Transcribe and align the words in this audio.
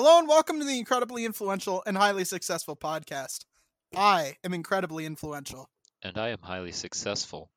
Hello 0.00 0.16
and 0.20 0.28
welcome 0.28 0.60
to 0.60 0.64
the 0.64 0.78
incredibly 0.78 1.24
influential 1.24 1.82
and 1.84 1.96
highly 1.96 2.24
successful 2.24 2.76
podcast. 2.76 3.46
I 3.96 4.36
am 4.44 4.54
incredibly 4.54 5.04
influential. 5.04 5.70
And 6.00 6.16
I 6.16 6.28
am 6.28 6.38
highly 6.40 6.70
successful. 6.70 7.50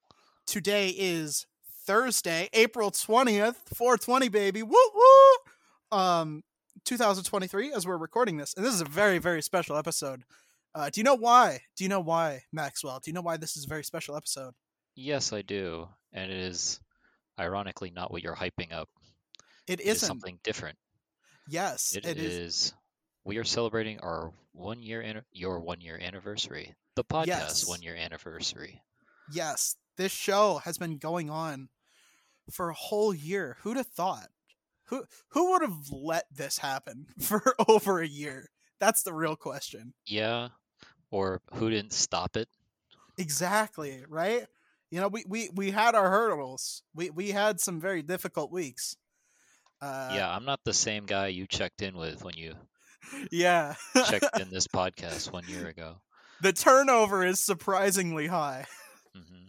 Today 0.47 0.87
is 0.97 1.45
Thursday, 1.85 2.49
April 2.53 2.89
20th, 2.89 3.57
420 3.75 4.29
baby. 4.29 4.63
Woo 4.63 4.73
woo. 4.73 5.95
Um 5.95 6.41
2023 6.85 7.73
as 7.73 7.85
we're 7.85 7.95
recording 7.95 8.37
this. 8.37 8.55
And 8.55 8.65
this 8.65 8.73
is 8.73 8.81
a 8.81 8.85
very 8.85 9.19
very 9.19 9.43
special 9.43 9.77
episode. 9.77 10.23
Uh, 10.73 10.89
do 10.89 10.99
you 10.99 11.03
know 11.03 11.13
why? 11.13 11.59
Do 11.77 11.83
you 11.83 11.89
know 11.91 11.99
why, 11.99 12.41
Maxwell? 12.51 12.99
Do 13.03 13.11
you 13.11 13.13
know 13.13 13.21
why 13.21 13.37
this 13.37 13.55
is 13.55 13.65
a 13.65 13.69
very 13.69 13.83
special 13.83 14.15
episode? 14.17 14.55
Yes, 14.95 15.31
I 15.31 15.43
do. 15.43 15.89
And 16.11 16.31
it 16.31 16.39
is 16.39 16.79
ironically 17.39 17.91
not 17.91 18.11
what 18.11 18.23
you're 18.23 18.35
hyping 18.35 18.73
up. 18.73 18.89
It 19.67 19.79
It 19.79 19.83
is 19.83 19.97
isn't. 19.97 20.07
something 20.07 20.39
different. 20.43 20.79
Yes, 21.47 21.95
it 21.95 22.05
it 22.05 22.17
is. 22.17 22.33
is. 22.33 22.73
We 23.23 23.37
are 23.37 23.43
celebrating 23.43 23.99
our 23.99 24.31
one 24.53 24.81
year 24.81 25.23
your 25.31 25.59
one 25.59 25.81
year 25.81 25.97
anniversary. 26.01 26.75
The 26.95 27.03
podcast 27.03 27.27
Yes. 27.27 27.67
one 27.67 27.81
year 27.81 27.95
anniversary. 27.95 28.81
Yes, 29.31 29.75
this 29.97 30.11
show 30.11 30.59
has 30.65 30.77
been 30.77 30.97
going 30.97 31.29
on 31.29 31.69
for 32.51 32.69
a 32.69 32.73
whole 32.73 33.13
year. 33.13 33.57
Who'd 33.61 33.77
have 33.77 33.87
thought? 33.87 34.27
Who 34.85 35.05
who 35.29 35.51
would 35.51 35.61
have 35.61 35.89
let 35.91 36.25
this 36.35 36.57
happen 36.57 37.07
for 37.19 37.41
over 37.67 38.01
a 38.01 38.07
year? 38.07 38.49
That's 38.79 39.03
the 39.03 39.13
real 39.13 39.35
question. 39.35 39.93
Yeah. 40.05 40.49
Or 41.11 41.41
who 41.53 41.69
didn't 41.69 41.93
stop 41.93 42.35
it? 42.37 42.49
Exactly, 43.17 44.03
right? 44.07 44.45
You 44.89 44.99
know, 44.99 45.07
we 45.07 45.23
we, 45.27 45.49
we 45.53 45.71
had 45.71 45.95
our 45.95 46.09
hurdles. 46.09 46.83
We 46.93 47.09
we 47.09 47.31
had 47.31 47.59
some 47.59 47.79
very 47.79 48.01
difficult 48.01 48.51
weeks. 48.51 48.95
Uh, 49.81 50.11
yeah, 50.13 50.29
I'm 50.29 50.45
not 50.45 50.59
the 50.63 50.73
same 50.73 51.05
guy 51.05 51.27
you 51.27 51.47
checked 51.47 51.81
in 51.81 51.97
with 51.97 52.23
when 52.23 52.35
you 52.35 52.53
yeah. 53.31 53.75
checked 54.07 54.39
in 54.39 54.49
this 54.49 54.67
podcast 54.75 55.31
one 55.31 55.43
year 55.47 55.67
ago. 55.67 55.95
the 56.41 56.53
turnover 56.53 57.25
is 57.25 57.41
surprisingly 57.41 58.27
high, 58.27 58.65
hmm 59.15 59.21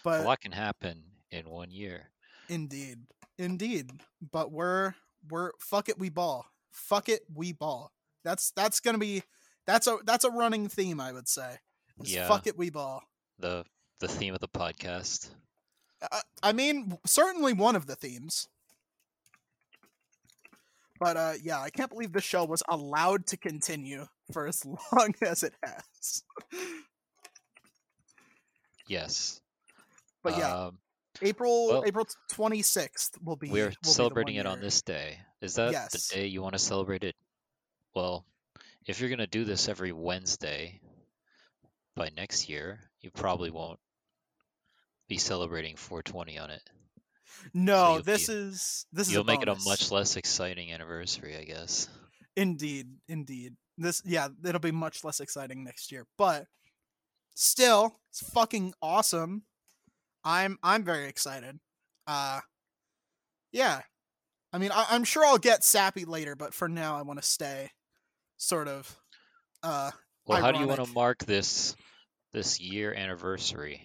A 0.00 0.02
but 0.02 0.24
lot 0.24 0.40
can 0.40 0.52
happen 0.52 1.02
in 1.30 1.48
one 1.48 1.70
year. 1.70 2.08
Indeed, 2.48 3.00
indeed. 3.38 3.90
But 4.32 4.50
we're 4.50 4.94
we're 5.28 5.52
fuck 5.58 5.90
it, 5.90 5.98
we 5.98 6.08
ball. 6.08 6.46
Fuck 6.72 7.10
it, 7.10 7.20
we 7.34 7.52
ball. 7.52 7.92
That's 8.24 8.50
that's 8.52 8.80
gonna 8.80 8.98
be 8.98 9.22
that's 9.66 9.86
a 9.86 9.98
that's 10.04 10.24
a 10.24 10.30
running 10.30 10.68
theme, 10.68 11.00
I 11.00 11.12
would 11.12 11.28
say. 11.28 11.58
Yeah. 12.02 12.28
Fuck 12.28 12.46
it, 12.46 12.56
we 12.56 12.70
ball. 12.70 13.02
The 13.38 13.64
the 14.00 14.08
theme 14.08 14.32
of 14.32 14.40
the 14.40 14.48
podcast. 14.48 15.28
I, 16.10 16.22
I 16.42 16.52
mean, 16.52 16.98
certainly 17.04 17.52
one 17.52 17.76
of 17.76 17.86
the 17.86 17.94
themes. 17.94 18.48
But 21.00 21.16
uh, 21.16 21.32
yeah, 21.42 21.58
I 21.60 21.70
can't 21.70 21.90
believe 21.90 22.12
the 22.12 22.20
show 22.20 22.44
was 22.44 22.62
allowed 22.68 23.26
to 23.28 23.36
continue 23.38 24.06
for 24.32 24.46
as 24.46 24.62
long 24.92 25.14
as 25.22 25.42
it 25.42 25.54
has. 25.64 26.22
Yes. 28.86 29.40
But 30.22 30.36
yeah, 30.36 30.66
Um, 30.66 30.78
April 31.22 31.68
well, 31.68 31.84
April 31.86 32.06
twenty 32.30 32.62
sixth 32.62 33.16
will 33.24 33.36
be. 33.36 33.48
we're 33.50 33.68
will 33.82 33.92
celebrating 33.92 34.36
one 34.36 34.46
it 34.46 34.48
on 34.48 34.60
this 34.60 34.82
day. 34.82 35.18
Is 35.40 35.54
that 35.54 35.72
Yes. 35.72 36.08
the 36.08 36.14
day 36.16 36.26
you 36.26 36.42
want 36.42 36.52
to 36.54 36.58
celebrate 36.58 37.02
it? 37.04 37.16
Well, 37.94 38.26
if 38.86 39.00
you're 39.00 39.08
going 39.08 39.18
to 39.20 39.26
do 39.26 39.44
this 39.44 39.68
every 39.68 39.92
Wednesday 39.92 40.80
by 41.96 42.10
next 42.16 42.48
year, 42.48 42.78
you 43.00 43.10
probably 43.10 43.50
won't 43.50 43.80
be 45.08 45.16
celebrating 45.18 45.76
420 45.76 46.38
on 46.38 46.50
it. 46.50 46.62
No, 47.54 47.94
you'll 47.94 48.02
this 48.02 48.26
be- 48.26 48.32
is 48.34 48.86
this 48.92 49.08
is 49.08 49.12
You'll 49.12 49.22
a 49.22 49.26
make 49.26 49.42
it 49.42 49.48
a 49.48 49.56
much 49.64 49.90
less 49.90 50.16
exciting 50.16 50.72
anniversary, 50.72 51.36
I 51.36 51.44
guess. 51.44 51.88
Indeed, 52.36 52.88
indeed. 53.08 53.54
This 53.78 54.02
yeah, 54.04 54.28
it'll 54.44 54.60
be 54.60 54.72
much 54.72 55.04
less 55.04 55.20
exciting 55.20 55.64
next 55.64 55.90
year, 55.90 56.06
but 56.18 56.46
still, 57.34 57.96
it's 58.10 58.28
fucking 58.30 58.74
awesome. 58.82 59.44
I'm 60.24 60.58
I'm 60.62 60.84
very 60.84 61.08
excited. 61.08 61.58
Uh 62.06 62.40
yeah. 63.52 63.80
I 64.52 64.58
mean, 64.58 64.70
I, 64.72 64.86
I'm 64.90 65.04
sure 65.04 65.24
I'll 65.24 65.38
get 65.38 65.64
sappy 65.64 66.04
later, 66.04 66.34
but 66.34 66.52
for 66.54 66.68
now, 66.68 66.98
I 66.98 67.02
want 67.02 67.20
to 67.22 67.26
stay 67.26 67.70
sort 68.36 68.66
of. 68.68 68.96
Uh, 69.62 69.90
Well, 70.26 70.40
how 70.40 70.50
do 70.52 70.58
you 70.58 70.66
want 70.66 70.84
to 70.84 70.92
mark 70.92 71.24
this 71.24 71.76
this 72.32 72.60
year 72.60 72.92
anniversary 72.92 73.82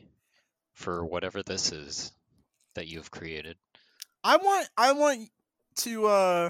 for 0.74 1.06
whatever 1.06 1.44
this 1.44 1.72
is 1.72 2.12
that 2.76 2.88
you've 2.88 3.12
created? 3.12 3.58
I 4.24 4.38
want 4.38 4.70
I 4.78 4.92
want 4.94 5.30
to. 5.78 6.08
Uh, 6.08 6.50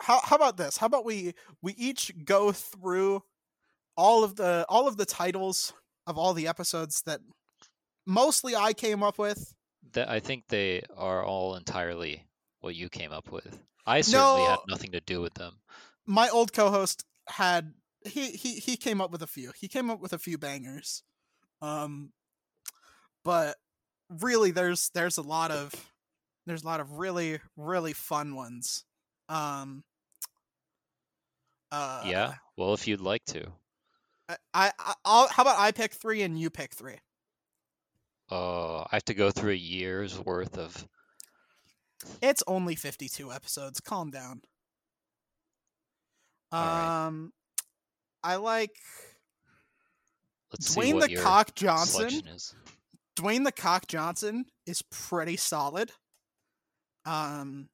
how 0.00 0.20
how 0.22 0.36
about 0.36 0.56
this? 0.56 0.76
How 0.76 0.86
about 0.86 1.04
we 1.04 1.34
we 1.62 1.72
each 1.72 2.12
go 2.24 2.52
through 2.52 3.22
all 3.96 4.22
of 4.24 4.36
the 4.36 4.64
all 4.68 4.86
of 4.86 4.96
the 4.96 5.04
titles 5.04 5.72
of 6.06 6.16
all 6.16 6.32
the 6.32 6.46
episodes 6.46 7.02
that 7.02 7.20
mostly 8.06 8.54
I 8.56 8.72
came 8.72 9.02
up 9.02 9.18
with. 9.18 9.54
That 9.92 10.08
I 10.08 10.20
think 10.20 10.44
they 10.48 10.82
are 10.96 11.24
all 11.24 11.56
entirely 11.56 12.26
what 12.60 12.74
you 12.74 12.88
came 12.88 13.12
up 13.12 13.30
with. 13.30 13.58
I 13.86 14.00
certainly 14.02 14.42
had 14.42 14.58
nothing 14.68 14.92
to 14.92 15.00
do 15.00 15.20
with 15.20 15.34
them. 15.34 15.54
my 16.06 16.28
old 16.28 16.52
co-host 16.52 17.04
had 17.26 17.74
he 18.04 18.30
he 18.30 18.54
he 18.54 18.76
came 18.76 19.00
up 19.00 19.10
with 19.10 19.22
a 19.22 19.26
few. 19.26 19.52
He 19.56 19.68
came 19.68 19.90
up 19.90 20.00
with 20.00 20.12
a 20.12 20.18
few 20.18 20.38
bangers. 20.38 21.02
Um 21.60 22.12
but 23.24 23.56
really 24.08 24.50
there's 24.50 24.90
there's 24.94 25.18
a 25.18 25.22
lot 25.22 25.50
of 25.50 25.72
there's 26.46 26.62
a 26.62 26.66
lot 26.66 26.80
of 26.80 26.98
really 26.98 27.40
really 27.56 27.92
fun 27.92 28.34
ones. 28.34 28.84
Um 29.28 29.84
uh 31.70 32.02
yeah. 32.06 32.34
Well, 32.56 32.74
if 32.74 32.88
you'd 32.88 33.00
like 33.00 33.24
to. 33.26 33.52
I, 34.28 34.72
I 34.78 34.94
I'll 35.04 35.28
how 35.28 35.42
about 35.42 35.58
I 35.58 35.72
pick 35.72 35.92
3 35.92 36.22
and 36.22 36.38
you 36.38 36.50
pick 36.50 36.74
3? 36.74 36.96
Uh, 38.30 38.80
I 38.80 38.88
have 38.92 39.04
to 39.06 39.14
go 39.14 39.30
through 39.30 39.52
a 39.52 39.56
year's 39.56 40.18
worth 40.18 40.58
of. 40.58 40.86
It's 42.20 42.42
only 42.46 42.74
52 42.74 43.32
episodes. 43.32 43.80
Calm 43.80 44.10
down. 44.10 44.42
Alright. 46.52 47.06
Um 47.06 47.32
I 48.22 48.36
like 48.36 48.76
Let's 50.52 50.68
see 50.68 50.80
Dwayne 50.80 50.94
what 50.94 51.06
the 51.06 51.12
your 51.12 51.22
Cock 51.22 51.54
Johnson. 51.54 52.22
Dwayne 53.18 53.44
the 53.44 53.52
Cock 53.52 53.88
Johnson 53.88 54.44
is 54.64 54.80
pretty 54.82 55.36
solid. 55.36 55.90
Um, 57.04 57.68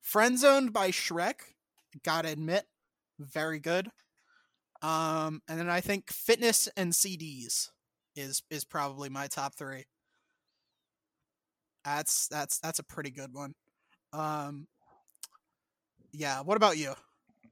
friend 0.00 0.36
zoned 0.36 0.72
by 0.72 0.90
Shrek, 0.90 1.34
gotta 2.04 2.30
admit, 2.30 2.64
very 3.20 3.60
good. 3.60 3.90
Um, 4.82 5.40
and 5.48 5.58
then 5.58 5.70
I 5.70 5.80
think 5.80 6.10
fitness 6.10 6.68
and 6.76 6.92
CDs 6.92 7.68
is 8.16 8.42
is 8.50 8.64
probably 8.64 9.08
my 9.08 9.28
top 9.28 9.54
three. 9.54 9.84
That's 11.84 12.26
that's 12.26 12.58
that's 12.58 12.80
a 12.80 12.84
pretty 12.84 13.10
good 13.10 13.32
one. 13.32 13.54
Um, 14.12 14.66
yeah. 16.12 16.40
What 16.40 16.56
about 16.56 16.76
you? 16.76 16.94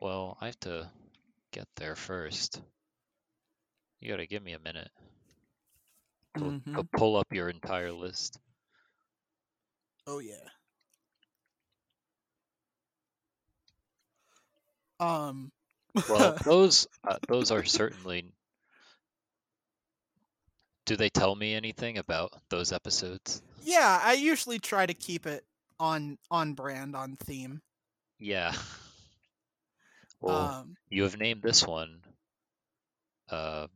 Well, 0.00 0.36
I 0.40 0.46
have 0.46 0.60
to 0.60 0.90
get 1.52 1.68
there 1.76 1.94
first. 1.94 2.60
You 4.00 4.10
gotta 4.10 4.26
give 4.26 4.42
me 4.42 4.54
a 4.54 4.58
minute. 4.58 4.90
To 6.38 6.58
Mhm. 6.60 6.88
pull 6.96 7.16
up 7.16 7.32
your 7.32 7.48
entire 7.48 7.92
list. 7.92 8.38
Oh 10.06 10.18
yeah. 10.18 10.48
Um. 15.00 15.52
Well, 16.08 16.36
those 16.44 16.86
uh, 17.08 17.18
those 17.28 17.50
are 17.50 17.64
certainly. 17.64 18.32
Do 20.86 20.96
they 20.96 21.08
tell 21.08 21.34
me 21.34 21.54
anything 21.54 21.96
about 21.98 22.32
those 22.50 22.72
episodes? 22.72 23.42
yeah, 23.62 24.00
I 24.02 24.12
usually 24.14 24.58
try 24.58 24.84
to 24.86 24.94
keep 24.94 25.26
it 25.26 25.44
on 25.80 26.18
on 26.30 26.54
brand, 26.54 26.94
on 26.94 27.16
theme. 27.16 27.62
Yeah. 28.18 28.52
Well, 30.20 30.48
Um, 30.60 30.76
you 30.88 31.02
have 31.02 31.19
named 31.19 31.42
this 31.42 31.66
one. 31.66 32.00
Uh, 33.28 33.66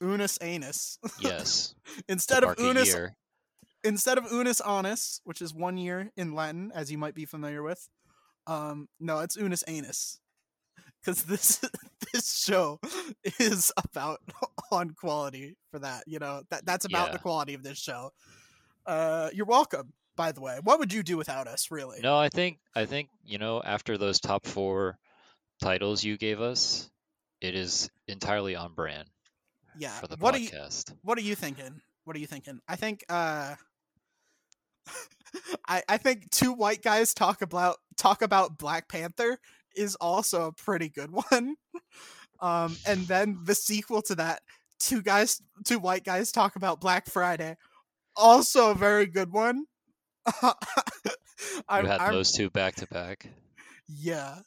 unus 0.00 0.38
anus. 0.40 0.98
yes. 1.20 1.74
instead 2.08 2.44
of 2.44 2.58
unus 2.58 2.94
instead 3.84 4.18
of 4.18 4.30
unus 4.30 4.60
annus, 4.60 5.20
which 5.24 5.40
is 5.40 5.54
one 5.54 5.76
year 5.76 6.10
in 6.16 6.34
Latin, 6.34 6.72
as 6.74 6.90
you 6.90 6.98
might 6.98 7.14
be 7.14 7.24
familiar 7.24 7.62
with. 7.62 7.88
Um, 8.46 8.88
no, 8.98 9.20
it's 9.20 9.36
unus 9.36 9.64
anus, 9.66 10.18
because 11.00 11.24
this 11.24 11.60
this 12.12 12.36
show 12.36 12.80
is 13.38 13.72
about 13.92 14.20
on 14.72 14.90
quality 14.90 15.56
for 15.70 15.78
that. 15.78 16.04
You 16.06 16.18
know 16.18 16.42
that 16.50 16.64
that's 16.66 16.84
about 16.84 17.12
the 17.12 17.18
quality 17.18 17.54
of 17.54 17.62
this 17.62 17.78
show. 17.78 18.10
Uh, 18.86 19.30
you're 19.32 19.46
welcome. 19.46 19.92
By 20.16 20.32
the 20.32 20.40
way, 20.40 20.58
what 20.62 20.78
would 20.78 20.92
you 20.92 21.02
do 21.02 21.16
without 21.16 21.46
us? 21.46 21.70
Really? 21.70 22.00
No, 22.02 22.18
I 22.18 22.28
think 22.28 22.58
I 22.74 22.86
think 22.86 23.08
you 23.24 23.38
know 23.38 23.62
after 23.64 23.96
those 23.96 24.20
top 24.20 24.46
four 24.46 24.98
titles 25.62 26.02
you 26.02 26.16
gave 26.16 26.40
us, 26.40 26.90
it 27.40 27.54
is 27.54 27.90
entirely 28.08 28.56
on 28.56 28.74
brand 28.74 29.08
Yeah. 29.80 29.90
for 29.98 30.06
the 30.06 30.16
What 30.16 30.34
are 30.34 30.38
you. 30.38 30.50
What 31.02 31.16
are 31.18 31.22
you 31.22 31.34
thinking? 31.34 31.80
What 32.04 32.14
are 32.16 32.18
you 32.18 32.26
thinking? 32.26 32.60
I 32.68 32.76
think 32.76 33.04
uh 33.08 33.54
I 35.68 35.82
I 35.88 35.96
think 35.96 36.30
two 36.30 36.52
white 36.52 36.82
guys 36.82 37.14
talk 37.14 37.42
about 37.42 37.76
talk 37.96 38.22
about 38.22 38.58
Black 38.58 38.88
Panther 38.88 39.38
is 39.76 39.94
also 39.96 40.48
a 40.48 40.52
pretty 40.52 40.88
good 40.88 41.10
one. 41.10 41.56
Um, 42.42 42.74
and 42.86 43.06
then 43.06 43.40
the 43.44 43.54
sequel 43.54 44.00
to 44.00 44.14
that, 44.14 44.40
two 44.78 45.02
guys, 45.02 45.42
two 45.66 45.78
white 45.78 46.04
guys 46.04 46.32
talk 46.32 46.56
about 46.56 46.80
Black 46.80 47.04
Friday, 47.06 47.58
also 48.16 48.70
a 48.70 48.74
very 48.74 49.04
good 49.04 49.30
one. 49.30 49.66
You 50.42 51.62
I, 51.68 51.82
had 51.82 52.00
I'm- 52.00 52.14
those 52.14 52.32
two 52.32 52.48
back 52.48 52.76
to 52.76 52.86
back. 52.86 53.26
yeah, 53.88 54.38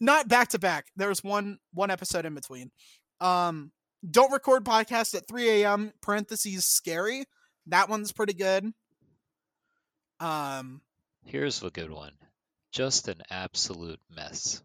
not 0.00 0.26
back 0.28 0.48
to 0.48 0.58
back. 0.58 0.86
There 0.96 1.08
was 1.08 1.22
one 1.22 1.58
one 1.72 1.90
episode 1.92 2.26
in 2.26 2.34
between. 2.34 2.72
Um, 3.20 3.70
don't 4.08 4.32
record 4.32 4.64
podcast 4.64 5.14
at 5.14 5.28
3 5.28 5.62
a.m. 5.62 5.92
Parentheses 6.00 6.64
scary. 6.64 7.24
That 7.66 7.88
one's 7.88 8.12
pretty 8.12 8.34
good. 8.34 8.72
Um, 10.18 10.82
Here's 11.24 11.62
a 11.62 11.70
good 11.70 11.90
one. 11.90 12.12
Just 12.72 13.08
an 13.08 13.22
absolute 13.30 14.00
mess. 14.14 14.62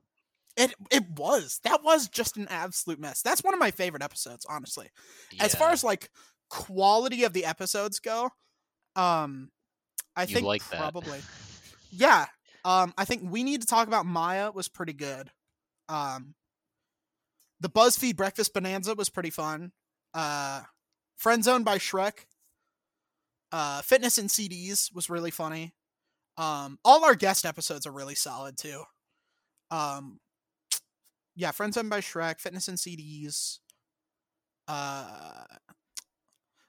it 0.55 0.73
it 0.91 1.09
was 1.09 1.59
that 1.63 1.83
was 1.83 2.07
just 2.07 2.37
an 2.37 2.47
absolute 2.49 2.99
mess. 2.99 3.21
That's 3.21 3.43
one 3.43 3.53
of 3.53 3.59
my 3.59 3.71
favorite 3.71 4.03
episodes, 4.03 4.45
honestly. 4.47 4.89
As 5.39 5.55
far 5.55 5.71
as 5.71 5.83
like 5.83 6.09
quality 6.49 7.23
of 7.23 7.33
the 7.33 7.45
episodes 7.45 7.99
go, 7.99 8.29
um, 8.95 9.49
I 10.15 10.23
you 10.23 10.35
think 10.35 10.45
like 10.45 10.61
probably 10.61 11.19
yeah. 11.91 12.25
Um, 12.63 12.93
I 12.97 13.05
think 13.05 13.23
we 13.25 13.43
need 13.43 13.61
to 13.61 13.67
talk 13.67 13.87
about 13.87 14.05
Maya 14.05 14.51
was 14.51 14.67
pretty 14.67 14.93
good. 14.93 15.29
Um, 15.87 16.33
the 17.59 17.69
BuzzFeed 17.69 18.15
Breakfast 18.15 18.53
Bonanza 18.53 18.95
was 18.95 19.09
pretty 19.09 19.29
fun. 19.29 19.71
Uh, 20.13 20.61
Friend 21.15 21.43
Zone 21.43 21.63
by 21.63 21.77
Shrek. 21.77 22.25
Uh, 23.51 23.81
Fitness 23.81 24.17
and 24.17 24.29
CDs 24.29 24.93
was 24.93 25.09
really 25.09 25.31
funny. 25.31 25.73
Um, 26.37 26.77
all 26.83 27.05
our 27.05 27.15
guest 27.15 27.45
episodes 27.45 27.87
are 27.87 27.91
really 27.91 28.15
solid 28.15 28.57
too. 28.57 28.83
Um, 29.71 30.19
yeah, 31.35 31.51
Friend 31.51 31.73
Zone 31.73 31.89
by 31.89 32.01
Shrek, 32.01 32.39
Fitness 32.39 32.67
and 32.67 32.77
CDs. 32.77 33.59
Uh, 34.67 35.43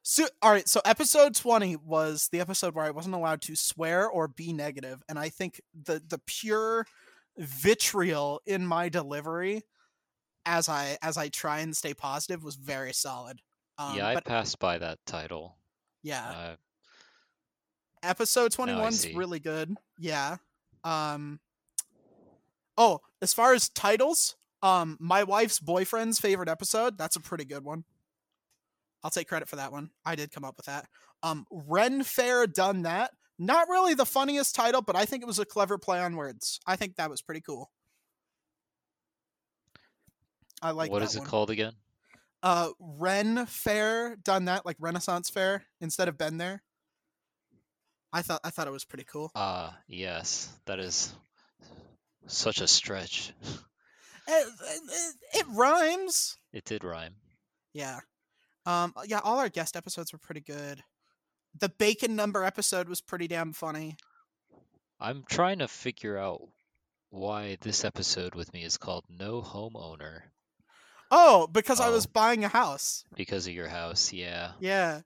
so 0.02 0.26
all 0.42 0.52
right, 0.52 0.68
so 0.68 0.80
episode 0.84 1.34
20 1.34 1.76
was 1.76 2.28
the 2.30 2.40
episode 2.40 2.74
where 2.74 2.84
I 2.84 2.90
wasn't 2.90 3.16
allowed 3.16 3.42
to 3.42 3.56
swear 3.56 4.08
or 4.08 4.28
be 4.28 4.52
negative, 4.52 5.02
and 5.08 5.18
I 5.18 5.28
think 5.30 5.60
the 5.74 6.00
the 6.06 6.20
pure 6.26 6.86
vitriol 7.36 8.40
in 8.46 8.64
my 8.66 8.88
delivery 8.88 9.62
as 10.46 10.68
I 10.68 10.96
as 11.02 11.18
I 11.18 11.28
try 11.28 11.58
and 11.58 11.76
stay 11.76 11.92
positive 11.92 12.42
was 12.42 12.54
very 12.54 12.94
solid. 12.94 13.42
Um, 13.78 13.96
yeah, 13.96 14.06
I 14.08 14.14
but 14.14 14.24
passed 14.24 14.58
by 14.58 14.78
that 14.78 14.98
title. 15.04 15.56
yeah, 16.02 16.30
Uh, 16.30 16.56
episode 18.02 18.56
Now 18.58 18.64
I 18.84 18.88
21's 18.88 19.14
really 19.14 19.40
good. 19.40 19.76
Yeah. 19.98 20.36
Um 20.84 21.40
Oh, 22.78 23.00
as 23.20 23.32
far 23.34 23.52
as 23.54 23.68
titles, 23.68 24.36
um 24.62 24.96
my 25.00 25.24
wife's 25.24 25.58
boyfriend's 25.60 26.20
favorite 26.20 26.48
episode, 26.48 26.96
that's 26.96 27.16
a 27.16 27.20
pretty 27.20 27.44
good 27.44 27.64
one. 27.64 27.84
I'll 29.02 29.10
take 29.10 29.28
credit 29.28 29.48
for 29.48 29.56
that 29.56 29.72
one. 29.72 29.90
I 30.04 30.14
did 30.14 30.30
come 30.32 30.44
up 30.44 30.56
with 30.56 30.66
that. 30.66 30.86
Um 31.22 31.46
Ren 31.50 32.02
Fair 32.02 32.46
done 32.46 32.82
that. 32.82 33.10
Not 33.38 33.68
really 33.68 33.92
the 33.94 34.06
funniest 34.06 34.54
title, 34.54 34.80
but 34.80 34.96
I 34.96 35.04
think 35.04 35.22
it 35.22 35.26
was 35.26 35.38
a 35.38 35.44
clever 35.44 35.76
play 35.76 36.00
on 36.00 36.16
words. 36.16 36.60
I 36.66 36.76
think 36.76 36.96
that 36.96 37.10
was 37.10 37.20
pretty 37.20 37.42
cool. 37.42 37.70
I 40.66 40.72
like 40.72 40.90
what 40.90 41.02
is 41.02 41.14
it 41.16 41.20
one. 41.20 41.28
called 41.28 41.50
again? 41.50 41.72
Uh 42.42 42.70
Ren 42.78 43.46
Fair 43.46 44.16
done 44.16 44.46
that 44.46 44.66
like 44.66 44.76
Renaissance 44.78 45.30
Fair 45.30 45.64
instead 45.80 46.08
of 46.08 46.18
been 46.18 46.38
there. 46.38 46.62
I 48.12 48.22
thought 48.22 48.40
I 48.44 48.50
thought 48.50 48.66
it 48.68 48.72
was 48.72 48.84
pretty 48.84 49.04
cool. 49.04 49.30
Ah, 49.34 49.76
yes, 49.88 50.48
that 50.66 50.78
is 50.80 51.14
such 52.26 52.60
a 52.60 52.68
stretch. 52.68 53.32
It, 54.28 54.48
it, 54.60 55.14
it 55.34 55.46
rhymes. 55.50 56.36
It 56.52 56.64
did 56.64 56.82
rhyme. 56.82 57.14
Yeah. 57.72 58.00
Um. 58.64 58.92
Yeah. 59.06 59.20
All 59.22 59.38
our 59.38 59.48
guest 59.48 59.76
episodes 59.76 60.12
were 60.12 60.18
pretty 60.18 60.40
good. 60.40 60.82
The 61.58 61.68
bacon 61.68 62.16
number 62.16 62.42
episode 62.42 62.88
was 62.88 63.00
pretty 63.00 63.28
damn 63.28 63.52
funny. 63.52 63.96
I'm 64.98 65.24
trying 65.28 65.60
to 65.60 65.68
figure 65.68 66.18
out 66.18 66.42
why 67.10 67.56
this 67.60 67.84
episode 67.84 68.34
with 68.34 68.52
me 68.52 68.64
is 68.64 68.78
called 68.78 69.04
No 69.08 69.42
Homeowner 69.42 70.22
Oh, 71.10 71.46
because 71.46 71.80
I 71.80 71.88
was 71.90 72.06
Oh. 72.06 72.10
buying 72.12 72.44
a 72.44 72.48
house. 72.48 73.04
because 73.16 73.46
of 73.46 73.54
your 73.54 73.68
house. 73.68 74.12
Yeah, 74.12 74.52
Yeah. 74.60 75.02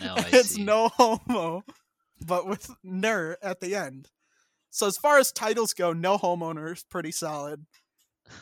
now 0.00 0.14
I 0.18 0.28
it's 0.32 0.54
see. 0.56 0.64
no 0.64 0.88
homo, 0.88 1.64
but 2.26 2.46
with 2.46 2.70
ner 2.82 3.36
at 3.42 3.60
the 3.60 3.74
end. 3.74 4.10
So 4.70 4.86
as 4.86 4.96
far 4.96 5.18
as 5.18 5.32
titles 5.32 5.72
go, 5.74 5.92
no 5.92 6.16
homeowner 6.18 6.72
is 6.72 6.84
pretty 6.84 7.10
solid. 7.10 7.66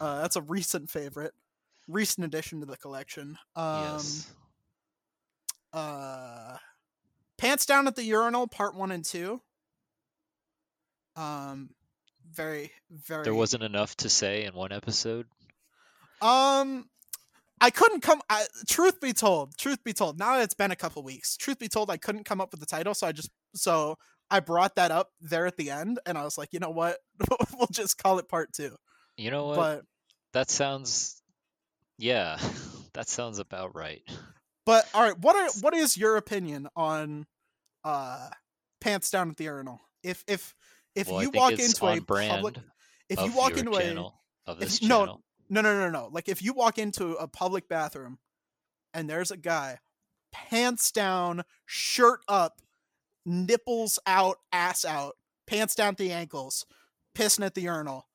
Uh, 0.00 0.20
that's 0.20 0.36
a 0.36 0.42
recent 0.42 0.90
favorite, 0.90 1.32
recent 1.86 2.24
addition 2.26 2.60
to 2.60 2.66
the 2.66 2.76
collection. 2.76 3.38
Um, 3.56 3.82
yes. 3.94 4.32
uh 5.72 6.56
pants 7.36 7.64
down 7.66 7.86
at 7.86 7.94
the 7.94 8.02
urinal 8.04 8.46
part 8.46 8.74
one 8.74 8.90
and 8.90 9.04
two 9.04 9.40
um 11.16 11.70
very 12.32 12.72
very 12.90 13.24
There 13.24 13.34
wasn't 13.34 13.62
enough 13.62 13.94
to 13.98 14.08
say 14.08 14.44
in 14.44 14.54
one 14.54 14.72
episode. 14.72 15.26
Um 16.22 16.88
i 17.60 17.70
couldn't 17.70 18.00
come 18.00 18.20
I, 18.30 18.46
truth 18.68 19.00
be 19.00 19.12
told 19.12 19.56
truth 19.56 19.82
be 19.84 19.92
told 19.92 20.18
now 20.18 20.36
that 20.36 20.44
it's 20.44 20.54
been 20.54 20.70
a 20.70 20.76
couple 20.76 21.02
weeks 21.02 21.36
truth 21.36 21.58
be 21.58 21.68
told 21.68 21.90
i 21.90 21.96
couldn't 21.96 22.24
come 22.24 22.40
up 22.40 22.50
with 22.52 22.60
the 22.60 22.66
title 22.66 22.94
so 22.94 23.06
i 23.06 23.12
just 23.12 23.30
so 23.54 23.96
i 24.30 24.40
brought 24.40 24.76
that 24.76 24.90
up 24.90 25.10
there 25.20 25.46
at 25.46 25.56
the 25.56 25.70
end 25.70 25.98
and 26.06 26.18
i 26.18 26.24
was 26.24 26.38
like 26.38 26.50
you 26.52 26.60
know 26.60 26.70
what 26.70 26.98
we'll 27.56 27.68
just 27.70 27.98
call 27.98 28.18
it 28.18 28.28
part 28.28 28.52
two 28.52 28.74
You 29.16 29.30
know 29.30 29.46
what? 29.46 29.56
but 29.56 29.82
that 30.32 30.50
sounds. 30.50 31.22
Yeah, 31.98 32.38
that 32.94 33.08
sounds 33.08 33.38
about 33.38 33.74
right. 33.74 34.02
but 34.64 34.88
all 34.94 35.02
right 35.02 35.18
what 35.18 35.34
are 35.36 35.48
what 35.60 35.74
is 35.74 35.96
your 35.96 36.16
opinion 36.16 36.68
on 36.76 37.26
uh 37.84 38.28
pants 38.80 39.10
down 39.10 39.30
at 39.30 39.36
the 39.36 39.44
urinal 39.44 39.80
if 40.02 40.22
if 40.26 40.54
if 40.94 41.08
well, 41.08 41.22
you 41.22 41.30
walk 41.30 41.52
into 41.52 41.86
a 41.86 42.00
brand 42.00 42.30
public 42.30 42.56
if 43.08 43.20
you 43.20 43.32
walk 43.32 43.56
into 43.56 43.72
a 43.72 43.82
channel 43.82 44.14
of 44.46 44.62
if 44.62 44.82
no. 44.82 45.20
No 45.48 45.60
no 45.60 45.78
no 45.78 45.90
no 45.90 46.08
like 46.12 46.28
if 46.28 46.42
you 46.42 46.52
walk 46.52 46.78
into 46.78 47.14
a 47.14 47.28
public 47.28 47.68
bathroom 47.68 48.18
and 48.94 49.08
there's 49.08 49.30
a 49.30 49.36
guy 49.36 49.78
pants 50.32 50.90
down 50.92 51.42
shirt 51.66 52.20
up 52.28 52.60
nipples 53.24 53.98
out 54.06 54.38
ass 54.52 54.84
out 54.84 55.16
pants 55.46 55.74
down 55.74 55.94
to 55.94 56.02
the 56.02 56.12
ankles 56.12 56.66
pissing 57.14 57.44
at 57.44 57.54
the 57.54 57.62
urinal 57.62 58.06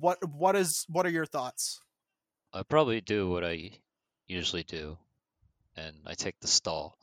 what 0.00 0.18
what 0.28 0.56
is 0.56 0.86
what 0.88 1.06
are 1.06 1.10
your 1.10 1.26
thoughts? 1.26 1.80
I 2.52 2.62
probably 2.62 3.00
do 3.00 3.28
what 3.28 3.44
I 3.44 3.72
usually 4.26 4.62
do, 4.62 4.98
and 5.76 5.96
I 6.06 6.14
take 6.14 6.40
the 6.40 6.46
stall. 6.46 6.96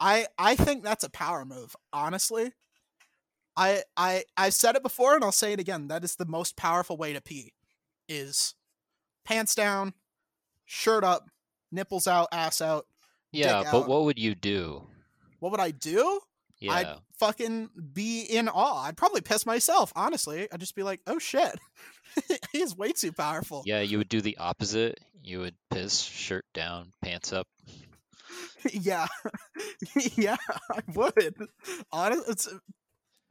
i 0.00 0.26
i 0.38 0.56
think 0.56 0.82
that's 0.82 1.04
a 1.04 1.10
power 1.10 1.44
move 1.44 1.74
honestly. 1.92 2.52
I 3.56 3.82
i 3.96 4.24
i've 4.36 4.54
said 4.54 4.76
it 4.76 4.82
before 4.82 5.14
and 5.14 5.24
i'll 5.24 5.32
say 5.32 5.52
it 5.52 5.60
again 5.60 5.88
that 5.88 6.04
is 6.04 6.16
the 6.16 6.26
most 6.26 6.56
powerful 6.56 6.96
way 6.96 7.12
to 7.14 7.20
pee 7.20 7.52
is 8.08 8.54
pants 9.24 9.54
down 9.54 9.92
shirt 10.64 11.04
up 11.04 11.28
nipples 11.72 12.06
out 12.06 12.28
ass 12.32 12.60
out 12.60 12.86
Yeah, 13.32 13.62
but 13.70 13.82
out. 13.82 13.88
what 13.88 14.04
would 14.04 14.18
you 14.18 14.34
do? 14.34 14.86
what 15.40 15.50
would 15.52 15.60
i 15.60 15.70
do 15.70 16.20
Yeah, 16.58 16.72
I'd 16.72 16.96
fucking 17.18 17.70
be 17.92 18.22
in 18.22 18.48
awe. 18.48 18.84
I'd 18.84 18.96
probably 18.96 19.20
piss 19.20 19.44
myself, 19.46 19.92
honestly. 19.94 20.48
I'd 20.50 20.60
just 20.60 20.74
be 20.74 20.82
like, 20.82 21.00
oh 21.06 21.18
shit. 21.18 21.58
He's 22.52 22.74
way 22.76 22.92
too 22.92 23.12
powerful. 23.12 23.62
yeah, 23.66 23.80
you 23.80 23.98
would 23.98 24.08
do 24.08 24.20
the 24.20 24.36
opposite. 24.38 24.98
You 25.22 25.40
would 25.40 25.54
piss, 25.70 26.00
shirt 26.00 26.44
down, 26.54 26.92
pants 27.02 27.32
up. 27.32 27.46
Yeah. 28.72 29.06
yeah, 30.16 30.36
I 30.70 30.80
would. 30.94 31.34
Honest, 31.92 32.28
it's 32.28 32.48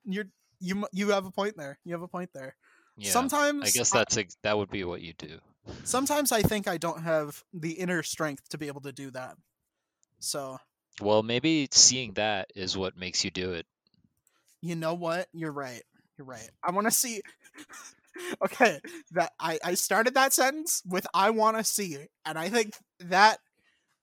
you're 0.06 0.26
you 0.62 0.88
you 0.94 1.10
have 1.10 1.26
a 1.26 1.32
point 1.32 1.58
there. 1.58 1.78
You 1.84 1.92
have 1.94 2.02
a 2.04 2.08
point 2.08 2.30
there. 2.34 2.56
Yeah, 2.98 3.12
sometimes 3.12 3.64
I 3.66 3.70
guess 3.72 3.92
that's 3.92 4.18
ex- 4.18 4.38
that 4.44 4.58
would 4.58 4.70
be 4.70 4.84
what 4.84 5.02
you 5.02 5.14
do. 5.18 5.40
sometimes 5.84 6.32
I 6.32 6.42
think 6.42 6.68
I 6.68 6.78
don't 6.78 7.02
have 7.04 7.44
the 7.54 7.72
inner 7.74 8.04
strength 8.04 8.48
to 8.50 8.58
be 8.58 8.68
able 8.68 8.82
to 8.82 8.92
do 8.92 9.12
that. 9.12 9.36
So, 10.20 10.60
Well, 11.02 11.22
maybe 11.24 11.68
seeing 11.72 12.14
that 12.14 12.52
is 12.56 12.78
what 12.78 12.96
makes 12.98 13.24
you 13.26 13.32
do 13.32 13.52
it. 13.54 13.66
you 14.62 14.76
know 14.76 14.94
what? 14.94 15.28
You're 15.34 15.52
right. 15.52 15.84
You're 16.18 16.26
right. 16.28 16.50
I 16.64 16.72
want 16.72 16.88
to 16.88 16.92
see 16.92 17.22
Okay, 18.42 18.80
that 19.12 19.34
I 19.40 19.60
I 19.64 19.74
started 19.74 20.14
that 20.14 20.32
sentence 20.32 20.82
with 20.86 21.06
I 21.14 21.32
want 21.32 21.58
to 21.58 21.64
see 21.66 21.98
and 22.26 22.40
I 22.40 22.48
think 22.48 22.74
that 23.02 23.40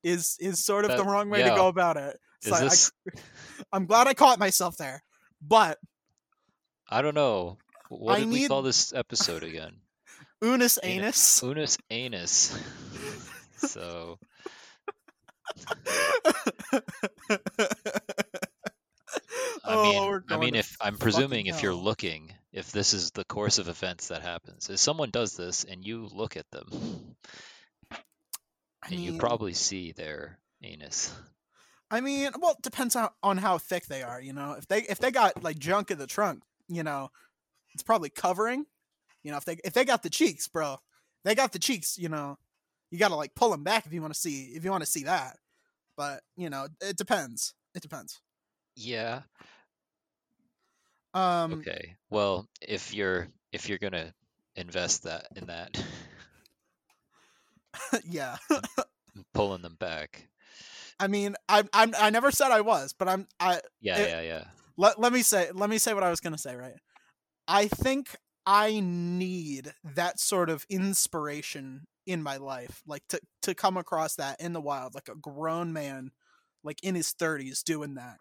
is 0.02 0.36
is 0.38 0.62
sort 0.62 0.84
of 0.84 0.94
the 0.98 1.04
wrong 1.04 1.30
way 1.30 1.42
to 1.42 1.48
go 1.56 1.68
about 1.68 1.96
it. 1.96 2.18
Is 2.42 2.50
So 2.50 2.54
I- 2.56 2.60
this? 2.68 2.92
I'm 3.72 3.86
glad 3.86 4.08
I 4.08 4.12
caught 4.14 4.38
myself 4.38 4.76
there. 4.76 5.02
But 5.40 5.78
I 6.90 7.00
don't 7.00 7.14
know. 7.14 7.56
What 7.98 8.16
I 8.16 8.20
did 8.20 8.28
we 8.30 8.48
call 8.48 8.62
this 8.62 8.92
episode 8.94 9.42
again? 9.42 9.76
Unis 10.42 10.78
Anus. 10.82 11.42
Unus 11.42 11.78
anus. 11.90 12.58
so 13.56 14.18
I 19.64 19.74
Oh, 19.74 19.82
mean, 19.82 20.22
I 20.30 20.36
mean, 20.38 20.54
if 20.54 20.76
I'm 20.80 20.96
presuming 20.96 21.46
if 21.46 21.62
you're 21.62 21.72
hell. 21.72 21.82
looking, 21.82 22.32
if 22.52 22.72
this 22.72 22.94
is 22.94 23.10
the 23.12 23.24
course 23.24 23.58
of 23.58 23.68
events 23.68 24.08
that 24.08 24.22
happens, 24.22 24.68
if 24.70 24.78
someone 24.78 25.10
does 25.10 25.36
this 25.36 25.64
and 25.64 25.84
you 25.84 26.08
look 26.12 26.36
at 26.36 26.50
them, 26.50 26.68
I 27.90 28.88
and 28.90 29.00
you 29.00 29.18
probably 29.18 29.52
see 29.52 29.92
their 29.92 30.38
anus. 30.62 31.12
I 31.90 32.00
mean, 32.00 32.30
well, 32.40 32.52
it 32.52 32.62
depends 32.62 32.96
on, 32.96 33.10
on 33.22 33.36
how 33.38 33.58
thick 33.58 33.86
they 33.86 34.02
are. 34.02 34.20
You 34.20 34.32
know, 34.32 34.52
if 34.58 34.66
they 34.66 34.80
if 34.82 34.98
they 34.98 35.10
got 35.10 35.42
like 35.42 35.58
junk 35.58 35.90
in 35.90 35.98
the 35.98 36.06
trunk, 36.06 36.42
you 36.68 36.82
know, 36.82 37.10
it's 37.74 37.82
probably 37.82 38.10
covering. 38.10 38.66
You 39.22 39.30
know, 39.30 39.36
if 39.36 39.44
they 39.44 39.56
if 39.64 39.72
they 39.72 39.84
got 39.84 40.02
the 40.02 40.10
cheeks, 40.10 40.48
bro, 40.48 40.76
they 41.24 41.34
got 41.34 41.52
the 41.52 41.58
cheeks. 41.58 41.96
You 41.98 42.08
know, 42.08 42.38
you 42.90 42.98
got 42.98 43.08
to 43.08 43.16
like 43.16 43.34
pull 43.34 43.50
them 43.50 43.62
back 43.64 43.86
if 43.86 43.92
you 43.92 44.00
want 44.00 44.12
to 44.14 44.18
see 44.20 44.52
if 44.54 44.64
you 44.64 44.70
want 44.70 44.82
to 44.84 44.90
see 44.90 45.04
that. 45.04 45.36
But 45.96 46.22
you 46.36 46.50
know, 46.50 46.66
it 46.80 46.96
depends. 46.96 47.54
It 47.74 47.82
depends. 47.82 48.20
Yeah. 48.76 49.22
Um, 51.14 51.52
Okay. 51.54 51.96
Well, 52.10 52.48
if 52.60 52.94
you're 52.94 53.28
if 53.52 53.68
you're 53.68 53.78
gonna 53.78 54.12
invest 54.56 55.04
that 55.04 55.28
in 55.36 55.46
that, 55.46 55.70
yeah. 58.08 58.36
pulling 59.34 59.62
them 59.62 59.76
back. 59.78 60.28
I 60.98 61.06
mean, 61.08 61.36
I 61.48 61.64
I'm 61.72 61.92
I 61.98 62.10
never 62.10 62.30
said 62.30 62.50
I 62.50 62.60
was, 62.62 62.92
but 62.92 63.08
I'm 63.08 63.26
I 63.40 63.60
Yeah, 63.80 63.98
It- 63.98 64.08
yeah, 64.08 64.20
yeah. 64.20 64.44
let, 64.76 64.98
let 65.00 65.12
me 65.12 65.22
say 65.22 65.50
let 65.52 65.68
me 65.68 65.78
say 65.78 65.94
what 65.94 66.02
I 66.02 66.10
was 66.10 66.20
gonna 66.20 66.38
say, 66.38 66.56
right? 66.56 66.74
I 67.48 67.68
think 67.68 68.16
I 68.46 68.80
need 68.80 69.74
that 69.84 70.18
sort 70.20 70.50
of 70.50 70.66
inspiration 70.68 71.86
in 72.06 72.22
my 72.22 72.36
life, 72.36 72.82
like 72.86 73.06
to 73.08 73.20
to 73.42 73.54
come 73.54 73.76
across 73.76 74.16
that 74.16 74.40
in 74.40 74.52
the 74.52 74.60
wild, 74.60 74.94
like 74.94 75.08
a 75.08 75.14
grown 75.14 75.72
man, 75.72 76.10
like 76.64 76.82
in 76.82 76.94
his 76.94 77.12
thirties, 77.12 77.62
doing 77.62 77.94
that, 77.94 78.18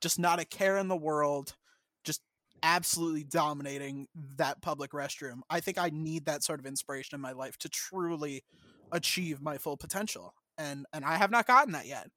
just 0.00 0.18
not 0.18 0.40
a 0.40 0.44
care 0.44 0.78
in 0.78 0.88
the 0.88 0.96
world, 0.96 1.56
just 2.04 2.22
absolutely 2.62 3.24
dominating 3.24 4.08
that 4.14 4.62
public 4.62 4.92
restroom. 4.92 5.40
I 5.50 5.60
think 5.60 5.78
I 5.78 5.90
need 5.90 6.26
that 6.26 6.42
sort 6.44 6.60
of 6.60 6.66
inspiration 6.66 7.14
in 7.16 7.20
my 7.20 7.32
life 7.32 7.58
to 7.58 7.68
truly 7.68 8.44
achieve 8.92 9.42
my 9.42 9.58
full 9.58 9.76
potential, 9.76 10.34
and 10.58 10.86
and 10.92 11.04
I 11.04 11.16
have 11.16 11.30
not 11.30 11.46
gotten 11.46 11.72
that 11.74 11.86
yet, 11.86 12.08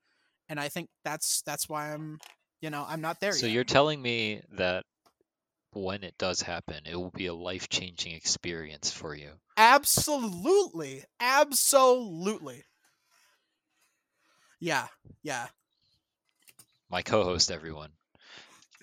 and 0.50 0.60
I 0.60 0.70
think 0.70 0.90
that's 1.06 1.42
that's 1.44 1.70
why 1.70 1.94
I'm, 1.94 2.20
you 2.62 2.70
know, 2.72 2.86
I'm 2.88 3.02
not 3.02 3.20
there 3.22 3.38
So 3.38 3.46
yet. 3.46 3.48
you're 3.48 3.64
telling 3.64 4.02
me 4.02 4.42
that 4.50 4.86
when 5.74 6.04
it 6.04 6.18
does 6.18 6.42
happen, 6.42 6.84
it 6.86 6.96
will 6.96 7.12
be 7.12 7.28
a 7.28 7.34
life-changing 7.34 8.14
experience 8.14 8.92
for 8.92 9.16
you. 9.16 9.32
Absolutely. 9.58 11.04
Absolutely. 11.20 12.64
Yeah. 14.60 14.88
Yeah. 15.24 15.48
My 16.90 17.02
co-host, 17.02 17.52
everyone. 17.52 17.92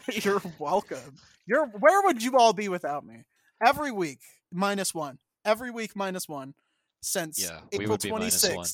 You're 0.12 0.42
welcome. 0.59 1.16
You're 1.47 1.66
where 1.66 2.02
would 2.02 2.23
you 2.23 2.37
all 2.38 2.52
be 2.52 2.68
without 2.68 3.04
me? 3.04 3.25
Every 3.64 3.90
week 3.90 4.21
minus 4.52 4.95
1. 4.95 5.18
Every 5.45 5.71
week 5.71 5.95
minus 5.95 6.28
1 6.28 6.54
since 7.00 7.42
Yeah, 7.42 7.61
April 7.73 7.90
would 7.90 8.02
be 8.02 8.11
minus 8.11 8.45
26th, 8.45 8.57
one. 8.57 8.66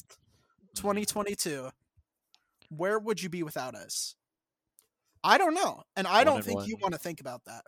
2022. 0.77 1.51
Mm-hmm. 1.51 1.69
Where 2.77 2.99
would 2.99 3.23
you 3.23 3.29
be 3.29 3.43
without 3.43 3.75
us? 3.75 4.15
I 5.23 5.39
don't 5.39 5.55
know. 5.55 5.83
And 5.97 6.07
I 6.07 6.19
One 6.19 6.27
don't 6.27 6.37
and 6.37 6.45
think 6.45 6.67
you 6.67 6.77
want 6.81 6.95
to 6.95 6.99
think 6.99 7.21
about 7.21 7.45
that. 7.47 7.65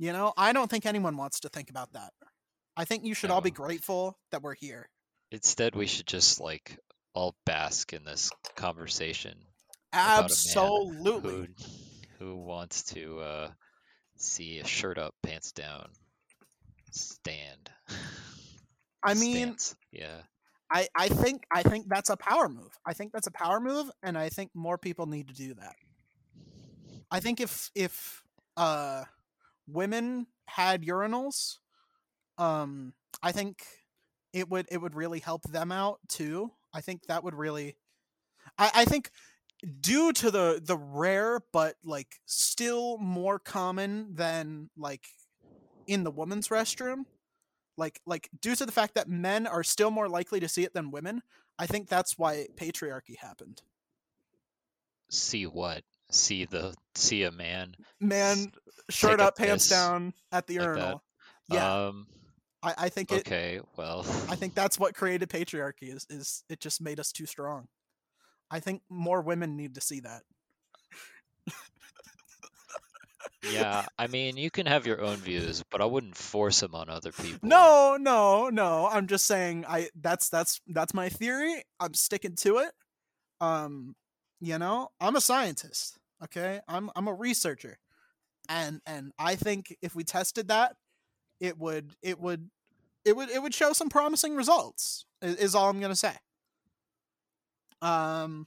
You 0.00 0.14
know, 0.14 0.32
I 0.34 0.54
don't 0.54 0.70
think 0.70 0.86
anyone 0.86 1.18
wants 1.18 1.40
to 1.40 1.50
think 1.50 1.68
about 1.68 1.92
that. 1.92 2.14
I 2.74 2.86
think 2.86 3.04
you 3.04 3.12
should 3.12 3.30
all 3.30 3.42
be 3.42 3.50
grateful 3.50 4.16
that 4.32 4.42
we're 4.42 4.54
here. 4.54 4.88
Instead, 5.30 5.76
we 5.76 5.86
should 5.86 6.06
just 6.06 6.40
like 6.40 6.78
all 7.12 7.34
bask 7.44 7.92
in 7.92 8.06
this 8.06 8.30
conversation 8.56 9.36
about 9.92 10.16
a 10.16 10.22
man 10.22 10.24
Absolutely. 10.24 11.30
who 11.30 11.46
who 12.18 12.36
wants 12.36 12.84
to 12.84 13.20
uh, 13.20 13.50
see 14.16 14.60
a 14.60 14.66
shirt 14.66 14.96
up, 14.96 15.14
pants 15.22 15.52
down, 15.52 15.90
stand. 16.92 17.70
I 19.02 19.12
mean, 19.14 19.58
Stance. 19.58 19.76
yeah, 19.92 20.22
I, 20.72 20.88
I 20.96 21.08
think 21.08 21.42
I 21.50 21.62
think 21.62 21.88
that's 21.90 22.08
a 22.08 22.16
power 22.16 22.48
move. 22.48 22.72
I 22.86 22.94
think 22.94 23.12
that's 23.12 23.26
a 23.26 23.32
power 23.32 23.60
move, 23.60 23.90
and 24.02 24.16
I 24.16 24.30
think 24.30 24.50
more 24.54 24.78
people 24.78 25.04
need 25.04 25.28
to 25.28 25.34
do 25.34 25.52
that. 25.54 25.74
I 27.10 27.20
think 27.20 27.38
if 27.38 27.70
if 27.74 28.22
uh, 28.56 29.04
women 29.72 30.26
had 30.46 30.82
urinals, 30.82 31.58
um, 32.38 32.94
I 33.22 33.32
think 33.32 33.64
it 34.32 34.48
would 34.48 34.66
it 34.70 34.78
would 34.78 34.94
really 34.94 35.20
help 35.20 35.42
them 35.44 35.72
out 35.72 36.00
too. 36.08 36.52
I 36.72 36.80
think 36.80 37.06
that 37.06 37.24
would 37.24 37.34
really, 37.34 37.76
I, 38.58 38.70
I 38.76 38.84
think, 38.84 39.10
due 39.80 40.12
to 40.14 40.30
the 40.30 40.60
the 40.64 40.76
rare 40.76 41.40
but 41.52 41.76
like 41.84 42.16
still 42.26 42.98
more 42.98 43.38
common 43.38 44.14
than 44.14 44.70
like 44.76 45.06
in 45.86 46.04
the 46.04 46.10
woman's 46.10 46.48
restroom, 46.48 47.04
like 47.76 48.00
like 48.06 48.30
due 48.40 48.56
to 48.56 48.66
the 48.66 48.72
fact 48.72 48.94
that 48.94 49.08
men 49.08 49.46
are 49.46 49.64
still 49.64 49.90
more 49.90 50.08
likely 50.08 50.40
to 50.40 50.48
see 50.48 50.64
it 50.64 50.74
than 50.74 50.90
women. 50.90 51.22
I 51.58 51.66
think 51.66 51.88
that's 51.88 52.18
why 52.18 52.48
patriarchy 52.56 53.16
happened. 53.18 53.62
see 55.10 55.46
what? 55.46 55.84
See 56.10 56.44
the 56.44 56.74
see 56.94 57.22
a 57.22 57.30
man. 57.30 57.74
Man, 58.00 58.52
shirt 58.88 59.20
up, 59.20 59.36
pants 59.36 59.68
down 59.68 60.12
at 60.32 60.46
the 60.46 60.58
like 60.58 60.66
that? 60.66 60.76
urinal. 60.78 61.02
Yeah, 61.48 61.86
Um. 61.86 62.06
I, 62.62 62.74
I 62.76 62.88
think 62.90 63.10
it. 63.10 63.20
Okay. 63.20 63.60
Well. 63.76 64.00
I 64.28 64.36
think 64.36 64.54
that's 64.54 64.78
what 64.78 64.94
created 64.94 65.28
patriarchy. 65.30 65.94
Is 65.94 66.06
is 66.10 66.44
it 66.48 66.60
just 66.60 66.80
made 66.82 67.00
us 67.00 67.12
too 67.12 67.26
strong? 67.26 67.68
I 68.50 68.60
think 68.60 68.82
more 68.90 69.22
women 69.22 69.56
need 69.56 69.74
to 69.76 69.80
see 69.80 70.00
that. 70.00 70.22
Yeah. 73.50 73.86
I 73.98 74.06
mean, 74.06 74.36
you 74.36 74.50
can 74.50 74.66
have 74.66 74.86
your 74.86 75.00
own 75.00 75.16
views, 75.16 75.62
but 75.70 75.80
I 75.80 75.86
wouldn't 75.86 76.16
force 76.16 76.60
them 76.60 76.74
on 76.74 76.90
other 76.90 77.12
people. 77.12 77.48
No, 77.48 77.96
no, 77.98 78.50
no. 78.50 78.86
I'm 78.90 79.06
just 79.06 79.26
saying. 79.26 79.64
I 79.66 79.88
that's 79.98 80.28
that's 80.28 80.60
that's 80.68 80.92
my 80.92 81.08
theory. 81.08 81.64
I'm 81.78 81.94
sticking 81.94 82.36
to 82.36 82.58
it. 82.58 82.72
Um, 83.40 83.94
you 84.40 84.58
know, 84.58 84.88
I'm 85.00 85.16
a 85.16 85.20
scientist. 85.20 85.98
Okay, 86.24 86.60
I'm 86.68 86.90
I'm 86.94 87.08
a 87.08 87.14
researcher, 87.14 87.78
and 88.48 88.80
and 88.86 89.12
I 89.18 89.36
think 89.36 89.76
if 89.80 89.94
we 89.94 90.04
tested 90.04 90.48
that, 90.48 90.76
it 91.40 91.58
would 91.58 91.94
it 92.02 92.20
would 92.20 92.50
it 93.04 93.16
would 93.16 93.30
it 93.30 93.42
would 93.42 93.54
show 93.54 93.72
some 93.72 93.88
promising 93.88 94.36
results. 94.36 95.06
Is, 95.22 95.36
is 95.36 95.54
all 95.54 95.70
I'm 95.70 95.80
gonna 95.80 95.96
say. 95.96 96.14
Um, 97.82 98.46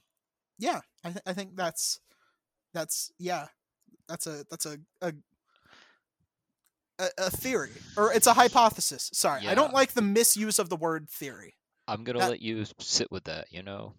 yeah, 0.58 0.80
I 1.02 1.10
th- 1.10 1.22
I 1.26 1.32
think 1.32 1.56
that's 1.56 2.00
that's 2.72 3.10
yeah, 3.18 3.46
that's 4.08 4.26
a 4.26 4.44
that's 4.50 4.66
a 4.66 4.78
a 5.02 5.12
a, 7.18 7.30
theory 7.30 7.72
or 7.96 8.12
it's 8.12 8.28
a 8.28 8.34
hypothesis. 8.34 9.10
Sorry, 9.12 9.48
I 9.48 9.54
don't 9.54 9.72
like 9.72 9.94
the 9.94 10.02
misuse 10.02 10.60
of 10.60 10.68
the 10.68 10.76
word 10.76 11.10
theory. 11.10 11.56
I'm 11.88 12.04
gonna 12.04 12.20
that- 12.20 12.30
let 12.30 12.42
you 12.42 12.64
sit 12.78 13.10
with 13.10 13.24
that. 13.24 13.48
You 13.50 13.62
know. 13.62 13.94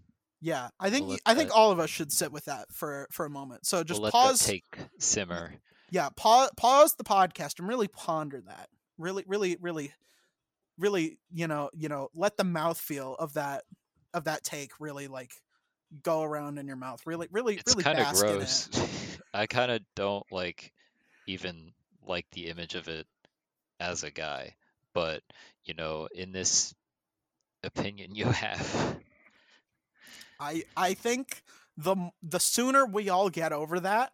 Yeah, 0.45 0.69
I 0.79 0.91
think 0.91 1.07
We'll 1.07 1.17
I 1.25 1.33
think 1.33 1.49
that- 1.49 1.55
all 1.55 1.71
of 1.71 1.79
us 1.79 1.89
should 1.89 2.11
sit 2.11 2.31
with 2.31 2.45
that 2.45 2.71
for 2.71 3.07
for 3.09 3.25
a 3.25 3.29
moment. 3.31 3.65
So 3.65 3.83
just 3.83 3.99
we'll 3.99 4.05
let 4.05 4.13
pause. 4.13 4.45
take 4.45 4.63
simmer. 4.99 5.53
yeah, 5.89 6.09
pause 6.15 6.51
pause 6.55 6.93
the 6.95 7.03
podcast 7.03 7.57
and 7.57 7.67
really 7.67 7.87
ponder 7.87 8.41
that. 8.41 8.69
Really, 8.99 9.23
really, 9.27 9.57
really, 9.59 9.91
really, 10.77 11.17
you 11.31 11.47
know, 11.47 11.71
you 11.73 11.89
know, 11.89 12.09
let 12.13 12.37
the 12.37 12.43
mouthfeel 12.43 13.15
of 13.17 13.33
that 13.33 13.63
of 14.13 14.25
that 14.25 14.43
take 14.43 14.71
really 14.79 15.07
like 15.07 15.31
go 16.03 16.21
around 16.21 16.59
in 16.59 16.67
your 16.67 16.75
mouth. 16.77 17.01
Really, 17.07 17.27
really, 17.31 17.55
It's 17.55 17.73
really 17.73 17.83
kind 17.83 17.97
of 17.97 18.05
bask 18.05 18.23
in 18.23 18.29
it. 18.31 18.35
gross. 18.35 18.69
I 19.33 19.47
kind 19.47 19.71
of 19.71 19.81
don't 19.95 20.25
like 20.31 20.71
even 21.27 21.73
like 22.05 22.27
the 22.33 22.47
image 22.49 22.75
of 22.75 22.87
it 22.87 23.07
as 23.79 24.03
a 24.03 24.11
guy, 24.11 24.53
but 24.93 25.23
you 25.63 25.73
know, 25.73 26.07
in 26.13 26.31
this 26.31 26.75
opinion 27.63 28.13
you 28.15 28.25
have, 28.27 28.95
I 30.39 30.63
I 30.75 30.93
think 30.93 31.43
the 31.77 31.95
the 32.23 32.39
sooner 32.39 32.85
we 32.85 33.09
all 33.09 33.29
get 33.29 33.51
over 33.51 33.79
that, 33.81 34.13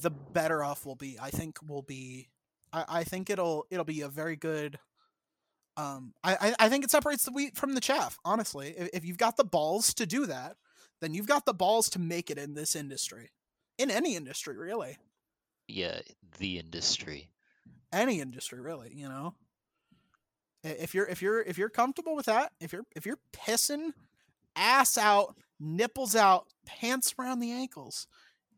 the 0.00 0.10
better 0.10 0.62
off 0.62 0.86
we'll 0.86 0.94
be. 0.94 1.18
I 1.20 1.30
think 1.30 1.58
we'll 1.66 1.82
be. 1.82 2.28
I, 2.72 2.84
I 2.88 3.04
think 3.04 3.30
it'll 3.30 3.66
it'll 3.70 3.84
be 3.84 4.02
a 4.02 4.08
very 4.08 4.36
good. 4.36 4.78
Um, 5.76 6.12
I, 6.24 6.56
I 6.58 6.68
think 6.68 6.82
it 6.82 6.90
separates 6.90 7.24
the 7.24 7.30
wheat 7.30 7.56
from 7.56 7.76
the 7.76 7.80
chaff. 7.80 8.18
Honestly, 8.24 8.74
if, 8.76 8.88
if 8.94 9.04
you've 9.04 9.16
got 9.16 9.36
the 9.36 9.44
balls 9.44 9.94
to 9.94 10.06
do 10.06 10.26
that, 10.26 10.56
then 11.00 11.14
you've 11.14 11.28
got 11.28 11.46
the 11.46 11.54
balls 11.54 11.88
to 11.90 12.00
make 12.00 12.30
it 12.30 12.38
in 12.38 12.54
this 12.54 12.74
industry, 12.74 13.30
in 13.78 13.88
any 13.88 14.16
industry 14.16 14.56
really, 14.56 14.96
yeah, 15.68 16.00
the 16.38 16.58
industry. 16.58 17.30
any 17.92 18.20
industry 18.20 18.60
really. 18.60 18.92
You 18.92 19.08
know, 19.08 19.34
if 20.64 20.94
you're 20.94 21.06
if 21.06 21.22
you're 21.22 21.42
if 21.42 21.58
you're 21.58 21.68
comfortable 21.68 22.16
with 22.16 22.26
that, 22.26 22.50
if 22.60 22.72
you're 22.72 22.86
if 22.96 23.06
you're 23.06 23.20
pissing 23.32 23.92
ass 24.58 24.98
out, 24.98 25.36
nipples 25.60 26.16
out, 26.16 26.46
pants 26.66 27.14
around 27.18 27.40
the 27.40 27.52
ankles, 27.52 28.06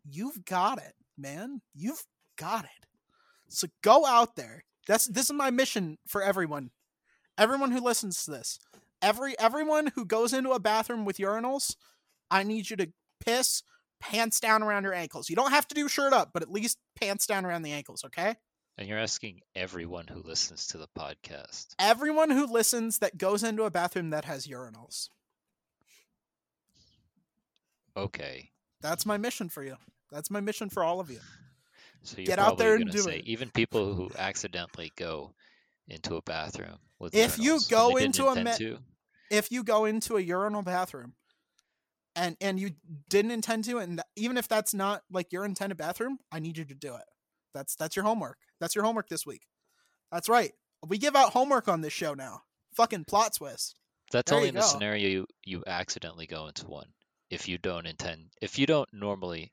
you've 0.09 0.45
got 0.45 0.79
it, 0.79 0.95
man. 1.17 1.61
You've 1.75 2.05
got 2.37 2.65
it. 2.65 2.87
So 3.49 3.69
go 3.83 4.07
out 4.07 4.37
there. 4.37 4.65
That's 4.87 5.07
this 5.07 5.27
is 5.27 5.33
my 5.33 5.51
mission 5.51 5.99
for 6.07 6.23
everyone. 6.23 6.71
Everyone 7.37 7.71
who 7.71 7.81
listens 7.81 8.25
to 8.25 8.31
this. 8.31 8.59
Every 9.03 9.39
everyone 9.39 9.93
who 9.95 10.05
goes 10.05 10.33
into 10.33 10.51
a 10.51 10.61
bathroom 10.61 11.05
with 11.05 11.19
urinals, 11.19 11.77
I 12.31 12.43
need 12.43 12.71
you 12.71 12.77
to 12.77 12.93
piss 13.25 13.63
pants 14.01 14.41
down 14.41 14.63
around 14.63 14.85
your 14.85 14.95
ankles. 14.95 15.29
You 15.29 15.37
don't 15.37 15.51
have 15.51 15.69
to 15.69 15.75
do 15.75 15.89
shirt 15.89 16.13
up, 16.13 16.31
but 16.33 16.43
at 16.43 16.51
least 16.51 16.79
pants 16.99 17.27
down 17.27 17.45
around 17.45 17.63
the 17.63 17.73
ankles, 17.73 18.05
okay? 18.05 18.37
And 18.79 18.89
you're 18.89 18.99
asking 18.99 19.41
everyone 19.55 20.07
who 20.07 20.23
listens 20.23 20.69
to 20.69 20.79
the 20.79 20.89
podcast. 20.99 21.75
Everyone 21.79 22.31
who 22.31 22.47
listens 22.47 22.99
that 22.99 23.19
goes 23.19 23.43
into 23.43 23.65
a 23.65 23.71
bathroom 23.71 24.11
that 24.11 24.25
has 24.25 24.47
urinals. 24.47 25.09
Okay. 28.01 28.51
That's 28.81 29.05
my 29.07 29.17
mission 29.17 29.49
for 29.49 29.63
you. 29.63 29.77
That's 30.11 30.31
my 30.31 30.41
mission 30.41 30.71
for 30.71 30.83
all 30.83 31.01
of 31.01 31.11
you. 31.11 31.21
So 32.03 32.17
you're 32.19 32.27
Get 32.27 32.39
out 32.39 32.57
there 32.59 32.77
and 32.77 32.91
do 32.91 32.99
say 32.99 33.19
it. 33.19 33.27
even 33.27 33.51
people 33.51 33.95
who 33.95 34.11
accidentally 34.19 34.91
go 34.97 35.35
into 35.89 36.17
a 36.17 36.23
bathroom 36.23 36.79
with 36.99 37.15
If 37.15 37.39
you 37.39 37.61
go 37.69 37.89
when 37.91 37.95
they 37.97 38.01
didn't 38.03 38.17
into 38.17 38.25
a 38.27 38.29
intend 38.31 38.45
me- 38.61 38.67
to, 38.77 38.79
If 39.31 39.53
you 39.53 39.63
go 39.65 39.85
into 39.85 40.17
a 40.17 40.21
urinal 40.21 40.63
bathroom 40.63 41.15
and 42.17 42.37
and 42.41 42.59
you 42.59 42.71
didn't 43.09 43.31
intend 43.31 43.65
to 43.65 43.79
and 43.79 43.99
th- 43.99 44.05
even 44.17 44.37
if 44.39 44.49
that's 44.49 44.73
not 44.75 45.03
like 45.13 45.31
your 45.33 45.45
intended 45.45 45.77
bathroom, 45.77 46.19
I 46.33 46.39
need 46.41 46.57
you 46.59 46.65
to 46.65 46.75
do 46.75 46.95
it. 46.97 47.05
That's 47.55 47.77
that's 47.77 47.97
your 47.97 48.05
homework. 48.05 48.39
That's 48.61 48.75
your 48.75 48.85
homework 48.85 49.09
this 49.09 49.27
week. 49.27 49.43
That's 50.11 50.29
right. 50.29 50.53
We 50.89 50.97
give 50.99 51.15
out 51.15 51.31
homework 51.33 51.69
on 51.69 51.83
this 51.83 51.93
show 51.93 52.15
now. 52.15 52.43
Fucking 52.75 53.05
plot 53.05 53.35
twist. 53.37 53.77
that's 54.11 54.31
There 54.31 54.39
only 54.39 54.49
in 54.49 54.55
the 54.55 54.63
scenario 54.63 55.09
you, 55.09 55.27
you 55.45 55.63
accidentally 55.67 56.27
go 56.27 56.47
into 56.49 56.67
one. 56.67 56.87
If 57.31 57.49
you 57.49 57.57
don't 57.59 57.87
intend, 57.87 58.31
if 58.43 58.59
you 58.59 58.67
don't 58.67 58.93
normally 58.93 59.53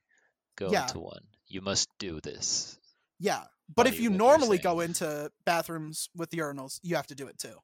go 0.56 0.72
Yeah. 0.72 0.84
into 0.84 1.00
one, 1.00 1.28
you 1.48 1.62
must 1.62 1.88
do 2.00 2.20
this. 2.20 2.78
Yeah. 3.20 3.46
But 3.74 3.86
if 3.88 4.00
you 4.00 4.10
normally 4.10 4.58
go 4.58 4.80
into 4.80 5.32
bathrooms 5.46 6.10
with 6.16 6.32
urinals, 6.32 6.80
you 6.84 6.96
have 6.96 7.08
to 7.08 7.16
do 7.16 7.28
it 7.28 7.38
too. 7.38 7.62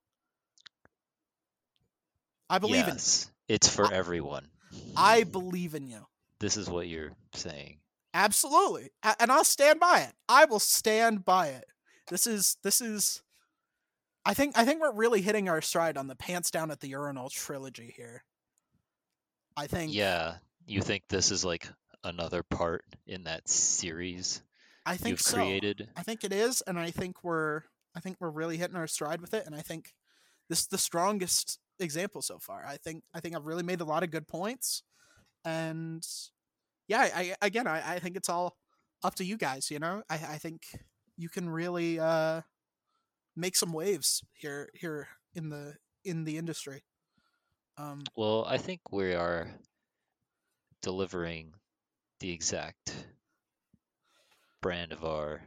I 2.49 2.59
believe 2.59 2.87
in 2.87 2.95
yes, 2.95 3.31
it's 3.47 3.67
for 3.67 3.87
I- 3.87 3.93
everyone. 3.95 4.49
I 4.97 5.23
believe 5.23 5.75
in 5.75 5.87
you. 5.87 6.05
This 6.39 6.57
is 6.57 6.69
what 6.69 6.87
you're 6.87 7.15
saying. 7.33 7.79
Absolutely. 8.13 8.89
And 9.19 9.31
I'll 9.31 9.43
stand 9.43 9.79
by 9.79 10.01
it. 10.01 10.13
I 10.27 10.45
will 10.45 10.59
stand 10.59 11.25
by 11.25 11.47
it. 11.49 11.65
This 12.09 12.27
is 12.27 12.57
this 12.63 12.81
is 12.81 13.21
I 14.25 14.33
think 14.33 14.57
I 14.57 14.65
think 14.65 14.81
we're 14.81 14.91
really 14.93 15.21
hitting 15.21 15.47
our 15.49 15.61
stride 15.61 15.97
on 15.97 16.07
the 16.07 16.15
pants 16.15 16.51
down 16.51 16.69
at 16.69 16.79
the 16.81 16.89
urinal 16.89 17.29
trilogy 17.29 17.93
here. 17.95 18.23
I 19.55 19.67
think 19.67 19.93
Yeah, 19.93 20.35
you 20.65 20.81
think 20.81 21.03
this 21.07 21.31
is 21.31 21.45
like 21.45 21.67
another 22.03 22.43
part 22.43 22.83
in 23.07 23.23
that 23.25 23.47
series 23.47 24.41
I 24.85 24.97
think 24.97 25.11
you've 25.11 25.21
so. 25.21 25.37
created? 25.37 25.89
I 25.95 26.03
think 26.03 26.23
it 26.23 26.33
is, 26.33 26.61
and 26.61 26.79
I 26.79 26.91
think 26.91 27.23
we're 27.23 27.63
I 27.95 27.99
think 27.99 28.17
we're 28.19 28.29
really 28.29 28.57
hitting 28.57 28.75
our 28.75 28.87
stride 28.87 29.21
with 29.21 29.33
it, 29.33 29.45
and 29.45 29.55
I 29.55 29.61
think 29.61 29.93
this 30.49 30.61
is 30.61 30.67
the 30.67 30.77
strongest 30.77 31.59
example 31.79 32.21
so 32.21 32.39
far. 32.39 32.65
I 32.65 32.77
think 32.77 33.03
I 33.13 33.19
think 33.19 33.35
I've 33.35 33.45
really 33.45 33.63
made 33.63 33.81
a 33.81 33.85
lot 33.85 34.03
of 34.03 34.11
good 34.11 34.27
points, 34.27 34.83
and 35.45 36.05
yeah, 36.87 37.01
I, 37.01 37.35
I 37.41 37.47
again 37.47 37.67
I, 37.67 37.95
I 37.95 37.99
think 37.99 38.17
it's 38.17 38.29
all 38.29 38.57
up 39.03 39.15
to 39.15 39.25
you 39.25 39.37
guys. 39.37 39.71
You 39.71 39.79
know, 39.79 40.03
I 40.09 40.15
I 40.15 40.37
think 40.37 40.63
you 41.17 41.29
can 41.29 41.49
really 41.49 41.99
uh 41.99 42.41
make 43.35 43.55
some 43.55 43.73
waves 43.73 44.23
here 44.33 44.69
here 44.73 45.07
in 45.33 45.49
the 45.49 45.75
in 46.03 46.25
the 46.25 46.37
industry. 46.37 46.83
Um, 47.77 48.03
Well, 48.15 48.45
I 48.45 48.57
think 48.57 48.91
we 48.91 49.13
are 49.13 49.47
delivering 50.81 51.55
the 52.19 52.31
exact 52.31 52.93
brand 54.61 54.91
of 54.91 55.03
our. 55.03 55.41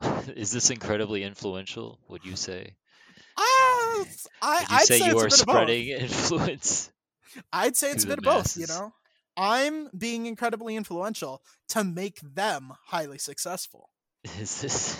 Is 0.36 0.50
this 0.52 0.70
incredibly 0.70 1.22
influential? 1.22 1.98
Would 2.08 2.24
you 2.24 2.36
say? 2.36 2.76
I 3.36 4.04
I 4.42 4.60
Would 4.60 4.70
you 4.70 4.78
I'd 4.78 4.92
say 4.92 4.98
say 4.98 5.06
you 5.06 5.10
it's 5.10 5.22
a 5.22 5.26
are 5.26 5.28
bit 5.28 5.40
of 5.40 5.46
both. 5.46 5.76
spreading 5.76 5.88
influence? 5.88 6.90
I'd 7.52 7.76
say 7.76 7.90
it's 7.92 8.04
a 8.04 8.06
bit 8.06 8.18
of 8.18 8.24
both, 8.24 8.56
you 8.56 8.66
masses. 8.66 8.66
know. 8.66 8.94
I'm 9.36 9.88
being 9.96 10.26
incredibly 10.26 10.76
influential 10.76 11.42
to 11.68 11.84
make 11.84 12.20
them 12.20 12.72
highly 12.86 13.18
successful. 13.18 13.90
Is 14.40 14.60
this? 14.62 14.98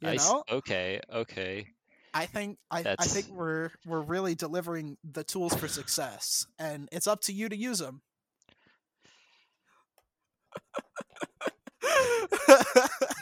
You 0.00 0.10
I 0.10 0.14
s- 0.16 0.34
know? 0.34 0.44
okay, 0.50 1.00
okay. 1.10 1.68
I 2.12 2.26
think 2.26 2.58
I, 2.70 2.96
I 2.98 3.04
think 3.04 3.28
we're 3.28 3.70
we're 3.86 4.00
really 4.02 4.34
delivering 4.34 4.96
the 5.04 5.22
tools 5.24 5.54
for 5.54 5.68
success, 5.68 6.46
and 6.58 6.88
it's 6.92 7.06
up 7.06 7.20
to 7.22 7.32
you 7.32 7.48
to 7.48 7.56
use 7.56 7.78
them. 7.78 8.02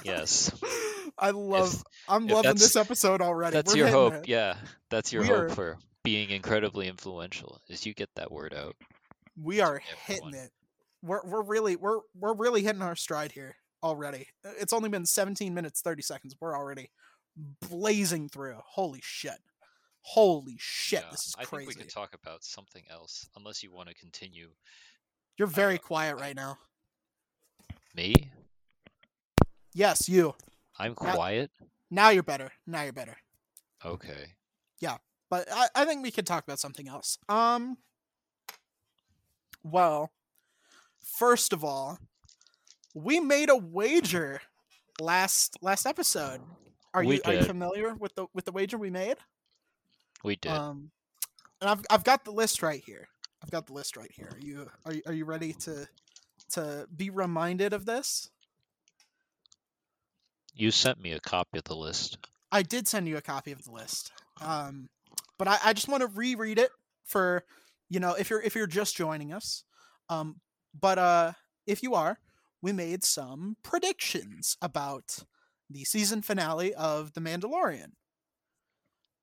Yes. 0.04 0.52
I 1.18 1.30
love. 1.30 1.82
I'm 2.08 2.26
if 2.26 2.32
loving 2.32 2.54
this 2.54 2.76
episode 2.76 3.20
already. 3.20 3.54
That's 3.54 3.74
We're 3.74 3.78
your 3.80 3.88
hope. 3.88 4.14
it. 4.14 4.28
Yeah, 4.28 4.56
that's 4.90 5.12
your 5.12 5.22
We 5.22 5.28
hope 5.28 5.38
are- 5.38 5.48
for 5.50 5.78
being 6.04 6.30
incredibly 6.30 6.88
influential. 6.88 7.60
Is 7.68 7.84
you 7.84 7.94
get 7.94 8.08
that 8.16 8.30
word 8.30 8.54
out. 8.54 8.76
We 9.40 9.60
are 9.60 9.80
hitting 10.06 10.34
it. 10.34 10.50
We're 11.02 11.20
we're 11.24 11.42
really 11.42 11.76
we're 11.76 12.00
we're 12.18 12.34
really 12.34 12.62
hitting 12.62 12.82
our 12.82 12.96
stride 12.96 13.32
here 13.32 13.56
already. 13.82 14.28
It's 14.60 14.72
only 14.72 14.88
been 14.88 15.06
17 15.06 15.52
minutes 15.54 15.80
30 15.80 16.02
seconds. 16.02 16.36
We're 16.40 16.56
already 16.56 16.90
blazing 17.68 18.28
through. 18.28 18.56
Holy 18.64 19.00
shit. 19.02 19.38
Holy 20.02 20.56
shit. 20.58 21.02
Yeah, 21.04 21.10
This 21.10 21.26
is 21.26 21.34
I 21.38 21.44
crazy. 21.44 21.64
I 21.64 21.66
think 21.66 21.78
we 21.78 21.84
could 21.84 21.92
talk 21.92 22.14
about 22.14 22.44
something 22.44 22.82
else, 22.90 23.28
unless 23.36 23.62
you 23.62 23.72
want 23.72 23.88
to 23.88 23.94
continue. 23.94 24.48
You're 25.36 25.48
very 25.48 25.74
uh, 25.74 25.78
quiet 25.78 26.16
right 26.16 26.34
now. 26.34 26.58
Me? 27.94 28.30
Yes, 29.74 30.08
you. 30.08 30.34
I'm 30.78 30.94
quiet. 30.94 31.50
Now 31.90 32.10
you're 32.10 32.22
better. 32.22 32.52
Now 32.66 32.82
you're 32.82 32.92
better. 32.92 33.16
Okay. 33.84 34.34
Yeah, 34.80 34.96
but 35.30 35.48
I, 35.52 35.68
I 35.74 35.84
think 35.84 36.02
we 36.02 36.10
could 36.10 36.26
talk 36.26 36.44
about 36.44 36.58
something 36.58 36.88
else. 36.88 37.18
Um 37.28 37.78
well, 39.62 40.12
first 41.02 41.52
of 41.52 41.64
all, 41.64 41.98
we 42.94 43.20
made 43.20 43.50
a 43.50 43.56
wager 43.56 44.40
last 45.00 45.58
last 45.62 45.86
episode. 45.86 46.40
Are 46.98 47.04
We 47.04 47.16
you 47.16 47.20
are 47.24 47.34
you 47.34 47.44
familiar 47.44 47.94
with 47.94 48.14
the 48.14 48.26
with 48.34 48.44
the 48.44 48.52
wager 48.52 48.78
we 48.78 48.90
made? 48.90 49.16
We 50.24 50.36
did. 50.36 50.52
Um, 50.52 50.90
and 51.60 51.70
I've 51.70 51.84
I've 51.90 52.04
got 52.04 52.24
the 52.24 52.32
list 52.32 52.62
right 52.62 52.82
here. 52.84 53.08
I've 53.42 53.50
got 53.50 53.66
the 53.66 53.72
list 53.72 53.96
right 53.96 54.10
here. 54.12 54.30
Are 54.32 54.40
you 54.40 54.70
are 54.84 54.92
you, 54.92 55.02
are 55.06 55.12
you 55.12 55.24
ready 55.24 55.52
to 55.52 55.88
to 56.52 56.86
be 56.94 57.10
reminded 57.10 57.72
of 57.72 57.84
this? 57.84 58.30
you 60.58 60.70
sent 60.72 61.00
me 61.00 61.12
a 61.12 61.20
copy 61.20 61.58
of 61.58 61.64
the 61.64 61.76
list. 61.76 62.18
I 62.50 62.62
did 62.62 62.88
send 62.88 63.08
you 63.08 63.16
a 63.16 63.22
copy 63.22 63.52
of 63.52 63.62
the 63.64 63.70
list. 63.70 64.12
Um, 64.40 64.88
but 65.38 65.48
I, 65.48 65.58
I 65.66 65.72
just 65.72 65.88
want 65.88 66.00
to 66.02 66.08
reread 66.08 66.58
it 66.58 66.70
for 67.04 67.44
you 67.88 68.00
know 68.00 68.14
if 68.14 68.28
you're 68.28 68.42
if 68.42 68.54
you're 68.54 68.66
just 68.66 68.96
joining 68.96 69.32
us. 69.32 69.64
Um, 70.10 70.40
but 70.78 70.98
uh, 70.98 71.32
if 71.66 71.82
you 71.82 71.94
are, 71.94 72.18
we 72.60 72.72
made 72.72 73.04
some 73.04 73.56
predictions 73.62 74.56
about 74.60 75.18
the 75.70 75.84
season 75.84 76.22
finale 76.22 76.74
of 76.74 77.12
The 77.14 77.20
Mandalorian. 77.20 77.92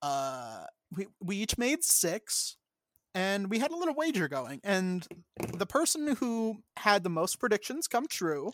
Uh, 0.01 0.65
we 0.91 1.08
we 1.19 1.38
each 1.38 1.58
made 1.58 1.84
six, 1.84 2.58
and 3.13 3.49
we 3.49 3.60
had 3.60 3.71
a 3.71 3.75
little 3.75 3.95
wager 3.95 4.27
going, 4.27 4.60
and 4.63 5.08
the 5.53 5.65
person 5.65 6.15
who 6.17 6.58
had 6.77 7.03
the 7.03 7.10
most 7.10 7.39
predictions 7.39 7.88
come 7.88 8.08
true 8.08 8.53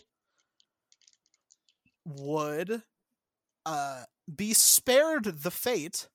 would 2.04 2.82
uh 3.64 4.02
be 4.34 4.52
spared 4.52 5.24
the 5.24 5.50
fate 5.50 6.08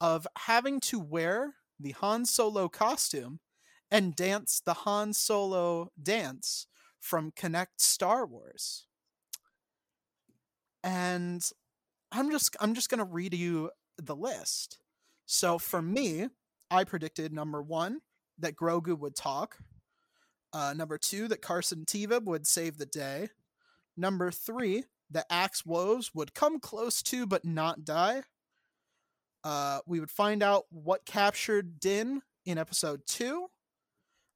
of 0.00 0.26
having 0.36 0.80
to 0.80 0.98
wear 0.98 1.54
the 1.78 1.92
Han 1.92 2.24
Solo 2.24 2.68
costume 2.68 3.40
and 3.90 4.16
dance 4.16 4.60
the 4.64 4.74
Han 4.74 5.12
Solo 5.12 5.92
dance 6.00 6.66
from 7.00 7.30
Kinect 7.32 7.78
Star 7.78 8.26
Wars. 8.26 8.87
And 10.82 11.48
I'm 12.12 12.30
just 12.30 12.56
I'm 12.60 12.74
just 12.74 12.88
going 12.90 12.98
to 12.98 13.04
read 13.04 13.34
you 13.34 13.70
the 13.96 14.16
list. 14.16 14.78
So 15.26 15.58
for 15.58 15.82
me, 15.82 16.28
I 16.70 16.84
predicted 16.84 17.32
number 17.32 17.62
1 17.62 18.00
that 18.38 18.56
Grogu 18.56 18.98
would 18.98 19.16
talk. 19.16 19.58
Uh, 20.52 20.72
number 20.74 20.96
2 20.96 21.28
that 21.28 21.42
Carson 21.42 21.84
Teva 21.84 22.22
would 22.24 22.46
save 22.46 22.78
the 22.78 22.86
day. 22.86 23.28
Number 23.96 24.30
3 24.30 24.84
that 25.10 25.26
Axe 25.30 25.66
Woves 25.66 26.14
would 26.14 26.34
come 26.34 26.60
close 26.60 27.02
to 27.04 27.26
but 27.26 27.44
not 27.44 27.84
die. 27.84 28.22
Uh, 29.44 29.80
we 29.86 30.00
would 30.00 30.10
find 30.10 30.42
out 30.42 30.64
what 30.70 31.06
captured 31.06 31.80
Din 31.80 32.22
in 32.44 32.58
episode 32.58 33.02
two. 33.06 33.46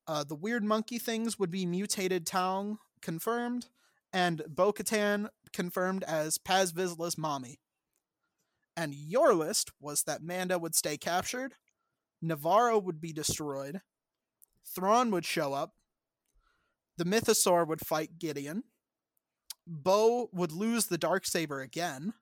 Uh, 0.06 0.24
the 0.24 0.34
weird 0.34 0.64
monkey 0.64 0.98
things 0.98 1.38
would 1.38 1.50
be 1.50 1.66
mutated 1.66 2.26
Taung 2.26 2.78
confirmed, 3.00 3.68
and 4.12 4.42
Bo 4.48 4.72
Katan 4.72 5.28
confirmed 5.52 6.04
as 6.04 6.38
Paz 6.38 6.72
Vizsla's 6.72 7.18
mommy. 7.18 7.60
And 8.76 8.94
your 8.94 9.34
list 9.34 9.70
was 9.80 10.04
that 10.04 10.22
Mando 10.22 10.58
would 10.58 10.74
stay 10.74 10.96
captured, 10.96 11.54
Nevarro 12.24 12.82
would 12.82 13.00
be 13.00 13.12
destroyed, 13.12 13.80
Thrawn 14.64 15.10
would 15.10 15.24
show 15.24 15.52
up, 15.52 15.74
the 16.96 17.04
Mythosaur 17.04 17.66
would 17.66 17.84
fight 17.84 18.18
Gideon, 18.18 18.64
Bo 19.66 20.28
would 20.32 20.52
lose 20.52 20.86
the 20.86 20.98
dark 20.98 21.26
saber 21.26 21.60
again, 21.60 22.14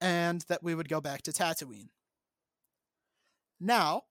and 0.00 0.42
that 0.48 0.62
we 0.62 0.74
would 0.74 0.88
go 0.88 1.00
back 1.00 1.22
to 1.22 1.32
Tatooine. 1.32 1.88
Now, 3.60 4.02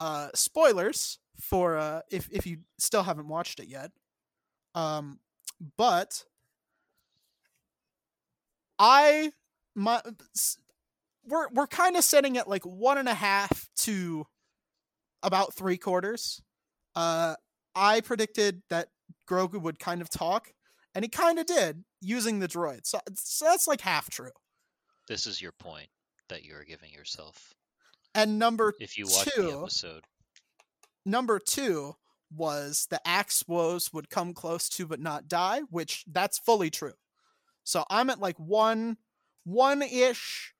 uh, 0.00 0.28
spoilers 0.34 1.18
for 1.40 1.76
uh 1.76 2.00
if 2.10 2.28
if 2.32 2.46
you 2.46 2.58
still 2.78 3.02
haven't 3.02 3.28
watched 3.28 3.60
it 3.60 3.68
yet. 3.68 3.90
Um 4.74 5.20
but 5.76 6.24
I 8.78 9.32
my 9.74 10.02
we're 11.24 11.48
we're 11.52 11.66
kind 11.66 11.96
of 11.96 12.04
setting 12.04 12.36
it 12.36 12.48
like 12.48 12.64
one 12.64 12.98
and 12.98 13.08
a 13.08 13.14
half 13.14 13.68
to 13.78 14.26
about 15.22 15.54
three 15.54 15.76
quarters. 15.78 16.40
Uh 16.94 17.34
I 17.74 18.00
predicted 18.00 18.62
that 18.70 18.88
Grogu 19.28 19.60
would 19.60 19.78
kind 19.78 20.00
of 20.02 20.10
talk, 20.10 20.48
and 20.94 21.04
he 21.04 21.08
kind 21.08 21.38
of 21.38 21.46
did 21.46 21.84
using 22.00 22.40
the 22.40 22.48
droid. 22.48 22.80
So, 22.84 22.98
so 23.14 23.44
that's 23.44 23.68
like 23.68 23.80
half 23.82 24.10
true. 24.10 24.32
This 25.06 25.26
is 25.26 25.40
your 25.40 25.52
point 25.52 25.88
that 26.28 26.44
you 26.44 26.54
are 26.54 26.64
giving 26.64 26.92
yourself. 26.92 27.54
And 28.14 28.38
number 28.38 28.74
If 28.80 28.98
you 28.98 29.04
watch 29.06 29.28
Two. 29.34 29.42
the 29.42 29.58
episode, 29.60 30.02
number 31.06 31.38
two 31.38 31.94
was 32.34 32.86
the 32.90 33.00
axe 33.06 33.44
Woves 33.46 33.92
would 33.92 34.10
come 34.10 34.34
close 34.34 34.68
to 34.70 34.86
but 34.86 35.00
not 35.00 35.28
die, 35.28 35.60
which 35.70 36.04
that's 36.10 36.38
fully 36.38 36.70
true. 36.70 36.94
So 37.68 37.84
I'm 37.90 38.08
at 38.08 38.18
like 38.18 38.38
one 38.38 38.96
one 39.44 39.82
ish 39.82 40.54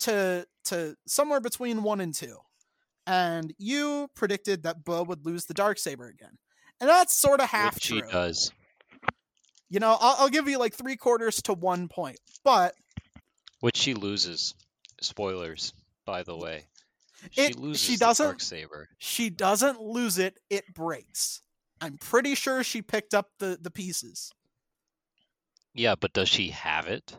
to 0.00 0.46
to 0.64 0.96
somewhere 1.06 1.38
between 1.40 1.82
one 1.82 2.00
and 2.00 2.14
two. 2.14 2.38
And 3.06 3.52
you 3.58 4.08
predicted 4.14 4.62
that 4.62 4.82
Bo 4.82 5.02
would 5.02 5.26
lose 5.26 5.44
the 5.44 5.52
dark 5.52 5.78
saber 5.78 6.08
again. 6.08 6.38
And 6.80 6.88
that's 6.88 7.14
sort 7.14 7.40
of 7.40 7.50
half 7.50 7.78
true. 7.78 7.96
which 7.98 8.06
she 8.06 8.10
does. 8.10 8.52
You 9.68 9.80
know, 9.80 9.98
I'll, 10.00 10.16
I'll 10.20 10.28
give 10.30 10.48
you 10.48 10.58
like 10.58 10.72
three 10.72 10.96
quarters 10.96 11.42
to 11.42 11.52
one 11.52 11.88
point. 11.88 12.18
But 12.42 12.72
Which 13.60 13.76
she 13.76 13.92
loses. 13.92 14.54
Spoilers, 15.02 15.74
by 16.06 16.22
the 16.22 16.38
way. 16.38 16.64
She 17.32 17.42
It- 17.42 17.48
she 17.54 17.60
loses 17.60 17.88
the 17.88 17.96
doesn't- 18.06 18.26
dark 18.26 18.40
saber. 18.40 18.88
she 18.96 19.28
doesn't 19.28 19.80
lose 19.82 20.16
it, 20.16 20.38
it 20.48 20.72
breaks. 20.74 21.42
I'm 21.82 21.98
pretty 21.98 22.34
sure 22.34 22.64
she 22.64 22.80
picked 22.80 23.12
up 23.12 23.28
the, 23.40 23.58
the 23.60 23.70
pieces. 23.70 24.32
Yeah, 25.76 25.94
but 25.94 26.12
does 26.12 26.28
she 26.28 26.50
have 26.50 26.86
it? 26.86 27.16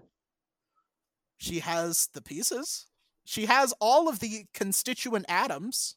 She 1.37 1.59
has 1.59 2.09
the 2.13 2.21
pieces. 2.21 2.87
She 3.23 3.45
has 3.45 3.73
all 3.79 4.09
of 4.09 4.19
the 4.19 4.45
constituent 4.53 5.25
atoms 5.29 5.95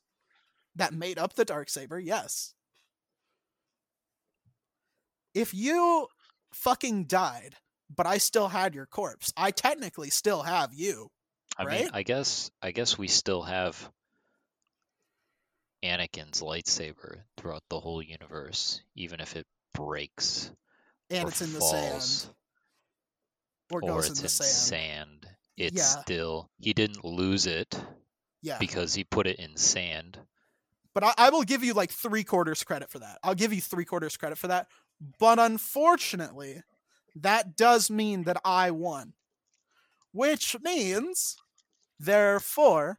that 0.77 0.92
made 0.92 1.18
up 1.18 1.35
the 1.35 1.44
dark 1.44 1.70
saber. 1.70 1.99
Yes. 1.99 2.55
If 5.35 5.55
you 5.55 6.09
fucking 6.53 7.05
died, 7.05 7.57
but 7.94 8.07
I 8.07 8.18
still 8.18 8.49
had 8.49 8.75
your 8.75 8.87
corpse, 8.87 9.33
I 9.37 9.53
technically 9.53 10.11
still 10.11 10.42
have 10.42 10.75
you. 10.75 11.09
I 11.57 11.64
mean, 11.64 11.68
Right? 11.68 11.90
I 11.92 12.03
guess 12.03 12.51
I 12.61 12.73
guess 12.73 12.99
we 12.99 13.09
still 13.09 13.42
have 13.42 13.90
Anakin's 15.85 16.42
lightsaber 16.42 17.20
throughout 17.37 17.62
the 17.68 17.81
whole 17.81 18.03
universe, 18.03 18.83
even 18.94 19.20
if 19.20 19.37
it 19.37 19.46
breaks 19.73 20.51
And 21.09 21.25
or 21.25 21.29
it's 21.29 21.40
in 21.42 21.53
the 21.53 21.59
falls, 21.61 22.23
sand. 22.23 22.35
Or 23.70 23.78
or 23.83 23.88
goes 23.88 24.11
it's 24.11 24.22
in 24.22 24.28
sand. 24.28 24.48
sand. 25.22 25.26
It's 25.56 25.76
Yeah. 25.76 26.02
still 26.02 26.50
he 26.59 26.72
didn't 26.72 27.04
lose 27.04 27.46
it 27.46 27.80
Yeah. 28.42 28.59
because 28.59 28.94
he 28.94 29.04
put 29.04 29.26
it 29.26 29.38
in 29.38 29.56
sand. 29.56 30.18
But 30.94 31.04
I, 31.04 31.14
I 31.16 31.30
will 31.30 31.42
give 31.44 31.62
you 31.62 31.72
like 31.74 31.90
three 31.92 32.24
quarters 32.24 32.64
credit 32.64 32.90
for 32.90 32.98
that. 32.98 33.18
I'll 33.22 33.35
give 33.35 33.52
you 33.52 33.61
three 33.61 33.85
quarters 33.85 34.16
credit 34.16 34.38
for 34.38 34.48
that. 34.48 34.66
But 35.18 35.38
unfortunately, 35.38 36.62
that 37.16 37.56
does 37.56 37.90
mean 37.90 38.24
that 38.24 38.40
I 38.44 38.70
won. 38.72 39.14
Which 40.12 40.56
means, 40.62 41.37
therefore, 42.00 42.98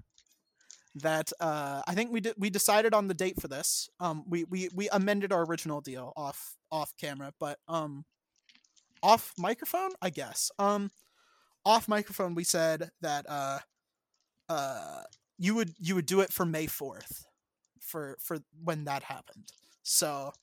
that 0.95 1.31
uh, 1.39 1.81
I 1.87 1.93
think 1.93 2.11
we 2.11 2.21
did 2.21 2.35
we 2.37 2.49
decided 2.49 2.93
on 2.93 3.07
the 3.07 3.13
date 3.13 3.39
for 3.41 3.47
this. 3.47 3.89
Um, 3.99 4.23
we, 4.27 4.45
we 4.45 4.69
we 4.73 4.89
amended 4.89 5.31
our 5.33 5.43
original 5.45 5.81
deal 5.81 6.13
off 6.15 6.55
off 6.71 6.93
camera, 6.97 7.33
but 7.39 7.59
um, 7.67 8.05
off 9.03 9.33
microphone, 9.37 9.91
I 10.01 10.09
guess. 10.09 10.51
Um, 10.59 10.91
off 11.65 11.87
microphone, 11.87 12.35
we 12.35 12.43
said 12.43 12.91
that 13.01 13.25
uh, 13.29 13.59
uh, 14.49 15.01
you 15.37 15.55
would 15.55 15.73
you 15.79 15.95
would 15.95 16.05
do 16.05 16.21
it 16.21 16.31
for 16.31 16.45
May 16.45 16.67
fourth 16.67 17.25
for 17.79 18.17
for 18.21 18.39
when 18.63 18.85
that 18.85 19.03
happened. 19.03 19.51
So 19.83 20.33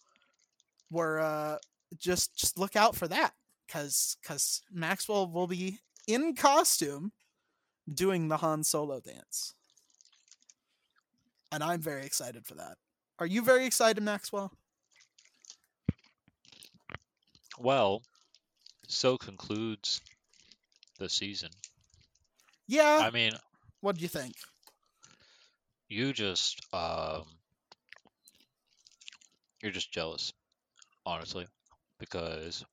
we're 0.90 1.20
uh 1.20 1.58
just 1.98 2.36
just 2.36 2.58
look 2.58 2.76
out 2.76 2.96
for 2.96 3.08
that 3.08 3.32
cuz 3.68 4.16
cuz 4.22 4.62
Maxwell 4.72 5.28
will 5.28 5.46
be 5.46 5.78
in 6.06 6.34
costume 6.34 7.12
doing 7.92 8.28
the 8.28 8.38
Han 8.38 8.64
Solo 8.64 9.00
dance. 9.00 9.54
And 11.50 11.62
I'm 11.62 11.80
very 11.80 12.04
excited 12.04 12.44
for 12.44 12.54
that. 12.56 12.76
Are 13.18 13.26
you 13.26 13.42
very 13.42 13.64
excited, 13.64 14.02
Maxwell? 14.02 14.52
Well, 17.58 18.02
so 18.88 19.16
concludes 19.16 20.00
the 20.98 21.08
season. 21.08 21.50
Yeah. 22.66 23.00
I 23.02 23.10
mean, 23.10 23.32
what 23.80 23.96
do 23.96 24.02
you 24.02 24.08
think? 24.08 24.34
you 25.90 26.12
just 26.12 26.60
um 26.74 27.24
you're 29.62 29.72
just 29.72 29.90
jealous, 29.92 30.32
honestly, 31.06 31.46
because 31.98 32.64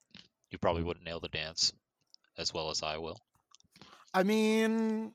you 0.51 0.57
probably 0.57 0.83
wouldn't 0.83 1.05
nail 1.05 1.19
the 1.19 1.29
dance 1.29 1.71
as 2.37 2.53
well 2.53 2.69
as 2.69 2.83
I 2.83 2.97
will. 2.97 3.17
I 4.13 4.23
mean, 4.23 5.13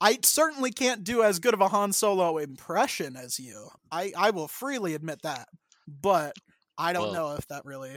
I 0.00 0.18
certainly 0.22 0.70
can't 0.70 1.02
do 1.02 1.22
as 1.22 1.38
good 1.38 1.54
of 1.54 1.60
a 1.60 1.68
Han 1.68 1.92
Solo 1.92 2.38
impression 2.38 3.16
as 3.16 3.40
you. 3.40 3.68
I 3.90 4.12
I 4.16 4.30
will 4.30 4.48
freely 4.48 4.94
admit 4.94 5.22
that. 5.22 5.48
But 5.88 6.34
I 6.78 6.92
don't 6.92 7.12
Well, 7.12 7.12
know 7.12 7.36
if 7.36 7.46
that 7.48 7.64
really. 7.64 7.96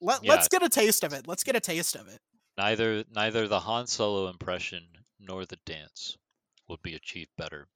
Let, 0.00 0.22
Yeah. 0.24 0.32
Let's 0.32 0.48
get 0.48 0.62
a 0.62 0.68
taste 0.68 1.02
of 1.04 1.12
it. 1.12 1.26
Let's 1.26 1.42
get 1.44 1.56
a 1.56 1.60
taste 1.60 1.94
of 1.96 2.08
it. 2.08 2.20
Neither 2.56 3.04
neither 3.14 3.46
the 3.48 3.60
Han 3.60 3.86
Solo 3.86 4.28
impression 4.28 4.84
nor 5.20 5.44
the 5.44 5.58
dance 5.64 6.16
would 6.68 6.82
be 6.82 6.94
achieved 6.94 7.30
better 7.36 7.68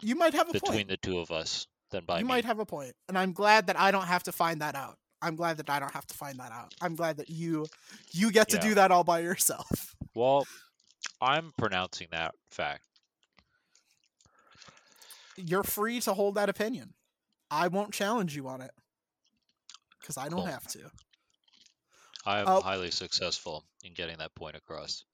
You 0.00 0.14
might 0.14 0.34
have 0.34 0.48
a 0.48 0.52
between 0.52 0.72
point. 0.72 0.88
the 0.88 0.96
two 0.96 1.18
of 1.18 1.30
us 1.30 1.66
than 1.90 2.04
by 2.04 2.18
You 2.18 2.24
me. 2.24 2.28
might 2.28 2.44
have 2.44 2.58
a. 2.60 2.66
And 3.08 3.18
I'm 3.18 3.32
glad 3.32 3.66
that 3.68 3.78
I 3.78 3.90
don't 3.90 4.06
have 4.06 4.22
to 4.24 4.32
find 4.32 4.60
that 4.60 4.74
out. 4.74 4.98
I'm 5.20 5.34
glad 5.36 5.56
that 5.56 5.68
I 5.70 5.80
don't 5.80 5.92
have 5.92 6.06
to 6.06 6.14
find 6.14 6.38
that 6.38 6.52
out. 6.52 6.74
I'm 6.80 6.94
glad 6.94 7.16
that 7.16 7.28
you 7.30 7.66
you 8.12 8.30
get 8.30 8.48
to 8.50 8.56
Yeah. 8.56 8.62
do 8.62 8.74
that 8.76 8.90
all 8.90 9.04
by 9.04 9.20
yourself. 9.20 9.94
Well, 10.14 10.46
I'm 11.20 11.52
pronouncing 11.56 12.08
that 12.10 12.34
fact. 12.50 12.82
You're 15.36 15.62
free 15.62 16.00
to 16.00 16.14
hold 16.14 16.34
that 16.34 16.48
opinion. 16.48 16.94
I 17.50 17.68
won't 17.68 17.92
challenge 17.92 18.34
you 18.34 18.48
on 18.48 18.60
it. 18.60 18.72
Cuz 20.08 20.16
I 20.16 20.28
don't 20.28 20.40
Cool. 20.40 20.46
have 20.46 20.66
to. 20.68 20.90
I 22.24 22.40
am 22.40 22.48
Oh. 22.48 22.60
highly 22.62 22.90
successful 22.90 23.64
in 23.84 23.92
getting 23.94 24.16
that 24.18 24.34
point 24.34 24.56
across. 24.56 25.04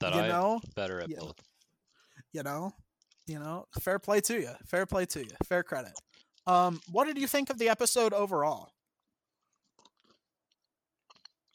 That 0.00 0.12
I'm 0.14 0.28
know? 0.28 0.60
better 0.76 1.00
at 1.00 1.08
yeah. 1.08 1.18
both. 1.20 1.40
you 2.32 2.42
know 2.42 2.72
you 3.26 3.38
know 3.38 3.66
fair 3.80 3.98
play 3.98 4.20
to 4.20 4.34
you 4.40 4.54
fair 4.66 4.84
play 4.86 5.06
to 5.06 5.20
you 5.20 5.30
fair 5.44 5.62
credit 5.62 5.92
um 6.46 6.80
what 6.90 7.06
did 7.06 7.16
you 7.18 7.26
think 7.26 7.48
of 7.48 7.58
the 7.58 7.68
episode 7.68 8.12
overall 8.12 8.70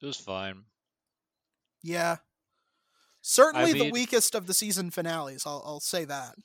It 0.02 0.06
was 0.06 0.18
fine. 0.18 0.64
yeah 1.84 2.18
certainly 3.22 3.74
the 3.74 3.80
mean- 3.86 3.92
weakest 3.94 4.34
of 4.36 4.48
the 4.48 4.54
season 4.54 4.90
finales 4.92 5.46
i'll, 5.46 5.62
I'll 5.66 5.80
say 5.82 6.06
that 6.06 6.36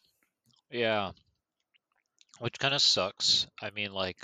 Yeah. 0.70 1.12
Which 2.40 2.58
kind 2.58 2.74
of 2.74 2.82
sucks. 2.82 3.46
I 3.62 3.70
mean, 3.70 3.92
like, 3.92 4.18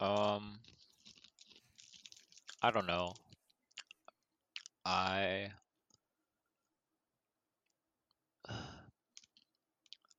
um, 0.00 0.60
I 2.62 2.70
don't 2.70 2.86
know. 2.86 3.14
I, 4.84 5.50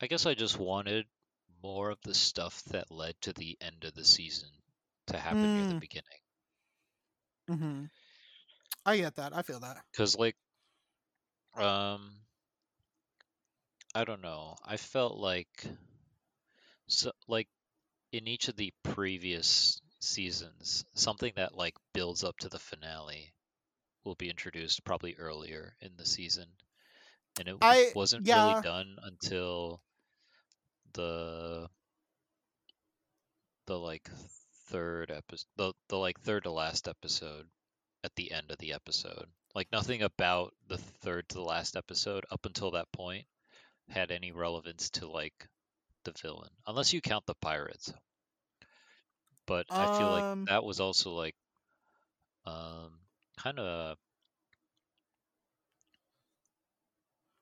I 0.01 0.07
guess 0.07 0.25
I 0.25 0.33
just 0.33 0.57
wanted 0.57 1.07
more 1.63 1.89
of 1.91 2.01
the 2.01 2.13
stuff 2.13 2.63
that 2.65 2.91
led 2.91 3.21
to 3.21 3.33
the 3.33 3.57
end 3.61 3.85
of 3.85 3.93
the 3.93 4.03
season 4.05 4.49
to 5.07 5.17
happen 5.17 5.53
near 5.53 5.65
the 5.65 5.73
Mm. 5.73 5.79
beginning. 5.79 6.19
mm-hmm. 7.49 7.85
i 8.85 8.97
get 8.97 9.15
that 9.15 9.35
i 9.35 9.41
feel 9.41 9.59
that 9.59 9.77
Cause 9.93 10.17
like, 10.17 10.35
um, 11.55 12.11
I 13.95 14.03
don't 14.03 14.21
know. 14.21 14.57
I 14.65 14.75
felt 14.77 15.17
like, 15.17 15.65
so 16.87 17.11
like, 17.27 17.47
in 18.11 18.27
each 18.27 18.47
of 18.47 18.55
the 18.55 18.73
previous 18.83 19.81
seasons, 20.01 20.83
something 20.93 21.31
that 21.35 21.55
like 21.55 21.75
builds 21.93 22.23
up 22.23 22.37
to 22.39 22.49
the 22.49 22.59
finale 22.59 23.33
will 24.03 24.15
be 24.15 24.29
introduced 24.29 24.83
probably 24.83 25.15
earlier 25.17 25.75
in 25.81 25.91
the 25.97 26.05
season, 26.05 26.47
and 27.39 27.47
it 27.47 27.55
I- 27.61 27.91
wasn't 27.95 28.25
yeah. 28.27 28.49
really 28.49 28.61
done 28.61 28.97
until 29.03 29.81
the 30.93 31.69
the 33.67 33.77
like 33.77 34.09
third 34.67 35.11
episode, 35.11 35.47
the 35.57 35.73
the 35.89 35.97
like 35.97 36.19
third 36.21 36.43
to 36.43 36.51
last 36.51 36.87
episode 36.87 37.45
at 38.03 38.15
the 38.15 38.31
end 38.31 38.51
of 38.51 38.57
the 38.57 38.73
episode. 38.73 39.27
Like 39.53 39.71
nothing 39.71 40.01
about 40.01 40.53
the 40.67 40.77
third 40.77 41.27
to 41.29 41.35
the 41.35 41.41
last 41.43 41.75
episode 41.75 42.25
up 42.31 42.45
until 42.45 42.71
that 42.71 42.91
point 42.91 43.25
had 43.89 44.11
any 44.11 44.31
relevance 44.31 44.89
to 44.91 45.07
like 45.07 45.47
the 46.05 46.13
villain, 46.21 46.49
unless 46.65 46.93
you 46.93 47.01
count 47.01 47.25
the 47.25 47.35
pirates. 47.35 47.93
But 49.51 49.67
I 49.77 49.87
feel 49.87 50.07
Um, 50.07 50.13
like 50.13 50.25
that 50.47 50.63
was 50.63 50.79
also 50.79 51.11
like 51.11 51.35
um 52.45 52.93
kind 53.37 53.59
of 53.59 53.97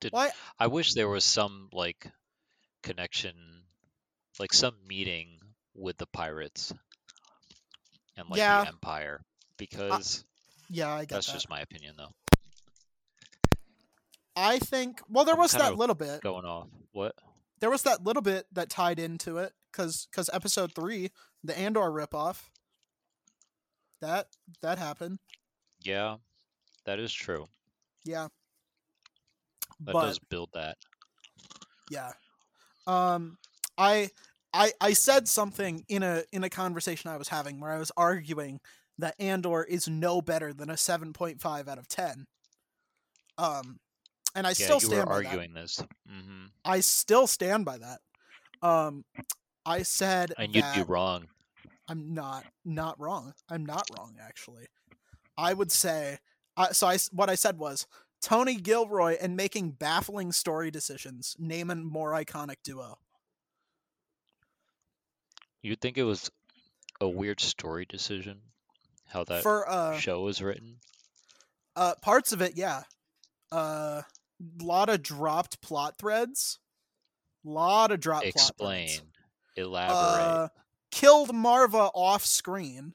did 0.02 0.13
Why? 0.13 0.32
I 0.60 0.67
wish 0.67 0.93
there 0.93 1.08
was 1.10 1.24
some 1.24 1.69
like 1.72 2.12
connection, 2.84 3.36
like 4.39 4.54
some 4.54 4.76
meeting 4.88 5.39
with 5.76 5.98
the 5.98 6.08
pirates 6.08 6.74
and 8.17 8.30
like 8.30 8.39
Yeah. 8.39 8.62
the 8.62 8.67
Empire, 8.69 9.22
because 9.58 10.24
Yeah, 10.69 10.93
I 10.93 11.06
that's 11.06 11.28
that. 11.28 11.34
just 11.34 11.50
my 11.50 11.62
opinion 11.62 11.95
though. 11.98 12.13
I 14.36 14.60
think. 14.60 15.02
Well, 15.10 15.26
there 15.26 15.36
was 15.36 15.52
that 15.52 15.76
little 15.76 15.95
bit. 15.95 16.22
Going 16.22 16.45
off 16.45 16.67
what? 16.91 17.15
There 17.60 17.69
was 17.69 17.84
that 17.84 18.04
little 18.04 18.22
bit 18.22 18.48
that 18.54 18.69
tied 18.69 19.00
into 19.00 19.38
it 19.38 19.54
because 19.72 20.08
because 20.10 20.30
episode 20.34 20.74
three, 20.74 21.12
the 21.43 21.58
Andor 21.58 21.91
ripoff. 21.91 22.49
That 24.02 24.28
that 24.62 24.78
happened. 24.78 25.19
Yeah, 25.84 26.17
that 26.86 26.99
is 26.99 27.12
true. 27.12 27.47
Yeah. 28.06 28.28
That 29.86 29.93
but 29.93 30.02
does 30.02 30.19
build 30.19 30.49
that. 30.54 30.78
yeah, 31.89 32.12
um, 32.88 33.38
I 33.78 34.10
I 34.54 34.71
I 34.82 34.93
said 34.93 35.28
something 35.28 35.86
in 35.88 36.04
a 36.04 36.23
in 36.32 36.43
a 36.43 36.49
conversation 36.49 37.10
I 37.10 37.17
was 37.17 37.30
having 37.30 37.60
where 37.60 37.71
I 37.71 37.80
was 37.80 37.91
arguing 37.97 38.60
that 38.97 39.15
Andor 39.19 39.63
is 39.63 39.88
no 39.88 40.21
better 40.21 40.54
than 40.54 40.69
a 40.69 40.78
seven 40.78 41.13
point 41.13 41.41
five 41.41 41.67
out 41.67 41.78
of 41.78 41.88
ten. 41.88 42.25
Um, 43.38 43.80
and 44.36 44.45
I 44.45 44.52
Yeah, 44.52 44.65
still 44.65 44.80
stand 44.80 45.08
by 45.10 45.15
that. 45.15 45.25
arguing 45.25 45.54
this, 45.54 45.84
hmm 46.08 46.45
I 46.65 46.82
still 46.82 47.28
stand 47.28 47.65
by 47.65 47.78
that. 47.78 47.99
Um, 48.62 49.06
I 49.69 49.84
said 49.84 50.34
and 50.38 50.55
you'd 50.55 50.65
be 50.73 50.82
wrong. 50.82 51.27
I'm 51.88 52.15
not 52.15 52.45
not 52.65 52.99
wrong. 52.99 53.34
I'm 53.49 53.63
not 53.65 53.88
wrong 53.97 54.15
actually. 54.19 54.65
I 55.38 55.53
would 55.53 55.71
say 55.71 56.17
I 56.58 56.71
so 56.71 56.88
I 56.88 56.97
what 57.12 57.29
I 57.29 57.36
said 57.36 57.60
was 57.60 57.86
Tony 58.19 58.55
Gilroy 58.55 59.15
and 59.21 59.36
making 59.36 59.71
baffling 59.71 60.32
story 60.32 60.71
decisions 60.71 61.36
name 61.38 61.69
a 61.69 61.75
more 61.75 62.13
iconic 62.13 62.58
duo. 62.63 62.97
You'd 65.62 65.82
think 65.82 65.97
it 65.97 66.03
was 66.03 66.32
a 66.99 67.08
weird 67.08 67.39
story 67.39 67.86
decision, 67.86 68.39
how 69.08 69.23
that 69.25 69.43
For 69.43 69.69
uh 69.69 69.97
show 69.97 70.21
was 70.21 70.41
written. 70.41 70.77
uh 71.75 71.93
parts 72.01 72.32
of 72.34 72.41
it, 72.41 72.53
yeah. 72.55 72.84
Uh 73.51 74.01
lot 74.62 74.89
of 74.89 75.03
dropped 75.03 75.62
plot 75.62 75.99
threads. 75.99 76.58
Lot 77.43 77.91
of 77.91 77.99
dropped 77.99 78.23
plot 78.23 78.36
Explain, 78.36 78.88
threads. 78.88 79.01
Elaborate. 79.60 79.95
uh, 79.95 80.48
killed 80.91 81.34
Marva 81.34 81.89
off 81.93 82.26
screen. 82.26 82.93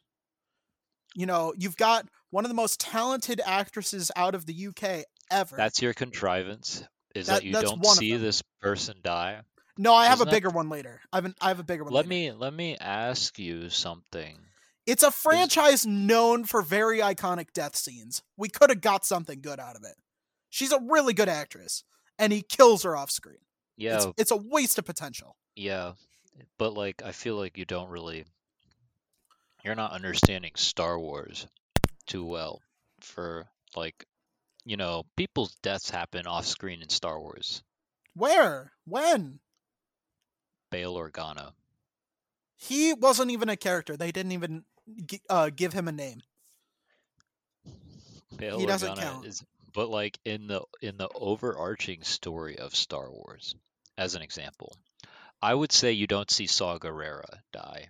You 1.14 1.26
know, 1.26 1.54
you've 1.56 1.76
got 1.76 2.08
one 2.30 2.44
of 2.44 2.48
the 2.48 2.54
most 2.54 2.80
talented 2.80 3.40
actresses 3.46 4.10
out 4.16 4.34
of 4.34 4.46
the 4.46 4.66
UK 4.68 5.04
ever. 5.30 5.56
That's 5.56 5.80
your 5.80 5.94
contrivance. 5.94 6.82
Is 7.14 7.26
That- 7.28 7.34
that, 7.42 7.44
you 7.44 7.52
don't 7.52 7.84
see 7.86 8.16
this 8.16 8.42
person 8.60 8.96
die? 9.02 9.42
no, 9.78 9.94
I 9.94 10.06
have 10.06 10.12
a 10.18 10.22
isn't 10.22 10.26
that- 10.26 10.34
bigger 10.34 10.50
one 10.50 10.68
later. 10.68 11.00
I 11.12 11.16
have 11.18 11.24
an, 11.26 11.34
I 11.40 11.48
have 11.48 11.60
a 11.60 11.64
bigger 11.64 11.84
one. 11.84 11.92
Let 11.92 12.08
later. 12.08 12.32
me 12.32 12.32
let 12.32 12.52
me 12.54 12.76
ask 12.78 13.38
you 13.38 13.70
something. 13.70 14.38
It's 14.86 15.02
a 15.02 15.10
franchise 15.10 15.86
known 15.86 16.44
for 16.44 16.60
very 16.60 16.98
iconic 16.98 17.52
death 17.54 17.74
scenes. 17.76 18.22
We 18.36 18.48
could 18.48 18.68
have 18.70 18.80
got 18.82 19.04
something 19.06 19.40
good 19.40 19.58
out 19.60 19.76
of 19.76 19.82
it. 19.84 19.94
She's 20.50 20.72
a 20.72 20.80
really 20.80 21.14
good 21.14 21.28
actress, 21.28 21.84
and 22.18 22.32
he 22.32 22.42
kills 22.42 22.82
her 22.82 22.94
off 22.96 23.10
screen. 23.10 23.38
Yeah, 23.76 23.96
It's, 23.96 24.06
it's 24.18 24.30
a 24.30 24.36
waste 24.36 24.78
of 24.78 24.84
potential. 24.84 25.36
yeah, 25.56 25.92
but 26.58 26.74
like 26.74 27.02
I 27.04 27.12
feel 27.12 27.36
like 27.36 27.58
you 27.58 27.64
don't 27.64 27.90
really 27.90 28.24
you're 29.64 29.74
not 29.74 29.92
understanding 29.92 30.52
Star 30.54 30.98
Wars 30.98 31.46
too 32.06 32.24
well 32.24 32.60
for 33.00 33.46
like 33.76 34.06
you 34.64 34.76
know, 34.76 35.04
people's 35.16 35.54
deaths 35.56 35.90
happen 35.90 36.26
off 36.26 36.46
screen 36.46 36.82
in 36.82 36.88
Star 36.88 37.20
Wars. 37.20 37.62
Where? 38.14 38.72
When? 38.86 39.40
Bail 40.70 40.94
Organa. 40.94 41.52
He 42.56 42.94
wasn't 42.94 43.30
even 43.30 43.48
a 43.48 43.56
character. 43.56 43.96
They 43.96 44.10
didn't 44.10 44.32
even 44.32 44.64
uh, 45.28 45.50
give 45.54 45.72
him 45.72 45.88
a 45.88 45.92
name. 45.92 46.22
Bail 48.36 48.58
He 48.58 48.66
doesn't 48.66 48.96
Organa 48.96 49.00
count. 49.00 49.26
is 49.26 49.44
but 49.74 49.90
like 49.90 50.18
in 50.24 50.46
the 50.46 50.62
in 50.80 50.96
the 50.96 51.08
overarching 51.14 52.02
story 52.02 52.58
of 52.58 52.74
Star 52.74 53.10
Wars, 53.10 53.56
as 53.98 54.14
an 54.14 54.22
example, 54.22 54.76
I 55.44 55.54
would 55.54 55.72
say 55.72 55.92
you 55.92 56.06
don't 56.06 56.30
see 56.30 56.46
Saw 56.46 56.78
Gerrera 56.78 57.40
die. 57.52 57.88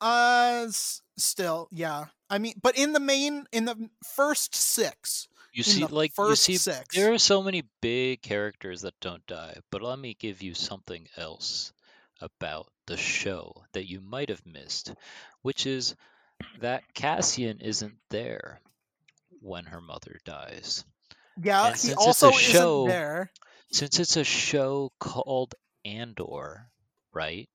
Uh, 0.00 0.66
s- 0.68 1.02
still, 1.16 1.68
yeah. 1.72 2.06
I 2.28 2.38
mean, 2.38 2.54
but 2.62 2.78
in 2.78 2.92
the 2.92 3.00
main, 3.00 3.46
in 3.52 3.64
the 3.64 3.90
first 4.04 4.54
six, 4.54 5.26
You 5.52 5.64
see, 5.64 5.84
like 5.84 6.12
you 6.16 6.36
see, 6.36 6.56
six, 6.56 6.94
there 6.94 7.12
are 7.12 7.18
so 7.18 7.42
many 7.42 7.64
big 7.80 8.22
characters 8.22 8.82
that 8.82 8.94
don't 9.00 9.26
die. 9.26 9.56
But 9.70 9.82
let 9.82 9.98
me 9.98 10.14
give 10.14 10.42
you 10.42 10.54
something 10.54 11.08
else 11.16 11.72
about 12.20 12.68
the 12.86 12.96
show 12.96 13.64
that 13.72 13.88
you 13.90 14.00
might 14.00 14.28
have 14.28 14.46
missed, 14.46 14.94
which 15.42 15.66
is 15.66 15.96
that 16.60 16.84
Cassian 16.94 17.58
isn't 17.60 17.96
there 18.10 18.60
when 19.40 19.64
her 19.64 19.80
mother 19.80 20.20
dies. 20.24 20.84
yeah, 21.42 21.66
and 21.66 21.74
he 21.74 21.80
since 21.80 21.92
it's 21.94 22.22
a 22.22 22.26
also 22.26 22.30
show- 22.30 22.82
isn't 22.86 22.88
there. 22.94 23.32
Since 23.72 23.98
it's 24.00 24.16
a 24.16 24.24
show 24.24 24.92
called 25.00 25.54
Andor, 25.84 26.70
right? 27.12 27.48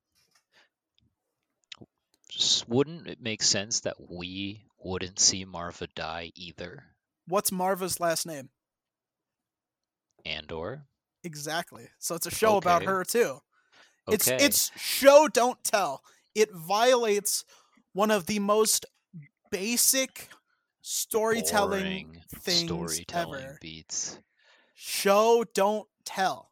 Wouldn't 2.67 3.07
it 3.07 3.21
make 3.21 3.43
sense 3.43 3.81
that 3.81 3.95
we 3.99 4.65
wouldn't 4.79 5.19
see 5.19 5.45
Marva 5.45 5.87
die 5.95 6.31
either? 6.35 6.83
What's 7.27 7.51
Marva's 7.51 7.99
last 7.99 8.25
name? 8.25 8.49
Andor? 10.25 10.85
Exactly. 11.23 11.87
So 11.99 12.15
it's 12.15 12.25
a 12.25 12.31
show 12.31 12.57
about 12.57 12.83
her 12.83 13.03
too. 13.03 13.39
It's 14.07 14.27
Okay. 14.27 14.43
it's 14.43 14.71
show 14.77 15.27
don't 15.27 15.63
tell. 15.63 16.03
It 16.35 16.51
violates 16.53 17.45
one 17.93 18.11
of 18.11 18.25
the 18.25 18.39
most 18.39 18.85
basic 19.49 20.29
storytelling 20.81 21.83
boring 21.83 22.23
things 22.35 22.65
storytelling 22.65 23.43
ever. 23.43 23.57
beats. 23.61 24.19
Show 24.75 25.45
don't 25.53 25.87
tell. 26.03 26.51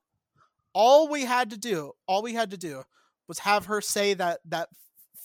All 0.74 1.08
we 1.10 1.24
had 1.24 1.52
to 1.52 1.58
do, 1.58 1.92
all 2.08 2.22
we 2.24 2.34
had 2.34 2.52
to 2.52 2.58
do 2.58 2.84
was 3.28 3.40
have 3.40 3.66
her 3.68 3.80
say 3.82 4.14
that 4.16 4.40
that 4.46 4.70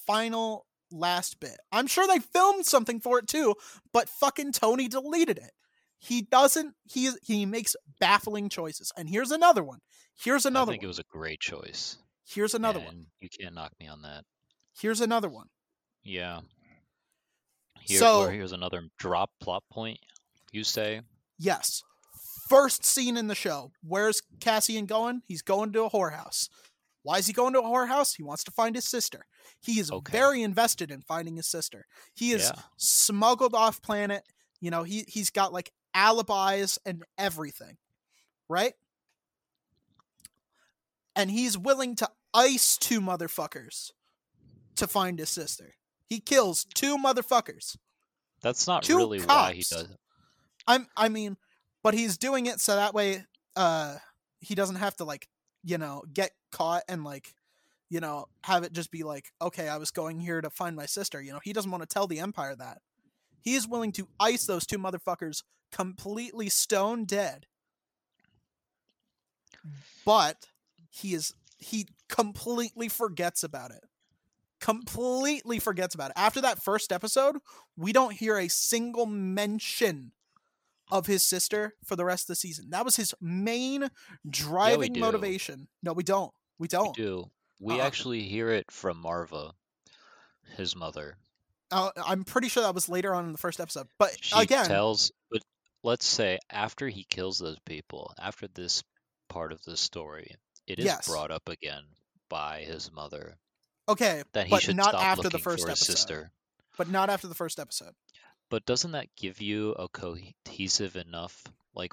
final 0.06 0.66
last 0.90 1.40
bit. 1.40 1.58
I'm 1.72 1.87
sure 1.87 2.06
they 2.06 2.18
filmed 2.18 2.66
something 2.66 3.00
for 3.00 3.18
it 3.18 3.26
too, 3.26 3.54
but 3.92 4.08
fucking 4.08 4.52
Tony 4.52 4.88
deleted 4.88 5.38
it. 5.38 5.50
He 5.98 6.22
doesn't 6.22 6.74
he 6.84 7.11
he 7.22 7.44
makes 7.46 7.74
baffling 7.98 8.48
choices. 8.48 8.92
And 8.96 9.08
here's 9.08 9.30
another 9.30 9.64
one. 9.64 9.80
Here's 10.14 10.46
another 10.46 10.70
I 10.70 10.74
think 10.74 10.82
one. 10.82 10.87
it 10.87 10.88
was 10.88 10.98
a 10.98 11.04
great 11.11 11.40
choice. 11.40 11.96
Here's 12.26 12.54
another 12.54 12.80
one. 12.80 13.06
You 13.20 13.28
can't 13.28 13.54
knock 13.54 13.72
me 13.80 13.87
on 13.88 14.02
that. 14.02 14.24
Here's 14.80 15.00
another 15.00 15.28
one. 15.28 15.46
Yeah. 16.04 16.40
Here, 17.80 17.98
So- 17.98 18.20
or 18.22 18.30
here's 18.30 18.52
another 18.52 18.82
drop 18.98 19.30
plot 19.40 19.64
point. 19.72 19.98
You 20.52 20.62
say 20.64 21.02
Yes. 21.38 21.82
First 22.48 22.84
scene 22.84 23.16
in 23.16 23.26
the 23.26 23.34
show. 23.34 23.72
Where's 23.82 24.22
Cassian 24.40 24.87
going? 24.87 25.22
He's 25.26 25.42
going 25.42 25.72
to 25.72 25.84
a 25.84 25.90
whorehouse. 25.90 26.48
Why 27.02 27.18
is 27.18 27.26
he 27.26 27.32
going 27.32 27.52
to 27.54 27.61
a 27.61 27.62
whorehouse? 27.64 28.16
He 28.16 28.22
wants 28.22 28.44
to 28.44 28.50
find 28.50 28.74
his 28.74 28.88
sister. 28.88 29.26
He 29.61 29.78
is 29.80 29.90
Okay. 29.90 30.12
very 30.12 30.42
invested 30.42 30.90
in 30.90 31.02
finding 31.02 31.37
his 31.37 31.46
sister. 31.46 31.87
He 32.14 32.32
is 32.32 32.42
Yeah. 32.44 32.62
smuggled 32.76 33.54
off 33.54 33.80
planet. 33.82 34.24
You 34.61 34.70
know, 34.70 34.82
he 34.82 35.04
he's 35.08 35.30
got 35.30 35.52
like 35.52 35.72
alibis 35.94 36.78
and 36.84 37.04
everything. 37.16 37.76
Right? 38.48 38.74
And 41.16 41.30
he's 41.30 41.58
willing 41.58 41.96
to 41.96 42.08
ice 42.32 42.76
two 42.76 43.00
motherfuckers 43.00 43.90
to 44.76 44.87
find 44.87 45.18
his 45.18 45.30
sister. 45.30 45.74
He 46.06 46.20
kills 46.20 46.64
two 46.74 46.96
motherfuckers. 46.96 47.76
that's 48.40 48.66
not 48.66 48.84
Two 48.84 48.96
really 48.96 49.20
why 49.20 49.52
he 49.54 49.62
does 49.62 49.90
it. 49.90 49.98
I'm 50.66 50.87
I 50.96 51.08
mean, 51.08 51.37
but 51.82 51.94
he's 51.94 52.18
doing 52.18 52.46
it 52.46 52.60
so 52.60 52.76
that 52.76 52.94
way 52.94 53.24
uh 53.56 53.96
he 54.40 54.54
doesn't 54.54 54.76
have 54.76 54.96
to 54.96 55.04
like, 55.04 55.28
you 55.64 55.78
know, 55.78 56.04
get 56.12 56.30
caught 56.52 56.82
and 56.88 57.04
like, 57.04 57.34
you 57.90 58.00
know, 58.00 58.26
have 58.44 58.62
it 58.64 58.72
just 58.72 58.90
be 58.90 59.02
like, 59.02 59.26
okay, 59.40 59.68
I 59.68 59.76
was 59.78 59.90
going 59.90 60.20
here 60.20 60.40
to 60.40 60.50
find 60.50 60.76
my 60.76 60.86
sister, 60.86 61.20
you 61.20 61.32
know. 61.32 61.40
He 61.42 61.52
doesn't 61.52 61.70
want 61.70 61.82
to 61.82 61.88
tell 61.88 62.06
the 62.06 62.20
empire 62.20 62.54
that. 62.56 62.78
He 63.40 63.54
is 63.54 63.66
willing 63.66 63.92
to 63.92 64.08
ice 64.20 64.46
those 64.46 64.66
two 64.66 64.78
motherfuckers 64.78 65.42
completely 65.72 66.48
stone 66.48 67.04
dead. 67.04 67.46
But 70.04 70.46
he 70.90 71.14
is 71.14 71.34
he 71.58 71.88
completely 72.08 72.88
forgets 72.88 73.42
about 73.42 73.70
it. 73.72 73.84
Completely 74.60 75.58
forgets 75.58 75.94
about 75.94 76.10
it. 76.10 76.18
After 76.18 76.40
that 76.40 76.62
first 76.62 76.92
episode, 76.92 77.36
we 77.76 77.92
don't 77.92 78.12
hear 78.12 78.38
a 78.38 78.48
single 78.48 79.06
mention 79.06 80.12
of 80.90 81.07
his 81.07 81.22
sister 81.22 81.74
for 81.85 81.96
the 81.96 82.05
rest 82.05 82.24
of 82.24 82.29
the 82.29 82.37
season. 82.37 82.70
That 82.70 82.85
was 82.85 82.96
his 82.96 83.14
main 83.20 83.90
driving 84.29 84.94
do. 84.94 85.01
motivation. 85.01 85.68
No, 85.83 85.92
we 85.92 86.03
don't. 86.03 86.33
We 86.59 86.68
don't. 86.68 86.96
We 86.96 87.03
do. 87.05 87.31
We 87.61 87.74
Uh-uh. 87.74 87.87
actually 87.87 88.22
hear 88.22 88.51
it 88.51 88.70
from 88.70 88.98
Marva, 89.01 89.53
his 90.57 90.74
mother. 90.77 91.16
Uh, 91.70 91.90
I'm 92.07 92.24
pretty 92.24 92.48
sure 92.48 92.62
that 92.62 92.74
was 92.74 92.88
later 92.88 93.14
on 93.14 93.27
in 93.27 93.33
the 93.33 93.38
first 93.38 93.61
episode. 93.61 93.88
But 93.98 94.16
She 94.22 94.38
again, 94.40 94.64
tells, 94.66 95.12
but 95.31 95.42
let's 95.83 96.07
say 96.07 96.38
after 96.51 96.88
he 96.88 97.05
kills 97.05 97.38
those 97.38 97.59
people, 97.66 98.14
after 98.18 98.48
this 98.48 98.83
part 99.29 99.53
of 99.53 99.62
the 99.64 99.77
story, 99.77 100.35
it 100.66 100.79
is 100.79 100.87
Yes. 100.87 101.07
brought 101.07 101.31
up 101.31 101.48
again 101.48 101.83
by 102.31 102.61
his 102.61 102.90
mother 102.92 103.37
okay, 103.88 104.22
that 104.33 104.46
he 104.46 104.51
but 104.51 104.62
should 104.62 104.77
not 104.77 104.90
stop 104.90 105.03
after 105.03 105.29
the 105.29 105.38
first 105.38 105.66
episode. 105.66 105.85
sister. 105.92 106.31
But 106.77 106.88
not 106.88 107.11
after 107.11 107.27
the 107.27 107.35
first 107.35 107.59
episode. 107.59 107.94
But 108.50 108.64
doesn't 108.66 108.92
that 108.92 109.14
give 109.16 109.40
you 109.40 109.72
a 109.72 109.88
cohesive 109.88 110.96
enough? 110.96 111.42
Like, 111.74 111.92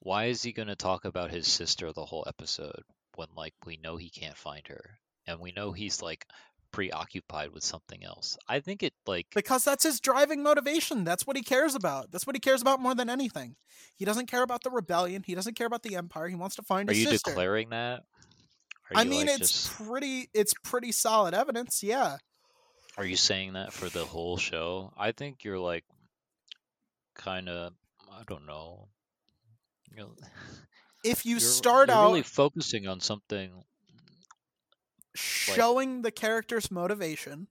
why 0.00 0.26
is 0.26 0.42
he 0.42 0.52
going 0.52 0.68
to 0.68 0.76
talk 0.76 1.04
about 1.04 1.30
his 1.30 1.46
sister 1.48 1.92
the 1.92 2.04
whole 2.04 2.24
episode 2.26 2.82
when, 3.16 3.28
like, 3.36 3.54
we 3.66 3.76
know 3.82 3.96
he 3.96 4.10
can't 4.10 4.36
find 4.36 4.66
her 4.68 4.98
and 5.26 5.40
we 5.40 5.50
know 5.52 5.72
he's 5.72 6.00
like 6.00 6.24
preoccupied 6.70 7.50
with 7.52 7.64
something 7.64 8.04
else? 8.04 8.38
I 8.48 8.60
think 8.60 8.82
it 8.84 8.92
like 9.06 9.26
Because 9.34 9.64
that's 9.64 9.82
his 9.84 9.98
driving 10.00 10.42
motivation. 10.42 11.02
That's 11.02 11.26
what 11.26 11.36
he 11.36 11.42
cares 11.42 11.74
about. 11.74 12.12
That's 12.12 12.26
what 12.26 12.36
he 12.36 12.40
cares 12.40 12.62
about 12.62 12.80
more 12.80 12.94
than 12.94 13.10
anything. 13.10 13.56
He 13.96 14.04
doesn't 14.04 14.26
care 14.26 14.42
about 14.44 14.62
the 14.62 14.70
rebellion. 14.70 15.24
He 15.26 15.34
doesn't 15.34 15.54
care 15.56 15.66
about 15.66 15.82
the 15.82 15.96
empire. 15.96 16.28
He 16.28 16.36
wants 16.36 16.54
to 16.56 16.62
find 16.62 16.88
Are 16.88 16.94
you 16.94 17.06
sister. 17.10 17.30
declaring 17.30 17.70
that? 17.70 18.04
Are 18.90 18.96
I 18.96 19.02
you, 19.02 19.10
mean, 19.10 19.26
like, 19.26 19.40
it's 19.40 19.50
just- 19.50 19.72
pretty. 19.72 20.30
It's 20.32 20.54
pretty 20.62 20.92
solid 20.92 21.34
evidence. 21.34 21.82
Yeah. 21.82 22.18
Are 22.98 23.06
you 23.06 23.16
saying 23.16 23.52
that 23.52 23.72
for 23.72 23.88
the 23.88 24.04
whole 24.04 24.36
show? 24.38 24.92
I 24.98 25.12
think 25.12 25.44
you're 25.44 25.58
like 25.58 25.84
kind 27.14 27.48
of 27.48 27.72
I 28.10 28.24
don't 28.26 28.44
know. 28.44 28.88
You 29.90 29.96
know, 29.98 30.10
If 31.04 31.24
you 31.24 31.32
you're, 31.32 31.40
start 31.40 31.88
you're 31.88 31.96
out 31.96 32.08
really 32.08 32.22
focusing 32.22 32.88
on 32.88 32.98
something 32.98 33.52
showing 35.14 36.02
the 36.02 36.10
character's 36.10 36.72
motivation, 36.72 37.46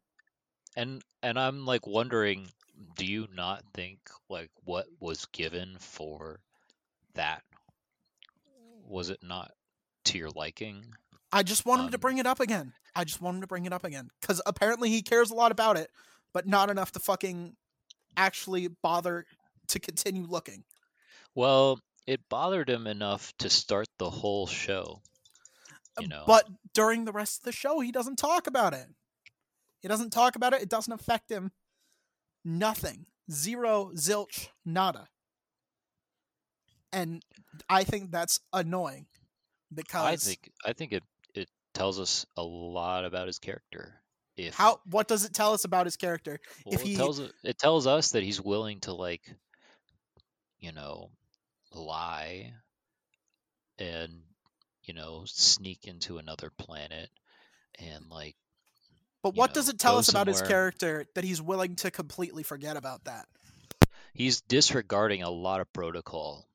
and 0.75 1.01
and 1.23 1.39
I'm 1.39 1.65
like 1.65 1.87
wondering, 1.87 2.49
do 2.97 3.05
you 3.05 3.27
not 3.33 3.63
think 3.73 3.99
like 4.29 4.51
what 4.65 4.87
was 4.99 5.27
given 5.31 5.77
for 5.79 6.41
that 7.15 7.41
was 8.85 9.09
it 9.09 9.19
not 9.23 9.51
to 10.05 10.17
your 10.17 10.29
liking? 10.31 10.93
I 11.31 11.43
just 11.43 11.65
want 11.65 11.81
him 11.81 11.89
to 11.89 11.97
Um, 11.97 12.01
bring 12.01 12.17
it 12.19 12.25
up 12.25 12.39
again. 12.39 12.73
I 12.95 13.03
just 13.03 13.21
want 13.21 13.35
him 13.35 13.41
to 13.41 13.47
bring 13.47 13.65
it 13.65 13.73
up 13.73 13.83
again 13.83 14.09
because 14.21 14.41
apparently 14.45 14.89
he 14.89 15.01
cares 15.01 15.29
a 15.29 15.35
lot 15.35 15.51
about 15.51 15.77
it, 15.77 15.91
but 16.33 16.47
not 16.47 16.69
enough 16.69 16.91
to 16.93 16.99
fucking 16.99 17.55
actually 18.15 18.67
bother 18.69 19.25
to 19.67 19.79
continue 19.79 20.25
looking. 20.25 20.63
Well, 21.35 21.81
it 22.05 22.27
bothered 22.29 22.69
him 22.69 22.87
enough 22.87 23.35
to 23.37 23.49
start 23.49 23.87
the 23.97 24.09
whole 24.09 24.47
show. 24.47 25.01
You 25.99 26.07
know, 26.07 26.21
Uh, 26.21 26.25
But 26.25 26.47
during 26.73 27.05
the 27.05 27.11
rest 27.11 27.39
of 27.41 27.43
the 27.43 27.51
show, 27.51 27.79
he 27.81 27.91
doesn't 27.91 28.15
talk 28.17 28.47
about 28.47 28.73
it. 28.73 28.87
He 29.81 29.87
doesn't 29.87 30.11
talk 30.11 30.35
about 30.35 30.53
it. 30.53 30.61
It 30.61 30.69
doesn't 30.69 30.93
affect 30.93 31.29
him. 31.29 31.51
Nothing. 32.43 33.07
Zero, 33.29 33.91
zilch, 33.93 34.47
nada. 34.63 35.09
And 36.93 37.23
I 37.69 37.83
think 37.83 38.11
that's 38.11 38.39
annoying 38.53 39.07
because 39.73 40.05
I 40.05 40.15
think 40.15 40.51
I 40.65 40.73
think 40.73 40.93
it 40.93 41.03
tells 41.77 41.99
us 41.99 42.25
a 42.35 42.43
lot 42.43 43.05
about 43.05 43.27
his 43.27 43.39
character. 43.39 44.01
If 44.35 44.55
how 44.55 44.79
what 44.89 45.07
does 45.07 45.25
it 45.25 45.33
tell 45.33 45.53
us 45.53 45.63
about 45.63 45.85
his 45.85 45.95
character? 45.97 46.39
well, 46.65 46.75
if 46.75 46.81
he- 46.81 46.93
it 46.93 46.97
tells 46.97 47.19
it 47.19 47.57
tells 47.57 47.87
us 47.87 48.11
that 48.11 48.23
he's 48.23 48.41
willing 48.41 48.79
to 48.81 48.93
like, 48.93 49.21
you 50.59 50.71
know, 50.71 51.09
lie 51.73 52.53
and 53.79 54.21
you 54.83 54.93
know 54.93 55.23
sneak 55.25 55.85
into 55.85 56.17
another 56.17 56.51
planet 56.57 57.09
and 57.79 58.09
like 58.09 58.35
But 59.21 59.35
what 59.35 59.53
does 59.53 59.69
it 59.69 59.79
tell 59.79 59.97
us 59.97 60.09
about 60.09 60.27
his 60.27 60.41
character 60.41 61.05
that 61.15 61.23
he's 61.23 61.41
willing 61.41 61.75
to 61.77 61.91
completely 61.91 62.43
forget 62.43 62.77
about 62.77 63.03
that? 63.05 63.27
he's 64.13 64.41
disregarding 64.41 65.21
a 65.21 65.29
lot 65.29 65.61
of 65.61 65.71
protocol 65.73 66.47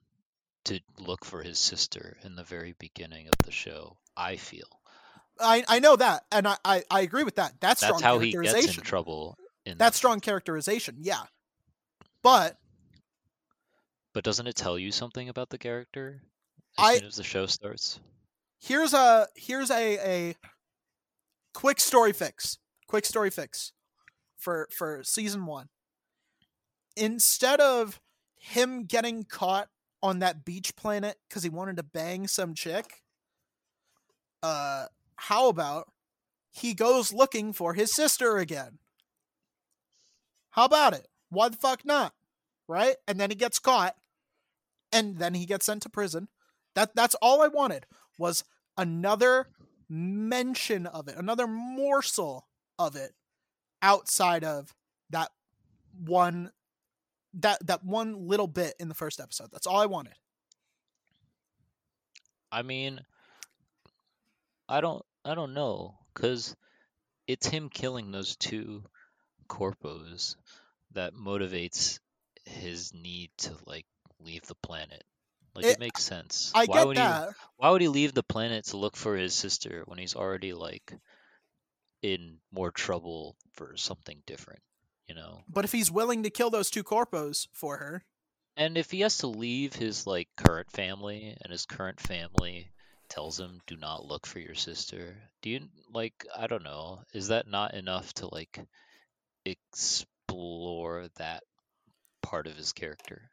to 0.64 0.80
look 0.98 1.24
for 1.24 1.42
his 1.42 1.58
sister 1.58 2.16
in 2.24 2.34
the 2.34 2.44
very 2.44 2.74
beginning 2.78 3.26
of 3.28 3.34
the 3.44 3.52
show. 3.52 3.96
I 4.16 4.36
feel 4.36 4.66
I 5.42 5.64
I 5.68 5.78
know 5.80 5.96
that, 5.96 6.24
and 6.32 6.46
I 6.48 6.56
I, 6.64 6.84
I 6.90 7.00
agree 7.00 7.24
with 7.24 7.36
that. 7.36 7.54
That's, 7.60 7.80
that's 7.80 7.98
strong 7.98 8.02
how 8.02 8.18
he 8.18 8.32
gets 8.32 8.76
in 8.76 8.82
trouble. 8.84 9.36
In 9.64 9.78
That's 9.78 9.94
the- 9.94 9.98
strong 9.98 10.20
characterization, 10.20 10.96
yeah. 11.00 11.22
But 12.22 12.58
But 14.12 14.24
doesn't 14.24 14.46
it 14.46 14.56
tell 14.56 14.78
you 14.78 14.90
something 14.92 15.28
about 15.28 15.50
the 15.50 15.58
character 15.58 16.22
I- 16.78 16.92
as 16.94 16.98
soon 16.98 17.08
as 17.08 17.16
the 17.16 17.24
show 17.24 17.46
starts? 17.46 18.00
here's 18.60 18.92
a 18.94 19.26
here's 19.36 19.70
a 19.70 19.98
a 20.30 20.36
quick 21.54 21.80
story 21.80 22.12
fix. 22.12 22.58
Quick 22.88 23.04
story 23.06 23.30
fix 23.30 23.72
for 24.38 24.68
for 24.76 25.02
season 25.04 25.46
1. 25.46 25.68
Instead 26.96 27.60
of 27.60 28.00
him 28.36 28.84
getting 28.84 29.24
caught 29.24 29.68
on 30.02 30.18
that 30.18 30.44
beach 30.44 30.74
planet 30.76 31.16
cuz 31.30 31.42
he 31.44 31.48
wanted 31.48 31.76
to 31.76 31.82
bang 31.84 32.26
some 32.26 32.54
chick, 32.54 33.02
uh 34.42 34.86
how 35.16 35.48
about 35.48 35.90
he 36.50 36.74
goes 36.74 37.12
looking 37.12 37.52
for 37.52 37.74
his 37.74 37.94
sister 37.94 38.36
again? 38.38 38.78
How 40.50 40.66
about 40.66 40.94
it? 40.94 41.08
Why 41.30 41.48
the 41.48 41.56
fuck 41.56 41.84
not? 41.84 42.12
Right? 42.68 42.96
And 43.08 43.18
then 43.18 43.30
he 43.30 43.36
gets 43.36 43.58
caught 43.58 43.96
and 44.92 45.18
then 45.18 45.34
he 45.34 45.46
gets 45.46 45.66
sent 45.66 45.82
to 45.82 45.88
prison. 45.88 46.28
That 46.74 46.94
that's 46.94 47.16
all 47.16 47.42
I 47.42 47.48
wanted 47.48 47.86
was 48.18 48.44
another 48.76 49.48
mention 49.88 50.86
of 50.86 51.08
it, 51.08 51.16
another 51.16 51.46
morsel 51.46 52.46
of 52.78 52.96
it 52.96 53.12
outside 53.82 54.44
of 54.44 54.74
that 55.10 55.30
one 55.98 56.50
that 57.34 57.66
that 57.66 57.84
one 57.84 58.28
little 58.28 58.46
bit 58.46 58.74
in 58.78 58.88
the 58.88 58.94
first 58.94 59.20
episode. 59.20 59.50
That's 59.52 59.66
all 59.66 59.80
I 59.80 59.86
wanted. 59.86 60.14
I 62.50 62.62
mean, 62.62 63.00
I 64.72 64.80
don't, 64.80 65.04
I 65.22 65.34
don't 65.34 65.52
know, 65.52 65.98
cause 66.14 66.56
it's 67.26 67.46
him 67.46 67.68
killing 67.68 68.10
those 68.10 68.36
two 68.36 68.82
corpos 69.46 70.36
that 70.92 71.12
motivates 71.12 71.98
his 72.46 72.94
need 72.94 73.30
to 73.38 73.52
like 73.66 73.84
leave 74.18 74.46
the 74.46 74.54
planet. 74.54 75.04
Like 75.54 75.66
It- 75.66 75.70
it, 75.72 75.78
makes 75.78 76.02
sense. 76.02 76.52
I 76.54 76.64
why 76.64 76.78
get 76.78 76.86
would 76.86 76.96
that. 76.96 77.28
He, 77.28 77.34
why 77.56 77.68
would 77.70 77.82
he 77.82 77.88
leave 77.88 78.14
the 78.14 78.22
planet 78.22 78.64
to 78.66 78.78
look 78.78 78.96
for 78.96 79.14
his 79.14 79.34
sister 79.34 79.82
when 79.84 79.98
he's 79.98 80.16
already 80.16 80.54
like 80.54 80.94
in 82.00 82.38
more 82.50 82.70
trouble 82.70 83.36
for 83.52 83.76
something 83.76 84.22
different? 84.26 84.62
You 85.06 85.16
know. 85.16 85.42
But 85.48 85.66
if 85.66 85.72
he's 85.72 85.90
willing 85.90 86.22
to 86.22 86.30
kill 86.30 86.48
those 86.48 86.70
two 86.70 86.82
corpos 86.82 87.46
for 87.52 87.76
her, 87.76 88.04
And 88.56 88.78
if 88.78 88.90
he 88.90 89.00
has 89.00 89.18
to 89.18 89.26
leave 89.26 89.74
his 89.74 90.06
like 90.06 90.28
current 90.36 90.70
family 90.70 91.36
and 91.42 91.52
his 91.52 91.66
current 91.66 92.00
family 92.00 92.72
tells 93.12 93.38
him 93.38 93.60
do 93.66 93.76
not 93.76 94.06
look 94.06 94.26
for 94.26 94.38
your 94.38 94.54
sister, 94.54 95.14
do 95.42 95.50
you 95.50 95.60
like 95.92 96.26
I 96.34 96.46
don't 96.46 96.64
know, 96.64 97.00
is 97.12 97.28
that 97.28 97.46
not 97.46 97.74
enough 97.74 98.14
to 98.14 98.26
like 98.32 98.58
explore 99.44 101.08
that 101.16 101.42
part 102.22 102.46
of 102.46 102.56
his 102.56 102.72
character? 102.72 103.30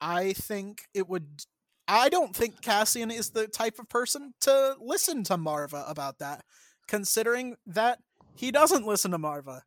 I 0.00 0.32
think 0.32 0.88
it 0.92 1.08
would 1.08 1.44
I 1.86 2.08
don't 2.08 2.34
think 2.34 2.60
Cassian 2.60 3.12
is 3.12 3.30
the 3.30 3.46
type 3.46 3.78
of 3.78 3.88
person 3.88 4.34
to 4.40 4.74
listen 4.80 5.22
to 5.24 5.36
Maarva 5.36 5.88
about 5.88 6.18
that, 6.18 6.44
considering 6.88 7.56
that 7.66 8.00
he 8.34 8.50
doesn't 8.50 8.86
listen 8.86 9.12
to 9.12 9.18
Maarva. 9.18 9.60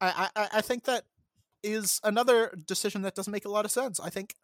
I 0.00 0.28
I, 0.36 0.48
I 0.54 0.60
think 0.60 0.84
that 0.84 1.04
is 1.64 2.00
another 2.04 2.54
decision 2.68 3.02
that 3.02 3.16
doesn't 3.16 3.32
make 3.32 3.46
a 3.46 3.50
lot 3.50 3.64
of 3.64 3.72
sense. 3.72 3.98
I 3.98 4.10
think 4.10 4.36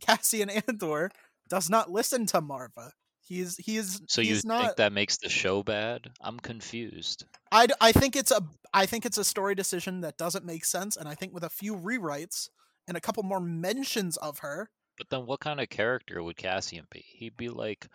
Cassian 0.00 0.50
Andor 0.68 1.10
does 1.48 1.68
not 1.70 1.90
listen 1.90 2.26
to 2.26 2.40
Maarva. 2.42 2.90
He's 3.20 3.56
he's 3.58 4.00
So 4.06 4.20
you 4.22 4.40
not 4.44 4.62
think 4.64 4.76
that 4.76 4.92
makes 4.92 5.18
the 5.18 5.28
show 5.28 5.62
bad? 5.62 6.10
I'm 6.20 6.40
confused. 6.40 7.24
I 7.52 7.68
I 7.80 7.92
think 7.92 8.16
it's 8.16 8.30
a 8.30 8.42
I 8.72 8.86
think 8.86 9.04
it's 9.06 9.18
a 9.18 9.24
story 9.24 9.54
decision 9.54 10.00
that 10.00 10.16
doesn't 10.16 10.44
make 10.44 10.64
sense, 10.64 10.96
and 10.96 11.08
I 11.08 11.14
think 11.14 11.32
with 11.34 11.44
a 11.44 11.50
few 11.50 11.74
rewrites 11.76 12.48
and 12.86 12.96
a 12.96 13.00
couple 13.00 13.22
more 13.22 13.40
mentions 13.40 14.16
of 14.16 14.38
her, 14.40 14.70
But 14.96 15.10
then 15.10 15.26
what 15.26 15.40
kind 15.40 15.60
of 15.60 15.68
character 15.68 16.22
would 16.22 16.36
Cassian 16.36 16.86
be? 16.90 17.00
He'd 17.06 17.36
be 17.36 17.48
like 17.50 17.86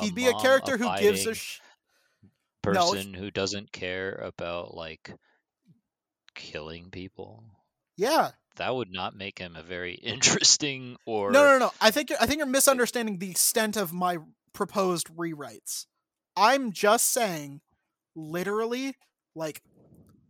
he'd 0.00 0.14
be 0.14 0.26
a 0.28 0.34
character 0.34 0.78
who 0.78 0.88
gives 0.98 1.26
a 1.26 1.34
sh- 1.34 1.60
No, 2.66 2.96
person 2.96 3.14
who 3.14 3.30
doesn't 3.30 3.72
care 3.72 4.14
about 4.14 4.74
like 4.74 5.14
killing 6.34 6.90
people. 6.90 7.44
yeah. 7.96 8.32
That 8.56 8.74
would 8.74 8.92
not 8.92 9.16
make 9.16 9.38
him 9.38 9.56
a 9.56 9.62
very 9.62 9.94
interesting 10.02 10.96
or 11.06 11.30
No, 11.30 11.44
no, 11.44 11.58
no. 11.58 11.72
I 11.80 11.90
think 11.90 12.12
I 12.20 12.26
think 12.26 12.38
you're 12.38 12.46
misunderstanding 12.46 13.18
the 13.18 13.30
extent 13.30 13.76
of 13.76 13.92
my 13.92 14.18
proposed 14.52 15.08
rewrites. 15.16 15.86
I'm 16.36 16.72
just 16.72 17.10
saying, 17.12 17.60
literally, 18.14 18.94
like 19.34 19.62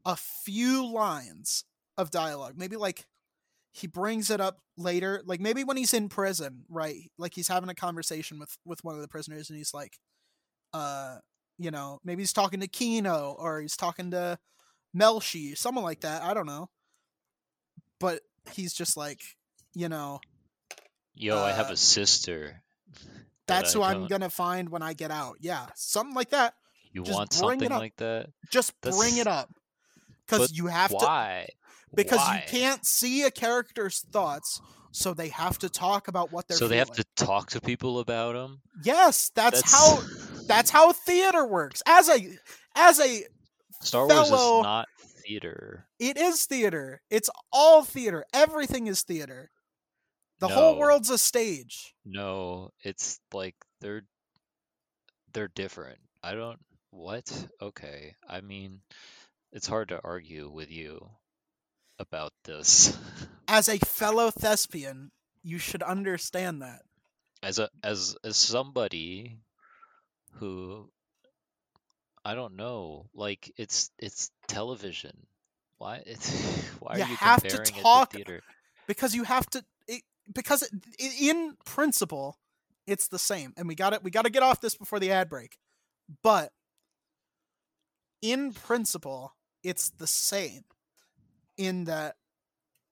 a 0.04 0.16
few 0.16 0.86
lines 0.86 1.64
of 1.96 2.10
dialogue. 2.10 2.54
Maybe 2.56 2.76
like 2.76 3.06
he 3.72 3.86
brings 3.86 4.30
it 4.30 4.40
up 4.40 4.58
later, 4.76 5.22
like 5.24 5.40
maybe 5.40 5.64
when 5.64 5.76
he's 5.76 5.94
in 5.94 6.08
prison, 6.08 6.64
right? 6.68 7.10
Like 7.18 7.34
he's 7.34 7.48
having 7.48 7.68
a 7.70 7.74
conversation 7.74 8.38
with 8.38 8.56
with 8.64 8.84
one 8.84 8.94
of 8.94 9.00
the 9.00 9.08
prisoners, 9.08 9.48
and 9.48 9.56
he's 9.56 9.74
like, 9.74 9.98
uh 10.72 11.18
you 11.58 11.70
know 11.70 11.98
maybe 12.02 12.22
he's 12.22 12.32
talking 12.32 12.60
to 12.60 12.66
Kino 12.66 13.36
or 13.38 13.60
he's 13.60 13.76
talking 13.76 14.10
to 14.10 14.38
Melshi, 14.96 15.56
someone 15.56 15.84
like 15.84 16.00
that. 16.00 16.22
I 16.22 16.34
don't 16.34 16.46
know, 16.46 16.68
but 18.02 18.20
he's 18.52 18.74
just 18.74 18.96
like 18.96 19.20
you 19.74 19.88
know 19.88 20.20
Yo, 21.14 21.38
I 21.38 21.52
have 21.52 21.70
Uh, 21.70 21.74
a 21.74 21.76
sister. 21.76 22.62
that 22.92 23.06
that's 23.46 23.72
who 23.72 23.82
I'm 23.82 24.06
gonna 24.06 24.30
find 24.30 24.68
when 24.70 24.82
I 24.82 24.92
get 24.94 25.10
out. 25.10 25.36
Yeah, 25.40 25.66
something 25.74 26.14
like 26.14 26.30
that. 26.30 26.54
You 26.92 27.02
just 27.04 27.16
want 27.16 27.32
something 27.32 27.70
like 27.70 27.96
that? 27.96 28.28
Just 28.50 28.78
bring 28.80 29.16
it 29.16 29.26
up 29.26 29.48
because 30.26 30.52
you 30.52 30.66
have 30.66 30.90
to 30.90 30.96
Why? 30.96 31.48
because 31.94 32.18
Why? 32.18 32.44
you 32.44 32.58
can't 32.58 32.84
see 32.84 33.22
a 33.22 33.30
character's 33.30 34.00
thoughts, 34.12 34.60
so 34.90 35.14
they 35.14 35.28
have 35.28 35.58
to 35.58 35.68
talk 35.68 36.08
about 36.08 36.32
what 36.32 36.48
they're. 36.48 36.56
So 36.56 36.68
they 36.68 36.78
have 36.78 36.92
to 36.92 37.04
talk 37.16 37.50
to 37.50 37.60
people 37.60 37.98
about 37.98 38.34
them. 38.34 38.60
Yes, 38.82 39.30
that's, 39.34 39.70
how 39.70 40.00
that's 40.46 40.70
how 40.70 40.92
theater 40.92 41.46
works. 41.46 41.82
As 41.86 42.08
a 42.08 42.26
as 42.74 43.00
a 43.00 43.22
Star 43.80 44.06
Wars 44.08 44.28
fellow- 44.30 44.60
is 44.60 44.64
not 44.64 44.88
theater. 45.26 45.86
it 45.98 46.16
is 46.16 46.44
theater. 46.44 47.02
It's 47.10 47.30
all 47.52 47.84
theater. 47.84 48.24
Everything 48.32 48.86
is 48.86 49.02
theater. 49.02 49.50
The 50.40 50.48
whole 50.48 50.76
world's 50.76 51.08
a 51.08 51.18
stage. 51.18 51.94
No, 52.04 52.70
it's 52.82 53.20
like 53.32 53.54
they're 53.80 54.02
they're 55.32 55.48
different. 55.54 56.00
I 56.22 56.34
don't 56.34 56.58
what? 56.90 57.30
Okay. 57.60 58.16
I 58.28 58.40
mean, 58.40 58.80
it's 59.52 59.68
hard 59.68 59.88
to 59.90 60.00
argue 60.02 60.50
with 60.50 60.70
you 60.70 61.08
about 61.98 62.32
this. 62.44 62.96
As 63.48 63.68
a 63.68 63.78
fellow 63.78 64.30
thespian, 64.30 65.12
you 65.42 65.58
should 65.58 65.82
understand 65.82 66.62
that. 66.62 66.82
As 67.42 67.58
a 67.58 67.68
as 67.82 68.16
as 68.24 68.36
somebody 68.36 69.40
who 70.34 70.88
I 72.24 72.34
don't 72.34 72.56
know, 72.56 73.06
like 73.14 73.52
it's 73.56 73.90
it's 73.98 74.30
television. 74.46 75.26
Why 75.78 76.02
it's 76.06 76.30
why 76.80 76.96
You 76.98 77.02
are 77.04 77.08
you 77.08 77.16
have 77.16 77.42
to 77.42 77.48
comparing 77.48 77.82
talk- 77.82 78.14
it 78.14 78.18
to 78.18 78.24
theater? 78.24 78.42
because 78.86 79.14
you 79.14 79.24
have 79.24 79.46
to 79.50 79.64
it, 79.88 80.02
because 80.32 80.62
it, 80.62 80.72
in 81.20 81.56
principle 81.64 82.38
it's 82.86 83.08
the 83.08 83.18
same 83.18 83.52
and 83.56 83.66
we 83.68 83.74
got 83.74 83.92
it 83.92 84.02
we 84.02 84.10
got 84.10 84.22
to 84.24 84.30
get 84.30 84.42
off 84.42 84.60
this 84.60 84.74
before 84.76 84.98
the 85.00 85.10
ad 85.12 85.28
break 85.28 85.56
but 86.22 86.52
in 88.20 88.52
principle 88.52 89.34
it's 89.62 89.90
the 89.90 90.06
same 90.06 90.62
in 91.56 91.84
that 91.84 92.16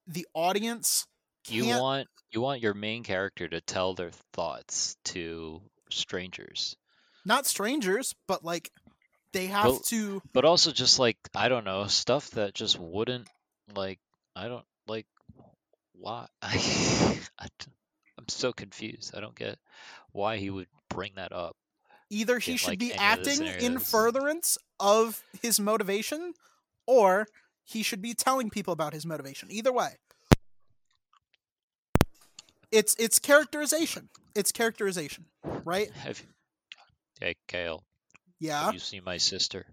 the 0.07 0.27
audience 0.35 1.07
You 1.49 1.67
want 1.67 2.09
you 2.33 2.41
want 2.41 2.61
your 2.63 2.75
main 2.75 3.03
character 3.03 3.49
to 3.49 3.61
tell 3.61 3.95
their 3.95 4.11
thoughts 4.33 4.97
to 5.07 5.61
strangers. 5.91 6.77
not 7.25 7.47
strangers 7.47 8.15
but 8.29 8.45
like 8.45 8.71
they 9.33 9.47
have 9.47 9.65
Well- 9.67 9.79
to 9.87 10.23
But 10.33 10.45
also 10.45 10.73
just 10.73 10.99
like 10.99 11.17
I 11.35 11.49
don't 11.49 11.65
know, 11.65 11.87
stuff 11.87 12.31
that 12.33 12.55
just 12.55 12.79
wouldn't 12.79 13.29
like 13.75 13.99
I 14.37 14.49
don't 14.49 14.65
like 14.87 15.07
why 15.93 16.27
I, 16.43 17.17
I'm 17.39 18.29
so 18.29 18.53
confused. 18.53 19.15
I 19.17 19.21
don't 19.21 19.35
get 19.37 19.59
why 20.13 20.37
he 20.39 20.51
would 20.51 20.69
bring 20.89 21.13
that 21.17 21.33
up. 21.33 21.57
either 22.11 22.39
he 22.39 22.53
in, 22.53 22.57
should 22.59 22.69
like, 22.69 22.79
be 22.79 22.93
any 22.93 22.95
of 22.95 23.25
the 23.25 23.31
acting 23.31 23.47
in 23.65 23.79
furtherance 23.79 24.59
of 24.81 25.23
his 25.43 25.61
motivation 25.61 26.35
or 26.87 27.27
he 27.65 27.83
should 27.85 28.03
be 28.03 28.15
telling 28.15 28.51
people 28.51 28.73
about 28.73 28.93
his 28.93 29.07
motivation 29.07 29.49
either 29.53 29.73
way 29.73 29.91
it's 32.73 32.95
it's 32.99 33.19
characterization 33.19 34.09
it's 34.35 34.53
characterization 34.53 35.27
right 35.65 35.91
Have 35.93 36.21
you, 36.21 36.27
hey 37.21 37.37
Kale, 37.49 37.85
yeah 38.41 38.65
have 38.65 38.75
you 38.75 38.81
seen 38.81 39.03
my 39.05 39.19
sister? 39.19 39.67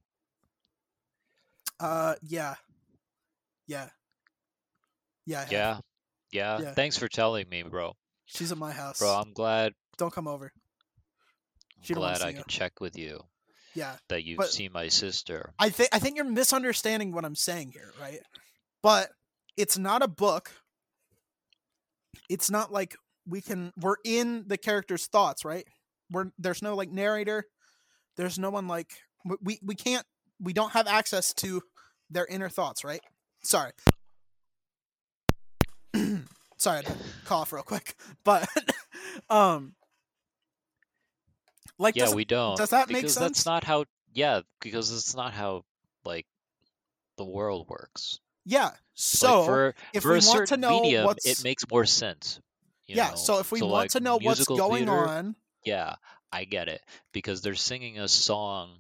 uh 1.80 2.16
yeah 2.24 2.56
yeah 3.68 3.90
yeah 5.26 5.46
Yeah. 5.50 5.80
Yeah. 6.32 6.60
Yeah. 6.60 6.72
Thanks 6.74 6.98
for 6.98 7.08
telling 7.08 7.48
me, 7.50 7.64
bro. 7.64 7.94
she's 8.26 8.52
at 8.52 8.58
my 8.58 8.72
house 8.72 9.00
Bro, 9.00 9.14
I'm 9.14 9.34
glad 9.34 9.74
don't 9.98 10.14
come 10.14 10.28
over 10.28 10.52
I'm 11.78 11.84
She 11.84 11.94
don't 11.94 12.02
wanna 12.02 12.18
glad 12.18 12.28
I 12.28 12.34
can 12.34 12.44
check 12.48 12.80
with 12.82 12.98
you 12.98 13.22
yeah 13.76 13.96
that 14.10 14.24
you've 14.24 14.44
seen 14.46 14.72
my 14.74 14.88
sister. 14.88 15.54
I 15.60 15.70
think 15.70 15.90
I 15.94 16.00
think 16.00 16.16
you're 16.16 16.26
misunderstanding 16.26 17.12
what 17.12 17.26
I'm 17.26 17.36
saying 17.36 17.72
here, 17.74 17.92
right? 18.02 18.20
But 18.82 19.10
it's 19.56 19.78
not 19.78 20.02
a 20.02 20.08
book. 20.08 20.52
It's 22.30 22.50
not 22.50 22.72
like 22.72 22.96
we 23.28 23.42
can 23.42 23.72
we're 23.80 23.98
in 24.04 24.46
the 24.48 24.58
character's 24.58 25.08
thoughts, 25.08 25.46
right? 25.46 25.66
We're 26.12 26.32
there's 26.40 26.62
no 26.62 26.76
like 26.76 26.92
narrator. 26.92 27.46
There's 28.18 28.38
no 28.40 28.50
one 28.50 28.68
like 28.68 28.92
we- 29.42 29.60
we 29.64 29.76
can't 29.76 30.06
we 30.40 30.54
don't 30.54 30.72
have 30.72 30.88
access 30.88 31.34
to 31.36 31.62
their 32.10 32.26
inner 32.26 32.50
thoughts, 32.50 32.84
right? 32.84 33.02
Sorry. 33.44 33.72
Sorry, 36.58 36.80
I 36.80 36.84
cough 37.26 37.54
real 37.54 37.64
quick. 37.64 37.96
But 38.24 38.48
um 39.30 39.74
like 41.80 41.96
Yeah, 41.96 42.06
does- 42.06 42.16
we 42.16 42.26
don't. 42.26 42.58
does 42.58 42.72
that 42.72 42.90
make 42.90 43.02
sense? 43.04 43.16
that's 43.16 43.46
not 43.46 43.64
how 43.64 43.86
yeah, 44.14 44.42
because 44.62 44.92
it's 44.92 45.16
not 45.16 45.34
how 45.34 45.64
like 46.06 46.26
the 47.18 47.26
world 47.26 47.68
works. 47.70 48.20
yeah. 48.46 48.66
Like, 48.66 48.74
So 48.96 49.44
for 49.44 49.76
if 49.94 50.04
for 50.04 50.14
we 50.14 50.20
a 50.20 50.22
want 50.22 50.24
to 50.24 50.32
certain 50.48 50.62
know 50.62 50.82
medium, 50.82 51.06
what's 51.06 51.26
it 51.26 51.44
makes 51.44 51.64
more 51.70 51.86
sense. 51.86 52.40
you 52.88 52.96
yeah 52.96 53.10
know? 53.10 53.16
so 53.16 53.40
if 53.40 53.52
we 53.52 53.62
want 53.62 53.72
like, 53.74 53.92
to 53.92 54.00
know 54.00 54.18
what's 54.18 54.46
going 54.46 54.86
theater, 54.88 55.08
on 55.08 55.36
yeah, 55.64 55.96
I 56.32 56.46
get 56.46 56.68
it 56.68 56.82
because 57.14 57.42
they're 57.42 57.56
singing 57.56 58.00
a 58.00 58.08
song 58.08 58.78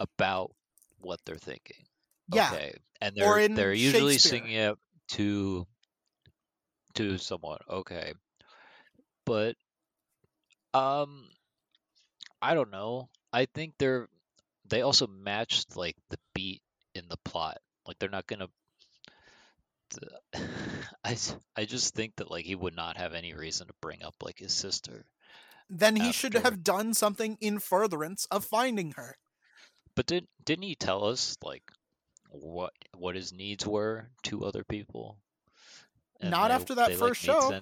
about 0.00 0.52
what 1.00 1.20
they're 1.24 1.36
thinking. 1.36 1.84
yeah 2.32 2.50
Okay, 2.52 2.74
and 3.00 3.16
Or 3.20 3.34
they're 3.34 3.38
in 3.44 3.54
they're 3.54 3.72
usually 3.72 4.18
singing 4.18 4.52
it 4.52 4.76
to 5.12 5.66
to 6.94 7.18
someone. 7.18 7.58
Okay, 7.68 8.14
but 9.24 9.56
um, 10.74 11.28
I 12.42 12.54
don't 12.54 12.70
know. 12.70 13.08
I 13.32 13.46
think 13.46 13.74
they're 13.78 14.08
they 14.68 14.82
also 14.82 15.06
matched 15.06 15.76
like 15.76 15.96
the 16.10 16.18
beat 16.34 16.62
in 16.94 17.08
the 17.08 17.18
plot. 17.24 17.58
Like 17.86 17.98
they're 17.98 18.08
not 18.08 18.26
gonna. 18.26 18.48
I, 20.34 20.40
I 21.04 21.16
I 21.56 21.64
just 21.64 21.94
think 21.94 22.16
that 22.16 22.30
like 22.30 22.44
he 22.44 22.54
would 22.54 22.76
not 22.76 22.96
have 22.96 23.14
any 23.14 23.34
reason 23.34 23.66
to 23.68 23.74
bring 23.80 24.02
up 24.02 24.14
like 24.22 24.38
his 24.38 24.52
sister. 24.52 25.04
Then 25.68 25.96
he 25.96 26.12
should 26.12 26.34
have 26.34 26.64
done 26.64 26.94
something 26.94 27.36
in 27.40 27.58
furtherance 27.58 28.26
of 28.30 28.44
finding 28.44 28.92
her. 28.92 29.16
But 29.94 30.06
did 30.06 30.26
didn't 30.44 30.64
he 30.64 30.74
tell 30.74 31.04
us 31.04 31.36
like 31.42 31.62
what 32.30 32.72
what 32.96 33.16
his 33.16 33.32
needs 33.32 33.66
were 33.66 34.10
to 34.24 34.44
other 34.44 34.64
people? 34.64 35.18
Not 36.22 36.48
they- 36.48 36.54
after 36.54 36.74
that 36.76 36.88
they, 36.88 36.96
like, 36.96 37.08
first 37.10 37.26
made 37.26 37.32
show. 37.32 37.60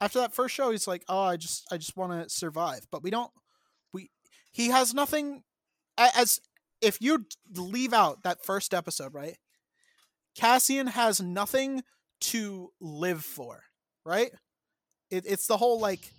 after 0.00 0.18
that 0.20 0.34
first 0.34 0.54
show 0.54 0.70
he's 0.70 0.88
like 0.88 1.04
oh 1.08 1.22
i 1.22 1.36
just 1.36 1.66
i 1.70 1.76
just 1.76 1.96
want 1.96 2.12
to 2.12 2.28
survive. 2.28 2.86
But 2.90 3.02
we 3.02 3.10
don't 3.10 3.30
we 3.92 4.10
he 4.52 4.68
has 4.68 4.94
nothing 4.94 5.42
as 5.98 6.40
if 6.80 6.98
you 7.00 7.26
leave 7.54 7.92
out 7.92 8.22
that 8.22 8.44
first 8.44 8.72
episode 8.74 9.14
right? 9.14 9.36
Cassian 10.36 10.86
has 10.86 11.20
nothing 11.20 11.82
to 12.20 12.70
live 12.80 13.24
for 13.24 13.64
right? 14.04 14.30
It, 15.10 15.24
it's 15.26 15.46
the 15.46 15.56
whole 15.56 15.80
like 15.80 16.12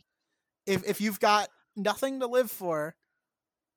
if 0.65 0.87
if 0.87 1.01
you've 1.01 1.19
got 1.19 1.49
nothing 1.75 2.19
to 2.19 2.27
live 2.27 2.51
for 2.51 2.95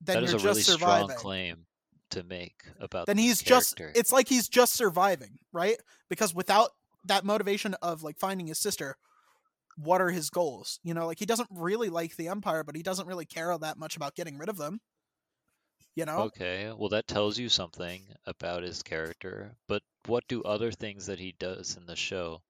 then 0.01 0.17
That 0.17 0.25
is 0.25 0.31
you're 0.31 0.39
a 0.39 0.43
just 0.43 0.45
really 0.45 0.63
surviving 0.63 1.09
strong 1.09 1.19
claim 1.19 1.67
to 2.11 2.23
make 2.23 2.65
about 2.79 3.07
then 3.07 3.19
he's 3.19 3.43
just. 3.43 3.81
It's 3.81 4.13
like 4.13 4.29
he's 4.29 4.49
just 4.49 4.75
surviving 4.75 5.39
right 5.53 5.77
because 6.09 6.35
without 6.35 6.71
that 7.07 7.25
motivation 7.25 7.75
of 7.83 8.03
like 8.03 8.19
finding 8.19 8.47
his 8.47 8.59
sister 8.59 8.97
what 9.77 10.01
are 10.01 10.11
his 10.11 10.31
goals 10.31 10.79
you 10.85 10.95
know 10.95 11.07
like 11.07 11.19
he 11.19 11.27
doesn't 11.27 11.49
really 11.51 11.89
like 11.89 12.15
the 12.17 12.29
empire 12.29 12.63
but 12.63 12.77
he 12.77 12.83
doesn't 12.83 13.09
really 13.09 13.25
care 13.25 13.57
that 13.59 13.77
much 13.77 13.97
about 13.97 14.15
getting 14.15 14.39
rid 14.39 14.49
of 14.49 14.57
them 14.57 14.81
you 15.97 16.05
know 16.05 16.23
Okay, 16.23 16.73
well 16.77 16.89
that 16.91 17.07
tells 17.07 17.39
you 17.39 17.49
something 17.49 18.03
about 18.27 18.63
his 18.63 18.83
character. 18.83 19.57
But 19.69 19.83
what 20.07 20.27
do 20.29 20.43
other 20.43 20.71
things 20.73 21.07
that 21.07 21.19
he 21.19 21.33
does 21.39 21.77
in 21.77 21.87
the 21.87 21.97
show 21.97 22.43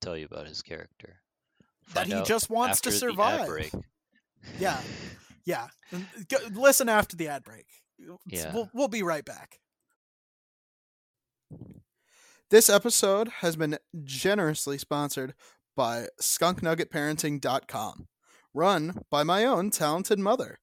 tell 0.00 0.16
you 0.16 0.26
about 0.26 0.46
his 0.46 0.62
character? 0.62 1.21
That 1.94 2.06
he 2.06 2.22
just 2.22 2.50
wants 2.50 2.80
to 2.82 2.90
after 2.90 3.00
the 3.00 3.06
ad 3.06 3.12
survive. 3.12 3.46
break. 3.48 3.72
yeah 4.58 4.80
yeah. 5.44 5.68
Go, 6.28 6.38
listen 6.52 6.88
after 6.88 7.16
the 7.16 7.28
ad 7.28 7.44
break. 7.44 7.66
Yeah. 8.26 8.52
we'll, 8.54 8.70
we'll 8.72 8.88
be 8.88 9.02
right 9.02 9.24
back. 9.24 9.58
This 12.50 12.68
episode 12.68 13.28
has 13.40 13.56
been 13.56 13.78
generously 14.04 14.76
sponsored 14.78 15.34
by 15.74 16.08
skunknuggetparenting.com 16.20 18.08
run 18.54 19.02
by 19.10 19.22
my 19.22 19.44
own 19.44 19.70
talented 19.70 20.18
mother. 20.18 20.58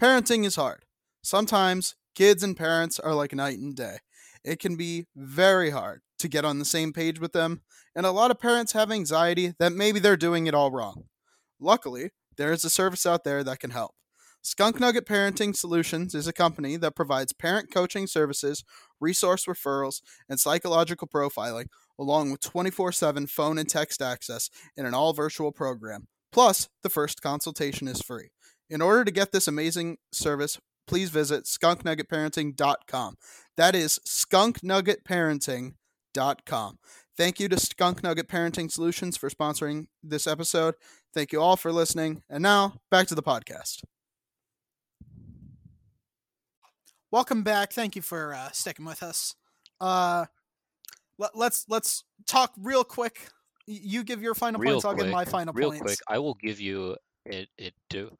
Parenting 0.00 0.44
is 0.44 0.56
hard. 0.56 0.84
Sometimes 1.22 1.94
kids 2.14 2.42
and 2.42 2.56
parents 2.56 2.98
are 2.98 3.14
like 3.14 3.34
night 3.34 3.58
and 3.58 3.74
day. 3.74 3.98
It 4.44 4.58
can 4.60 4.76
be 4.76 5.06
very 5.14 5.70
hard 5.70 6.02
to 6.18 6.28
get 6.28 6.44
on 6.44 6.58
the 6.58 6.64
same 6.64 6.92
page 6.92 7.20
with 7.20 7.32
them 7.32 7.62
and 7.94 8.06
a 8.06 8.10
lot 8.10 8.30
of 8.30 8.40
parents 8.40 8.72
have 8.72 8.90
anxiety 8.90 9.54
that 9.58 9.72
maybe 9.72 9.98
they're 9.98 10.16
doing 10.16 10.46
it 10.46 10.54
all 10.54 10.70
wrong 10.70 11.04
luckily 11.60 12.10
there 12.36 12.52
is 12.52 12.64
a 12.64 12.70
service 12.70 13.06
out 13.06 13.24
there 13.24 13.42
that 13.42 13.60
can 13.60 13.70
help 13.70 13.92
Skunk 14.46 14.78
Nugget 14.78 15.06
Parenting 15.06 15.56
Solutions 15.56 16.14
is 16.14 16.28
a 16.28 16.32
company 16.32 16.76
that 16.76 16.94
provides 16.94 17.32
parent 17.32 17.68
coaching 17.74 18.06
services, 18.06 18.62
resource 19.00 19.46
referrals, 19.46 20.02
and 20.28 20.38
psychological 20.38 21.08
profiling, 21.08 21.66
along 21.98 22.30
with 22.30 22.42
24 22.42 22.92
7 22.92 23.26
phone 23.26 23.58
and 23.58 23.68
text 23.68 24.00
access 24.00 24.48
in 24.76 24.86
an 24.86 24.94
all 24.94 25.12
virtual 25.12 25.50
program. 25.50 26.06
Plus, 26.30 26.68
the 26.84 26.88
first 26.88 27.22
consultation 27.22 27.88
is 27.88 28.00
free. 28.00 28.28
In 28.70 28.80
order 28.80 29.04
to 29.04 29.10
get 29.10 29.32
this 29.32 29.48
amazing 29.48 29.96
service, 30.12 30.60
please 30.86 31.10
visit 31.10 31.46
skunknuggetparenting.com. 31.46 33.16
That 33.56 33.74
is 33.74 33.98
skunknuggetparenting.com. 34.06 35.74
Thank 37.16 37.40
you 37.40 37.48
to 37.48 37.58
Skunk 37.58 38.02
Nugget 38.02 38.28
Parenting 38.28 38.70
Solutions 38.70 39.16
for 39.16 39.30
sponsoring 39.30 39.86
this 40.02 40.26
episode. 40.26 40.74
Thank 41.14 41.32
you 41.32 41.40
all 41.40 41.56
for 41.56 41.72
listening. 41.72 42.22
And 42.28 42.42
now, 42.42 42.74
back 42.90 43.06
to 43.08 43.14
the 43.14 43.22
podcast. 43.22 43.82
Welcome 47.10 47.42
back. 47.42 47.72
Thank 47.72 47.96
you 47.96 48.02
for 48.02 48.34
uh, 48.34 48.50
sticking 48.52 48.84
with 48.84 49.02
us. 49.02 49.34
Uh, 49.80 50.26
let, 51.18 51.36
let's 51.36 51.64
let's 51.68 52.04
talk 52.26 52.52
real 52.58 52.84
quick. 52.84 53.28
You 53.66 54.04
give 54.04 54.22
your 54.22 54.34
final 54.34 54.60
Real 54.60 54.74
points. 54.74 54.84
I'll 54.84 54.94
give 54.94 55.08
my 55.08 55.24
final 55.24 55.54
Real 55.54 55.70
points. 55.70 55.82
quick, 55.82 55.98
I 56.08 56.18
will 56.18 56.34
give 56.34 56.60
you 56.60 56.96
it 57.24 57.48
it 57.56 57.74
do 57.88 58.16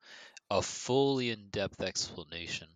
a 0.50 0.62
fully 0.62 1.30
in-depth 1.30 1.82
explanation 1.82 2.68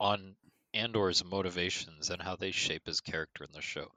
on 0.00 0.34
Andor's 0.74 1.24
motivations 1.24 2.10
and 2.10 2.22
how 2.22 2.36
they 2.36 2.50
shape 2.50 2.86
his 2.86 3.00
character 3.00 3.44
in 3.44 3.50
the 3.52 3.62
show 3.62 3.88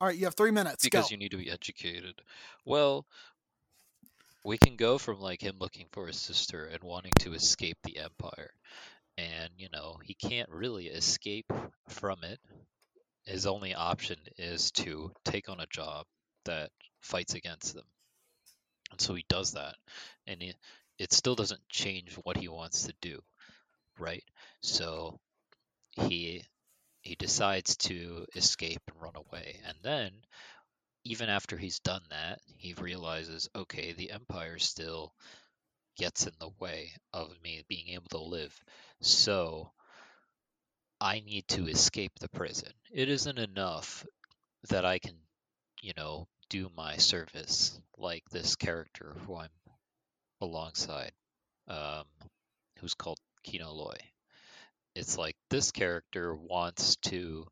All 0.00 0.08
right, 0.08 0.16
you 0.16 0.24
have 0.26 0.34
three 0.34 0.50
minutes. 0.50 0.84
because 0.84 1.08
Go. 1.08 1.12
you 1.12 1.16
need 1.16 1.30
to 1.32 1.36
be 1.36 1.50
educated. 1.50 2.20
Well, 2.64 3.06
we 4.44 4.58
can 4.58 4.76
go 4.76 4.98
from 4.98 5.20
like 5.20 5.40
him 5.40 5.56
looking 5.58 5.86
for 5.92 6.06
his 6.06 6.18
sister 6.18 6.64
and 6.66 6.82
wanting 6.82 7.12
to 7.20 7.32
escape 7.34 7.78
the 7.84 7.98
empire 7.98 8.50
and 9.18 9.50
you 9.56 9.68
know 9.72 9.96
he 10.02 10.14
can't 10.14 10.48
really 10.50 10.86
escape 10.86 11.46
from 11.88 12.18
it 12.24 12.40
his 13.24 13.46
only 13.46 13.74
option 13.74 14.16
is 14.38 14.70
to 14.72 15.12
take 15.24 15.48
on 15.48 15.60
a 15.60 15.66
job 15.66 16.06
that 16.44 16.70
fights 17.00 17.34
against 17.34 17.74
them 17.74 17.84
and 18.90 19.00
so 19.00 19.14
he 19.14 19.24
does 19.28 19.52
that 19.52 19.74
and 20.26 20.42
it, 20.42 20.56
it 20.98 21.12
still 21.12 21.34
doesn't 21.34 21.60
change 21.68 22.14
what 22.24 22.36
he 22.36 22.48
wants 22.48 22.86
to 22.86 22.94
do 23.00 23.20
right 23.98 24.24
so 24.62 25.18
he 25.96 26.42
he 27.02 27.14
decides 27.16 27.76
to 27.76 28.26
escape 28.36 28.82
and 28.88 29.00
run 29.00 29.16
away 29.16 29.60
and 29.66 29.76
then 29.82 30.10
even 31.04 31.28
after 31.28 31.56
he's 31.56 31.80
done 31.80 32.02
that 32.10 32.40
he 32.56 32.74
realizes 32.74 33.48
okay 33.54 33.92
the 33.92 34.10
empire 34.10 34.58
still 34.58 35.12
gets 35.96 36.26
in 36.26 36.32
the 36.40 36.50
way 36.60 36.92
of 37.12 37.30
me 37.42 37.62
being 37.68 37.88
able 37.88 38.08
to 38.08 38.18
live 38.18 38.58
so 39.00 39.72
I 41.02 41.18
need 41.18 41.48
to 41.48 41.66
escape 41.66 42.12
the 42.20 42.28
prison. 42.28 42.72
It 42.92 43.08
isn't 43.08 43.38
enough 43.38 44.06
that 44.68 44.84
I 44.84 45.00
can, 45.00 45.18
you 45.82 45.92
know, 45.96 46.28
do 46.48 46.70
my 46.76 46.96
service 46.96 47.80
like 47.98 48.22
this 48.30 48.54
character 48.54 49.16
who 49.26 49.36
I'm 49.36 49.50
alongside, 50.40 51.12
um, 51.66 52.04
who's 52.78 52.94
called 52.94 53.18
Kino 53.42 53.72
Loy. 53.72 53.96
It's 54.94 55.18
like 55.18 55.36
this 55.50 55.70
character 55.70 56.34
wants 56.34 56.96
to, 57.02 57.46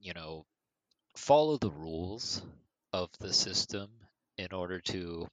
you 0.00 0.12
know, 0.14 0.44
follow 1.16 1.58
the 1.58 1.70
rules 1.70 2.42
of 2.92 3.10
the 3.20 3.32
system 3.32 3.90
in 4.38 4.52
order 4.52 4.80
to 4.80 5.28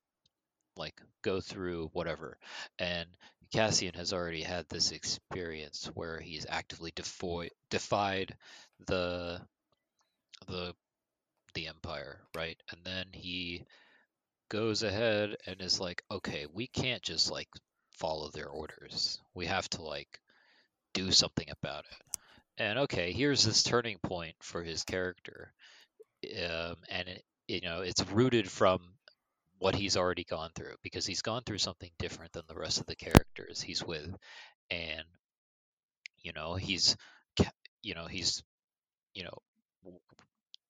like 0.78 1.02
go 1.24 1.42
through 1.42 1.90
whatever. 1.94 2.38
And 2.80 3.08
Cassian 3.54 3.94
has 3.96 4.14
already 4.14 4.44
had 4.44 4.68
this 4.70 4.92
experience 4.92 5.88
where 5.94 6.20
he's 6.20 6.46
actively 6.50 6.92
defo- 6.92 7.50
defied 7.70 8.36
the 8.88 9.42
the 10.48 10.74
the 11.54 11.68
empire, 11.68 12.22
right? 12.36 12.58
And 12.72 12.82
then 12.84 13.08
he 13.14 13.66
goes 14.50 14.84
ahead 14.84 15.38
and 15.48 15.62
is 15.62 15.80
like, 15.80 16.04
okay, 16.12 16.48
we 16.54 16.68
can't 16.68 17.04
just 17.04 17.32
like 17.32 17.50
follow 17.98 18.30
their 18.30 18.50
orders. 18.50 19.20
We 19.34 19.48
have 19.48 19.70
to 19.72 19.82
like 19.84 20.20
do 20.94 21.12
something 21.12 21.48
about 21.50 21.86
it. 21.86 22.18
And 22.58 22.80
okay, 22.80 23.12
here's 23.12 23.44
this 23.44 23.64
turning 23.64 23.98
point 24.00 24.36
for 24.42 24.64
his 24.64 24.84
character, 24.84 25.54
um, 26.24 26.76
and 26.90 27.08
it, 27.08 27.24
you 27.48 27.62
know 27.62 27.82
it's 27.82 28.06
rooted 28.12 28.50
from 28.50 28.82
what 29.60 29.76
he's 29.76 29.98
already 29.98 30.24
gone 30.24 30.50
through 30.56 30.76
because 30.82 31.06
he's 31.06 31.22
gone 31.22 31.44
through 31.44 31.58
something 31.60 31.92
different 32.00 32.32
than 32.34 32.44
the 32.48 32.56
rest 32.56 32.80
of 32.80 32.88
the 32.88 32.96
characters 32.96 33.62
he's 33.62 33.84
with 33.84 34.16
and 34.72 35.04
you 36.24 36.32
know 36.34 36.56
he's 36.56 36.98
you 37.84 37.94
know 37.94 38.06
he's 38.06 38.42
you 39.14 39.24
know 39.24 39.38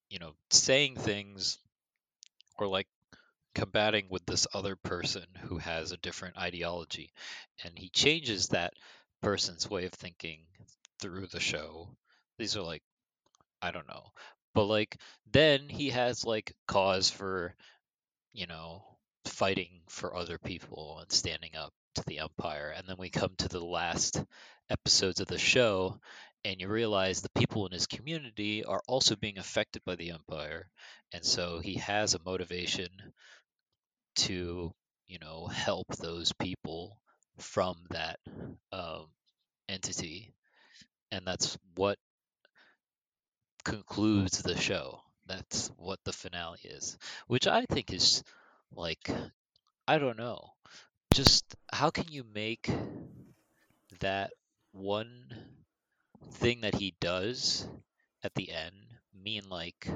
you 0.09 0.19
know 0.19 0.33
saying 0.49 0.95
things 0.97 1.57
or 2.57 2.67
like 2.67 2.87
combating 3.55 4.07
with 4.09 4.25
this 4.25 4.47
other 4.53 4.75
person 4.75 5.25
who 5.43 5.57
has 5.57 5.91
a 5.91 5.97
different 5.97 6.37
ideology 6.37 7.11
and 7.63 7.77
he 7.77 7.89
changes 7.89 8.49
that 8.49 8.73
person's 9.21 9.69
way 9.69 9.85
of 9.85 9.91
thinking 9.91 10.39
through 10.99 11.27
the 11.27 11.39
show 11.39 11.87
these 12.37 12.55
are 12.55 12.63
like 12.63 12.81
i 13.61 13.71
don't 13.71 13.87
know 13.87 14.03
but 14.53 14.65
like 14.65 14.97
then 15.31 15.69
he 15.69 15.89
has 15.89 16.25
like 16.25 16.53
cause 16.67 17.09
for 17.09 17.55
you 18.33 18.47
know, 18.47 18.83
fighting 19.25 19.81
for 19.89 20.15
other 20.15 20.37
people 20.37 20.99
and 20.99 21.11
standing 21.11 21.55
up 21.55 21.71
to 21.95 22.03
the 22.07 22.19
Empire. 22.19 22.73
And 22.75 22.87
then 22.87 22.95
we 22.97 23.09
come 23.09 23.33
to 23.37 23.49
the 23.49 23.63
last 23.63 24.23
episodes 24.69 25.19
of 25.19 25.27
the 25.27 25.37
show, 25.37 25.99
and 26.45 26.59
you 26.59 26.67
realize 26.67 27.21
the 27.21 27.29
people 27.35 27.65
in 27.65 27.71
his 27.73 27.87
community 27.87 28.63
are 28.63 28.81
also 28.87 29.15
being 29.15 29.37
affected 29.37 29.81
by 29.85 29.95
the 29.95 30.11
Empire. 30.11 30.69
And 31.13 31.25
so 31.25 31.59
he 31.59 31.75
has 31.75 32.13
a 32.13 32.23
motivation 32.25 32.89
to, 34.17 34.71
you 35.07 35.19
know, 35.19 35.47
help 35.47 35.87
those 35.97 36.31
people 36.33 36.97
from 37.41 37.77
that 37.89 38.19
um, 38.71 39.07
entity. 39.67 40.33
And 41.11 41.25
that's 41.25 41.57
what 41.75 41.97
concludes 43.63 44.41
the 44.41 44.57
show. 44.57 45.01
That's 45.27 45.69
what 45.77 45.99
the 46.03 46.13
finale 46.13 46.59
is, 46.63 46.97
which 47.27 47.47
I 47.47 47.65
think 47.65 47.93
is 47.93 48.23
like 48.73 49.09
I 49.87 49.97
don't 49.97 50.17
know. 50.17 50.51
Just 51.13 51.55
how 51.71 51.89
can 51.89 52.05
you 52.09 52.23
make 52.33 52.69
that 53.99 54.31
one 54.71 55.25
thing 56.33 56.61
that 56.61 56.75
he 56.75 56.95
does 56.99 57.67
at 58.23 58.33
the 58.35 58.51
end 58.51 58.75
mean 59.13 59.43
like 59.49 59.87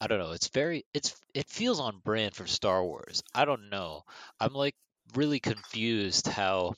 I 0.00 0.06
don't 0.06 0.18
know, 0.18 0.32
it's 0.32 0.48
very 0.48 0.84
it's 0.92 1.14
it 1.34 1.48
feels 1.48 1.80
on 1.80 2.00
brand 2.04 2.34
for 2.34 2.46
Star 2.46 2.84
Wars. 2.84 3.22
I 3.34 3.44
don't 3.46 3.70
know. 3.70 4.04
I'm 4.38 4.52
like 4.52 4.74
really 5.14 5.40
confused 5.40 6.26
how 6.26 6.74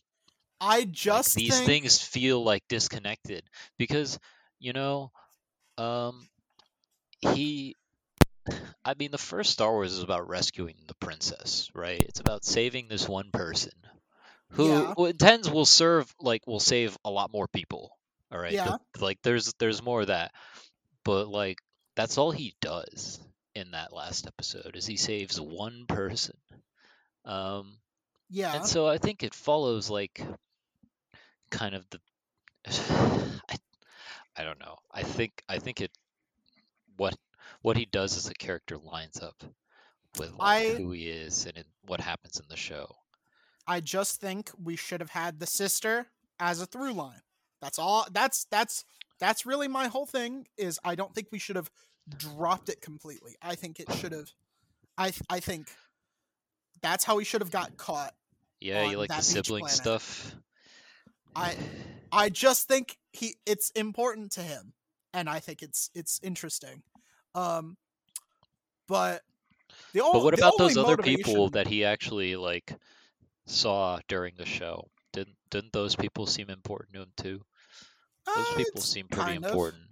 I 0.61 0.85
like 1.05 1.27
just 1.27 1.35
these 1.35 1.61
think 1.61 1.61
things 1.61 2.01
feel 2.01 2.43
like 2.43 2.63
disconnected 2.69 3.43
because 3.79 4.19
you 4.59 4.73
know 4.73 5.11
um 5.79 6.29
he 7.21 7.75
I 8.85 8.95
mean 8.99 9.11
the 9.11 9.19
first 9.19 9.51
Star 9.53 9.71
Wars 9.73 9.93
is 9.93 10.03
about 10.03 10.29
rescuing 10.29 10.77
the 10.87 10.95
princess, 10.95 11.71
right? 11.75 12.03
It's 12.03 12.21
about 12.21 12.45
saving 12.45 12.89
this 12.89 13.09
one 13.09 13.31
person 13.33 13.73
who 14.51 14.87
Yeah. 14.87 14.95
who 14.97 15.07
intends 15.07 15.51
will 15.51 15.67
serve 15.67 16.13
like 16.21 16.47
will 16.47 16.61
save 16.61 16.97
a 17.05 17.11
lot 17.11 17.33
more 17.33 17.49
people. 17.49 17.91
All 18.33 18.39
right. 18.39 18.61
Yeah. 18.61 18.77
Like 18.99 19.19
there's 19.23 19.53
there's 19.59 19.83
more 19.83 20.03
of 20.03 20.07
that. 20.09 20.33
But 21.05 21.29
like 21.29 21.59
that's 21.97 22.19
all 22.19 22.31
he 22.31 22.55
does 22.61 23.21
in 23.55 23.73
that 23.73 23.93
last 23.93 24.27
episode 24.27 24.77
is 24.77 24.87
he 24.87 24.97
saves 24.97 25.41
one 25.41 25.85
person. 25.89 26.37
Um 27.25 27.79
yeah. 28.31 28.57
and 28.57 28.67
so 28.67 28.87
I 28.87 28.99
think 28.99 29.23
it 29.23 29.35
follows 29.35 29.91
like 29.91 30.21
kind 31.51 31.75
of 31.75 31.87
the 31.91 31.99
I, 33.49 33.57
I 34.37 34.45
don't 34.45 34.61
know. 34.61 34.77
I 34.93 35.03
think 35.03 35.43
I 35.49 35.59
think 35.59 35.81
it 35.81 35.91
what 36.97 37.17
what 37.63 37.77
he 37.77 37.87
does 37.87 38.17
as 38.17 38.29
a 38.29 38.35
character 38.35 38.77
lines 38.79 39.21
up 39.21 39.43
with 40.19 40.33
like 40.33 40.67
I- 40.67 40.75
who 40.77 40.93
he 40.93 41.09
is 41.09 41.47
and 41.47 41.57
in, 41.59 41.65
what 41.87 42.01
happens 42.01 42.39
in 42.39 42.47
the 42.49 42.57
show. 42.57 42.95
I 43.67 43.81
just 43.81 44.21
think 44.21 44.51
we 44.63 44.77
should 44.77 45.01
have 45.01 45.11
had 45.11 45.41
the 45.41 45.47
sister 45.47 46.07
as 46.41 46.63
a 46.63 46.67
through 46.67 46.95
line. 46.95 47.21
That's 47.61 47.79
all. 47.79 48.07
That's 48.11 48.47
that's 48.51 48.85
that's 49.19 49.45
really 49.45 49.69
my 49.69 49.89
whole 49.89 50.07
thing. 50.07 50.47
Is 50.57 50.79
I 50.85 50.95
don't 50.95 51.15
think 51.15 51.29
we 51.31 51.39
should 51.39 51.57
have 51.57 51.71
dropped 52.17 52.69
it 52.69 52.81
completely. 52.81 53.37
I 53.43 53.55
think 53.57 53.81
it 53.81 53.93
should 53.95 54.13
have. 54.13 54.31
I 54.97 55.13
I 55.29 55.41
think 55.41 55.69
that's 56.83 57.05
how 57.05 57.19
he 57.19 57.25
should 57.25 57.41
have 57.41 57.51
got 57.51 57.77
caught. 57.77 58.15
Yeah, 58.61 58.91
you 58.91 58.99
like 58.99 59.09
the 59.11 59.21
sibling 59.21 59.63
planet. 59.63 59.77
stuff. 59.77 60.35
I 61.37 61.57
I 62.13 62.29
just 62.31 62.69
think 62.69 62.99
he 63.13 63.37
it's 63.47 63.71
important 63.71 64.33
to 64.33 64.43
him, 64.43 64.73
and 65.13 65.29
I 65.29 65.41
think 65.41 65.63
it's 65.63 65.91
it's 65.95 66.21
interesting. 66.23 66.83
Um, 67.35 67.77
but 68.89 69.23
the 69.93 70.01
only 70.01 70.19
But 70.19 70.25
what 70.25 70.35
about 70.35 70.59
those 70.59 70.77
other 70.77 70.97
people 70.97 71.51
that 71.51 71.67
he 71.69 71.85
actually 71.85 72.37
like 72.37 72.75
saw 73.47 74.01
during 74.09 74.35
the 74.37 74.47
show? 74.47 74.89
Didn't 75.13 75.37
didn't 75.51 75.73
those 75.73 75.95
people 75.97 76.27
seem 76.27 76.51
important 76.51 76.95
to 76.95 77.03
him 77.03 77.13
too? 77.17 77.43
Those 78.35 78.47
Uh, 78.49 78.55
people 78.57 78.81
seem 78.81 79.07
pretty 79.09 79.33
kind 79.33 79.45
of. 79.45 79.51
important. 79.51 79.85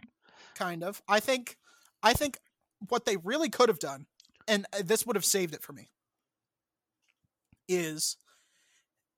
kind 0.55 0.83
of. 0.83 1.03
I 1.09 1.21
think 1.21 1.57
I 2.03 2.13
think 2.15 2.39
what 2.89 3.05
they 3.05 3.17
really 3.19 3.49
could 3.49 3.69
have 3.69 3.79
done, 3.79 4.07
and 4.49 4.67
uh, 4.73 4.83
this 4.85 5.07
would 5.07 5.17
have 5.17 5.25
saved 5.25 5.55
it 5.55 5.63
for 5.63 5.73
me, 5.73 5.89
is 7.69 8.17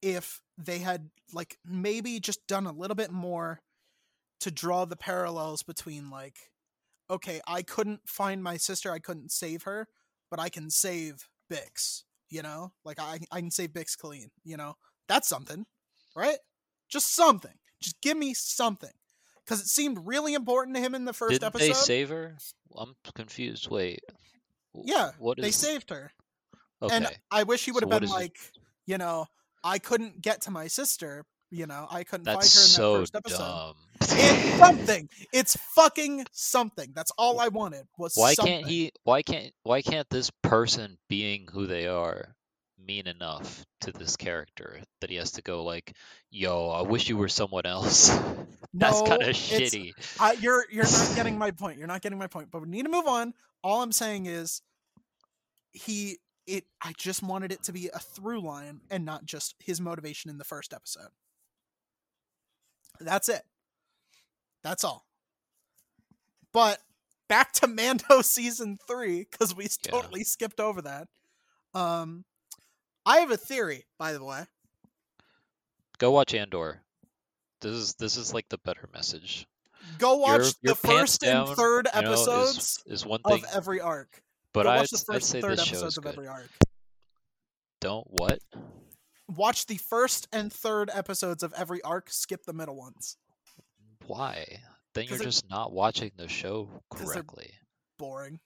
if 0.02 0.40
they 0.56 0.78
had 0.78 1.10
like 1.32 1.58
maybe 1.64 2.20
just 2.20 2.46
done 2.46 2.66
a 2.66 2.72
little 2.72 2.94
bit 2.94 3.10
more 3.10 3.60
to 4.40 4.50
draw 4.50 4.84
the 4.84 4.96
parallels 4.96 5.62
between 5.62 6.10
like 6.10 6.36
okay, 7.10 7.40
I 7.48 7.62
couldn't 7.62 8.00
find 8.06 8.42
my 8.42 8.58
sister, 8.58 8.92
I 8.92 8.98
couldn't 8.98 9.32
save 9.32 9.62
her, 9.62 9.88
but 10.30 10.38
I 10.38 10.50
can 10.50 10.68
save 10.68 11.26
Bix, 11.50 12.02
you 12.28 12.42
know? 12.42 12.72
Like 12.84 12.98
I 13.00 13.20
I 13.32 13.40
can 13.40 13.50
save 13.50 13.70
Bix 13.70 13.96
Caleen, 13.96 14.28
you 14.44 14.56
know? 14.56 14.74
That's 15.08 15.28
something, 15.28 15.64
right? 16.14 16.38
Just 16.90 17.14
something. 17.14 17.54
Just 17.80 18.00
give 18.02 18.16
me 18.16 18.34
something. 18.34 18.90
Cuz 19.46 19.60
it 19.60 19.68
seemed 19.68 20.06
really 20.06 20.34
important 20.34 20.76
to 20.76 20.82
him 20.82 20.94
in 20.94 21.06
the 21.06 21.12
1st 21.12 21.28
Didn't 21.30 21.44
episode. 21.44 21.66
they 21.68 21.72
save 21.72 22.08
her? 22.10 22.36
I'm 22.76 22.94
confused. 23.14 23.68
Wait. 23.70 24.00
Yeah, 24.74 25.12
What 25.18 25.38
is? 25.38 25.44
they 25.44 25.50
saved 25.50 25.88
her. 25.90 26.12
Okay. 26.82 26.96
And 26.96 27.08
I 27.30 27.42
wish 27.44 27.64
he 27.64 27.72
would 27.72 27.82
have 27.82 27.90
what 27.90 28.00
been 28.00 28.04
is 28.04 28.14
it? 28.16 28.20
like, 28.20 28.38
you 28.86 28.98
know, 28.98 29.26
I 29.64 29.78
couldn't 29.78 30.20
get 30.22 30.42
to 30.42 30.50
my 30.50 30.68
sister, 30.68 31.24
you 31.50 31.66
know, 31.66 31.86
I 31.90 32.04
couldn't 32.04 32.24
That's 32.24 32.34
find 32.34 32.52
her 32.54 32.66
in 32.66 32.68
so 32.68 32.92
that 32.92 32.98
first 33.00 33.14
episode. 33.16 33.38
dumb. 33.38 33.74
It's 34.16 34.42
something. 34.58 35.08
It's 35.32 35.56
fucking 35.74 36.26
something. 36.32 36.92
That's 36.94 37.12
all 37.18 37.40
I 37.40 37.48
wanted 37.48 37.86
was 37.98 38.16
Why 38.16 38.34
something. 38.34 38.54
can't 38.60 38.66
he? 38.66 38.92
Why 39.04 39.22
can't? 39.22 39.52
Why 39.62 39.82
can't 39.82 40.08
this 40.10 40.30
person 40.42 40.98
being 41.08 41.46
who 41.52 41.66
they 41.66 41.86
are 41.86 42.34
mean 42.78 43.06
enough 43.06 43.64
to 43.82 43.92
this 43.92 44.16
character 44.16 44.80
that 45.00 45.10
he 45.10 45.16
has 45.16 45.32
to 45.32 45.42
go 45.42 45.64
like, 45.64 45.94
"Yo, 46.30 46.68
I 46.70 46.82
wish 46.82 47.08
you 47.08 47.16
were 47.16 47.28
someone 47.28 47.66
else." 47.66 48.08
That's 48.74 49.02
No, 49.02 49.06
kind 49.06 49.22
of 49.22 49.34
shitty. 49.34 49.92
I, 50.18 50.32
you're 50.32 50.64
you're 50.70 50.84
not 50.84 51.16
getting 51.16 51.38
my 51.38 51.50
point. 51.50 51.78
You're 51.78 51.86
not 51.88 52.02
getting 52.02 52.18
my 52.18 52.26
point. 52.28 52.50
But 52.50 52.62
we 52.62 52.68
need 52.68 52.84
to 52.84 52.90
move 52.90 53.06
on. 53.06 53.34
All 53.62 53.82
I'm 53.82 53.92
saying 53.92 54.26
is 54.26 54.62
he 55.72 56.18
it 56.48 56.64
I 56.82 56.92
just 56.96 57.22
wanted 57.22 57.52
it 57.52 57.62
to 57.64 57.72
be 57.72 57.88
a 57.92 57.98
through 57.98 58.40
line 58.40 58.80
and 58.90 59.04
not 59.04 59.24
just 59.26 59.54
his 59.58 59.80
motivation 59.80 60.30
in 60.30 60.38
the 60.38 60.44
first 60.44 60.72
episode. 60.72 61.10
That's 63.00 63.28
it. 63.28 63.42
That's 64.62 64.82
all. 64.84 65.04
But 66.52 66.80
back 67.28 67.52
to 67.54 67.66
Mando 67.66 68.20
season 68.22 68.78
3 68.86 69.24
cuz 69.26 69.54
we 69.54 69.64
Yeah. 69.64 69.90
totally 69.90 70.24
skipped 70.24 70.60
over 70.60 70.82
that. 70.82 71.08
Um 71.74 72.24
I 73.06 73.18
have 73.18 73.30
a 73.30 73.36
theory, 73.36 73.86
by 73.98 74.12
the 74.12 74.24
way. 74.24 74.46
Go 75.98 76.10
watch 76.10 76.34
Andor. 76.34 76.82
This 77.60 77.72
is 77.74 77.94
this 77.94 78.16
is 78.16 78.32
like 78.34 78.48
the 78.48 78.58
better 78.58 78.88
message. 78.92 79.46
Go 79.98 80.16
watch 80.16 80.40
Your- 80.40 80.44
your 80.62 80.74
the 80.74 80.88
first 80.88 81.22
and 81.22 81.46
down, 81.46 81.56
third 81.56 81.88
You 81.94 82.02
know, 82.02 82.12
is- 82.12 82.18
episodes 82.28 82.82
is, 82.86 83.06
one 83.06 83.22
thing, 83.22 83.44
of 83.44 83.50
every 83.54 83.80
arc. 83.80 84.22
But 84.58 84.64
Go 84.64 84.70
I'd, 84.70 84.78
watch 84.78 84.90
the 84.90 85.12
I'd 85.14 85.22
say 85.22 85.40
third 85.40 85.52
this 85.52 85.68
episodes 85.68 85.98
of 85.98 86.02
good. 86.02 86.14
every 86.14 86.26
arc. 86.26 86.48
Don't 87.80 88.06
what? 88.10 88.40
Watch 89.28 89.66
the 89.66 89.76
first 89.76 90.26
and 90.32 90.52
third 90.52 90.90
episodes 90.92 91.44
of 91.44 91.52
every 91.56 91.80
arc. 91.82 92.10
Skip 92.10 92.42
the 92.44 92.52
middle 92.52 92.74
ones. 92.74 93.16
Why? 94.08 94.58
Then 94.94 95.04
you're 95.04 95.18
just 95.18 95.48
not 95.48 95.72
watching 95.72 96.10
the 96.16 96.26
show 96.26 96.68
correctly. 96.90 97.52
Boring. 98.00 98.40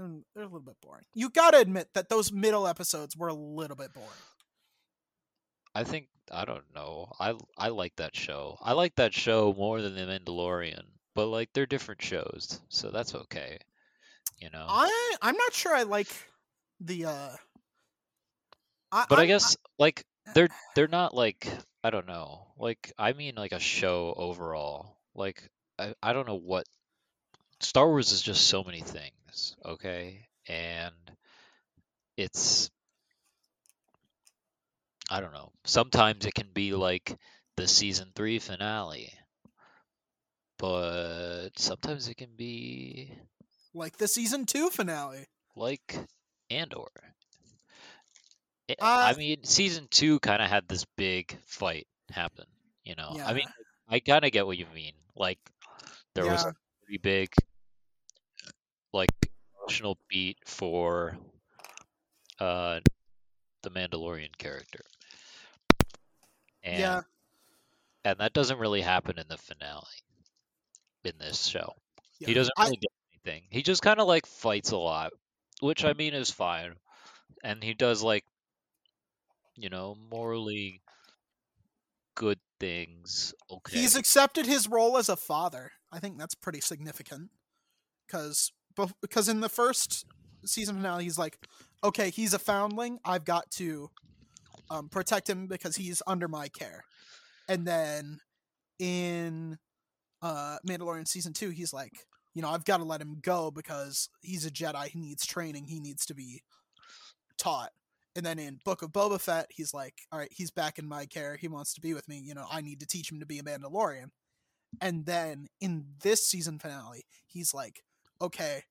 Mm, 0.00 0.22
They're 0.34 0.42
a 0.42 0.46
little 0.46 0.58
bit 0.58 0.74
boring. 0.82 1.04
You 1.14 1.30
gotta 1.30 1.58
admit 1.58 1.90
that 1.94 2.08
those 2.08 2.32
middle 2.32 2.66
episodes 2.66 3.16
were 3.16 3.28
a 3.28 3.34
little 3.34 3.76
bit 3.76 3.94
boring. 3.94 4.08
I 5.72 5.84
think 5.84 6.08
I 6.32 6.44
don't 6.46 6.64
know. 6.74 7.12
I 7.20 7.34
I 7.56 7.68
like 7.68 7.94
that 7.96 8.16
show. 8.16 8.58
I 8.60 8.72
like 8.72 8.96
that 8.96 9.14
show 9.14 9.54
more 9.56 9.82
than 9.82 9.94
The 9.94 10.00
Mandalorian, 10.00 10.82
but 11.14 11.26
like 11.26 11.50
they're 11.52 11.64
different 11.66 12.02
shows, 12.02 12.60
so 12.68 12.90
that's 12.90 13.14
okay. 13.14 13.58
You 14.38 14.50
know. 14.50 14.66
I 14.68 15.16
I'm 15.22 15.36
not 15.36 15.52
sure 15.52 15.74
I 15.74 15.82
like 15.82 16.08
the. 16.80 17.06
uh 17.06 17.36
I, 18.92 19.06
but 19.08 19.18
I 19.18 19.22
I'm- 19.22 19.28
guess 19.28 19.56
like 19.78 20.04
they're 20.34 20.48
they're 20.74 20.88
not 20.88 21.14
like 21.14 21.48
I 21.82 21.90
don't 21.90 22.06
know. 22.06 22.46
Like 22.56 22.92
I 22.98 23.12
mean 23.12 23.34
like 23.36 23.52
a 23.52 23.60
show 23.60 24.14
overall. 24.16 24.98
Like 25.14 25.48
I 25.78 25.94
I 26.02 26.12
don't 26.12 26.26
know 26.26 26.36
what 26.38 26.66
Star 27.60 27.88
Wars 27.88 28.12
is 28.12 28.22
just 28.22 28.46
so 28.48 28.64
many 28.64 28.82
things, 28.82 29.56
okay? 29.64 30.28
And 30.48 30.94
it's 32.16 32.70
I 35.10 35.20
don't 35.20 35.32
know. 35.34 35.52
Sometimes 35.64 36.24
it 36.24 36.32
can 36.34 36.50
be 36.52 36.72
like 36.72 37.14
the 37.56 37.68
season 37.68 38.12
3 38.14 38.38
finale. 38.38 39.12
But 40.58 41.50
sometimes 41.58 42.08
it 42.08 42.16
can 42.16 42.36
be 42.36 43.18
like 43.78 43.96
the 43.98 44.08
season 44.08 44.44
two 44.46 44.68
finale. 44.70 45.26
like 45.56 45.96
Andor. 46.50 46.86
I- 48.68 48.72
Uh, 48.80 49.12
I 49.14 49.14
mean, 49.14 49.44
season 49.44 49.88
two 49.90 50.20
kind 50.20 50.42
of 50.42 50.48
had 50.50 50.68
this 50.68 50.84
big 50.96 51.36
fight 51.46 51.86
happen. 52.10 52.44
You 52.84 52.94
know, 52.96 53.16
I 53.24 53.32
mean, 53.32 53.46
I 53.88 54.00
kind 54.00 54.24
of 54.24 54.30
get 54.32 54.46
what 54.46 54.58
you 54.58 54.66
mean. 54.74 54.92
Like, 55.16 55.38
there 56.14 56.26
was 56.26 56.44
a 56.44 56.54
pretty 56.84 56.98
big, 56.98 57.34
like, 58.92 59.10
emotional 59.60 59.98
beat 60.08 60.38
for 60.46 61.16
uh 62.40 62.80
the 63.62 63.70
Mandalorian 63.70 64.36
character, 64.38 64.84
and 66.62 66.78
yeah, 66.78 67.00
and 68.04 68.18
that 68.20 68.32
doesn't 68.32 68.58
really 68.58 68.80
happen 68.80 69.18
in 69.18 69.26
the 69.28 69.36
finale 69.36 69.84
in 71.04 71.12
this 71.18 71.44
show. 71.46 71.74
yeah. 72.20 72.28
He 72.28 72.34
doesn't 72.34 72.52
I- 72.56 72.64
really 72.64 72.76
do 72.76 72.86
anything. 73.28 73.44
He 73.50 73.62
just 73.62 73.82
kind 73.82 74.00
of 74.00 74.08
like 74.08 74.26
fights 74.26 74.70
a 74.70 74.76
lot, 74.76 75.12
which 75.60 75.84
I 75.84 75.92
mean 75.92 76.14
is 76.14 76.30
fine. 76.30 76.74
And 77.44 77.62
he 77.62 77.74
does 77.74 78.02
like, 78.02 78.24
you 79.56 79.68
know, 79.68 79.96
morally 80.10 80.82
good 82.14 82.38
things. 82.58 83.34
Okay. 83.50 83.78
He's 83.78 83.96
accepted 83.96 84.46
his 84.46 84.68
role 84.68 84.98
as 84.98 85.08
a 85.08 85.16
father. 85.16 85.72
I 85.92 85.98
think 86.00 86.18
that's 86.18 86.34
pretty 86.34 86.60
significant. 86.60 87.30
Because 88.06 88.52
because 89.00 89.28
in 89.28 89.40
the 89.40 89.48
first 89.48 90.06
season 90.46 90.76
finale, 90.76 91.04
he's 91.04 91.18
like, 91.18 91.38
okay, 91.84 92.10
he's 92.10 92.32
a 92.32 92.38
foundling. 92.38 92.98
I've 93.04 93.24
got 93.24 93.50
to 93.52 93.90
um, 94.70 94.88
protect 94.88 95.28
him 95.28 95.46
because 95.46 95.76
he's 95.76 96.02
under 96.06 96.28
my 96.28 96.48
care. 96.48 96.84
And 97.48 97.66
then 97.66 98.20
in 98.78 99.58
uh, 100.22 100.58
Mandalorian 100.66 101.08
season 101.08 101.32
two, 101.32 101.50
he's 101.50 101.72
like, 101.72 101.92
you 102.38 102.42
know, 102.42 102.50
I've 102.50 102.64
got 102.64 102.76
to 102.76 102.84
let 102.84 103.00
him 103.00 103.18
go 103.20 103.50
because 103.50 104.10
he's 104.22 104.46
a 104.46 104.50
Jedi. 104.52 104.86
He 104.86 105.00
needs 105.00 105.26
training. 105.26 105.64
He 105.64 105.80
needs 105.80 106.06
to 106.06 106.14
be 106.14 106.44
taught. 107.36 107.72
And 108.14 108.24
then 108.24 108.38
in 108.38 108.60
Book 108.64 108.82
of 108.82 108.90
Boba 108.90 109.20
Fett, 109.20 109.46
he's 109.50 109.74
like, 109.74 110.02
all 110.12 110.20
right, 110.20 110.30
he's 110.30 110.52
back 110.52 110.78
in 110.78 110.86
my 110.86 111.04
care. 111.04 111.34
He 111.34 111.48
wants 111.48 111.74
to 111.74 111.80
be 111.80 111.94
with 111.94 112.06
me. 112.06 112.22
You 112.24 112.34
know, 112.34 112.46
I 112.48 112.60
need 112.60 112.78
to 112.78 112.86
teach 112.86 113.10
him 113.10 113.18
to 113.18 113.26
be 113.26 113.40
a 113.40 113.42
Mandalorian. 113.42 114.10
And 114.80 115.04
then 115.04 115.48
in 115.60 115.86
this 116.04 116.28
season 116.28 116.60
finale, 116.60 117.06
he's 117.26 117.52
like, 117.52 117.82
okay, 118.22 118.62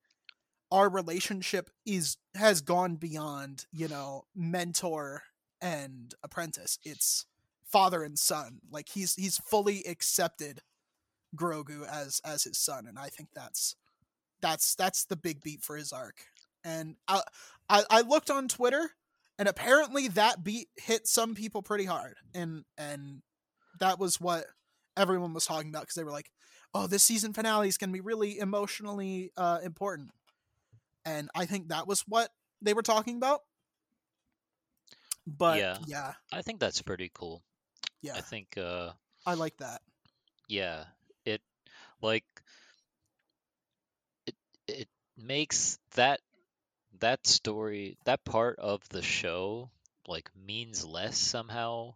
our 0.72 0.88
relationship 0.88 1.68
is 1.84 2.16
has 2.36 2.62
gone 2.62 2.96
beyond, 2.96 3.66
you 3.70 3.88
know, 3.88 4.22
mentor 4.34 5.24
and 5.60 6.14
apprentice. 6.22 6.78
It's 6.84 7.26
father 7.66 8.02
and 8.02 8.18
son. 8.18 8.60
Like 8.70 8.88
he's 8.88 9.14
he's 9.14 9.36
fully 9.36 9.84
accepted 9.86 10.62
Grogu 11.36 11.86
as 11.86 12.20
as 12.24 12.44
his 12.44 12.58
son, 12.58 12.86
and 12.86 12.98
I 12.98 13.08
think 13.08 13.30
that's 13.34 13.76
that's 14.40 14.74
that's 14.74 15.04
the 15.04 15.16
big 15.16 15.42
beat 15.42 15.62
for 15.62 15.76
his 15.76 15.92
arc. 15.92 16.16
And 16.64 16.96
I 17.06 17.22
I, 17.68 17.84
I 17.90 18.00
looked 18.02 18.30
on 18.30 18.48
Twitter, 18.48 18.90
and 19.38 19.48
apparently 19.48 20.08
that 20.08 20.42
beat 20.44 20.68
hit 20.76 21.06
some 21.06 21.34
people 21.34 21.62
pretty 21.62 21.84
hard, 21.84 22.16
and 22.34 22.64
and 22.76 23.22
that 23.80 23.98
was 23.98 24.20
what 24.20 24.46
everyone 24.96 25.34
was 25.34 25.46
talking 25.46 25.68
about 25.70 25.82
because 25.82 25.94
they 25.94 26.04
were 26.04 26.10
like, 26.10 26.30
"Oh, 26.74 26.86
this 26.86 27.02
season 27.02 27.32
finale 27.32 27.68
is 27.68 27.78
going 27.78 27.90
to 27.90 27.94
be 27.94 28.00
really 28.00 28.38
emotionally 28.38 29.30
uh, 29.36 29.58
important," 29.62 30.10
and 31.04 31.30
I 31.34 31.46
think 31.46 31.68
that 31.68 31.86
was 31.86 32.02
what 32.02 32.30
they 32.62 32.74
were 32.74 32.82
talking 32.82 33.16
about. 33.16 33.40
But 35.26 35.58
Yeah. 35.58 35.78
yeah, 35.86 36.12
I 36.32 36.42
think 36.42 36.58
that's 36.58 36.80
pretty 36.82 37.10
cool. 37.12 37.42
yeah, 38.00 38.14
I 38.16 38.20
think, 38.22 38.56
uh, 38.56 38.92
I 39.26 39.34
like 39.34 39.56
that. 39.58 39.82
yeah, 40.48 40.84
like 42.02 42.24
it 44.26 44.36
it 44.68 44.88
makes 45.16 45.78
that 45.94 46.20
that 47.00 47.26
story 47.26 47.98
that 48.04 48.24
part 48.24 48.58
of 48.60 48.88
the 48.90 49.02
show 49.02 49.70
like 50.08 50.30
means 50.36 50.84
less 50.84 51.18
somehow 51.18 51.94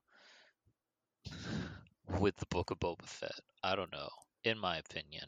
with 2.20 2.36
the 2.36 2.46
Book 2.46 2.70
of 2.70 2.78
Boba 2.78 3.06
Fett. 3.06 3.40
I 3.62 3.74
don't 3.76 3.92
know. 3.92 4.08
In 4.44 4.58
my 4.58 4.76
opinion, 4.78 5.26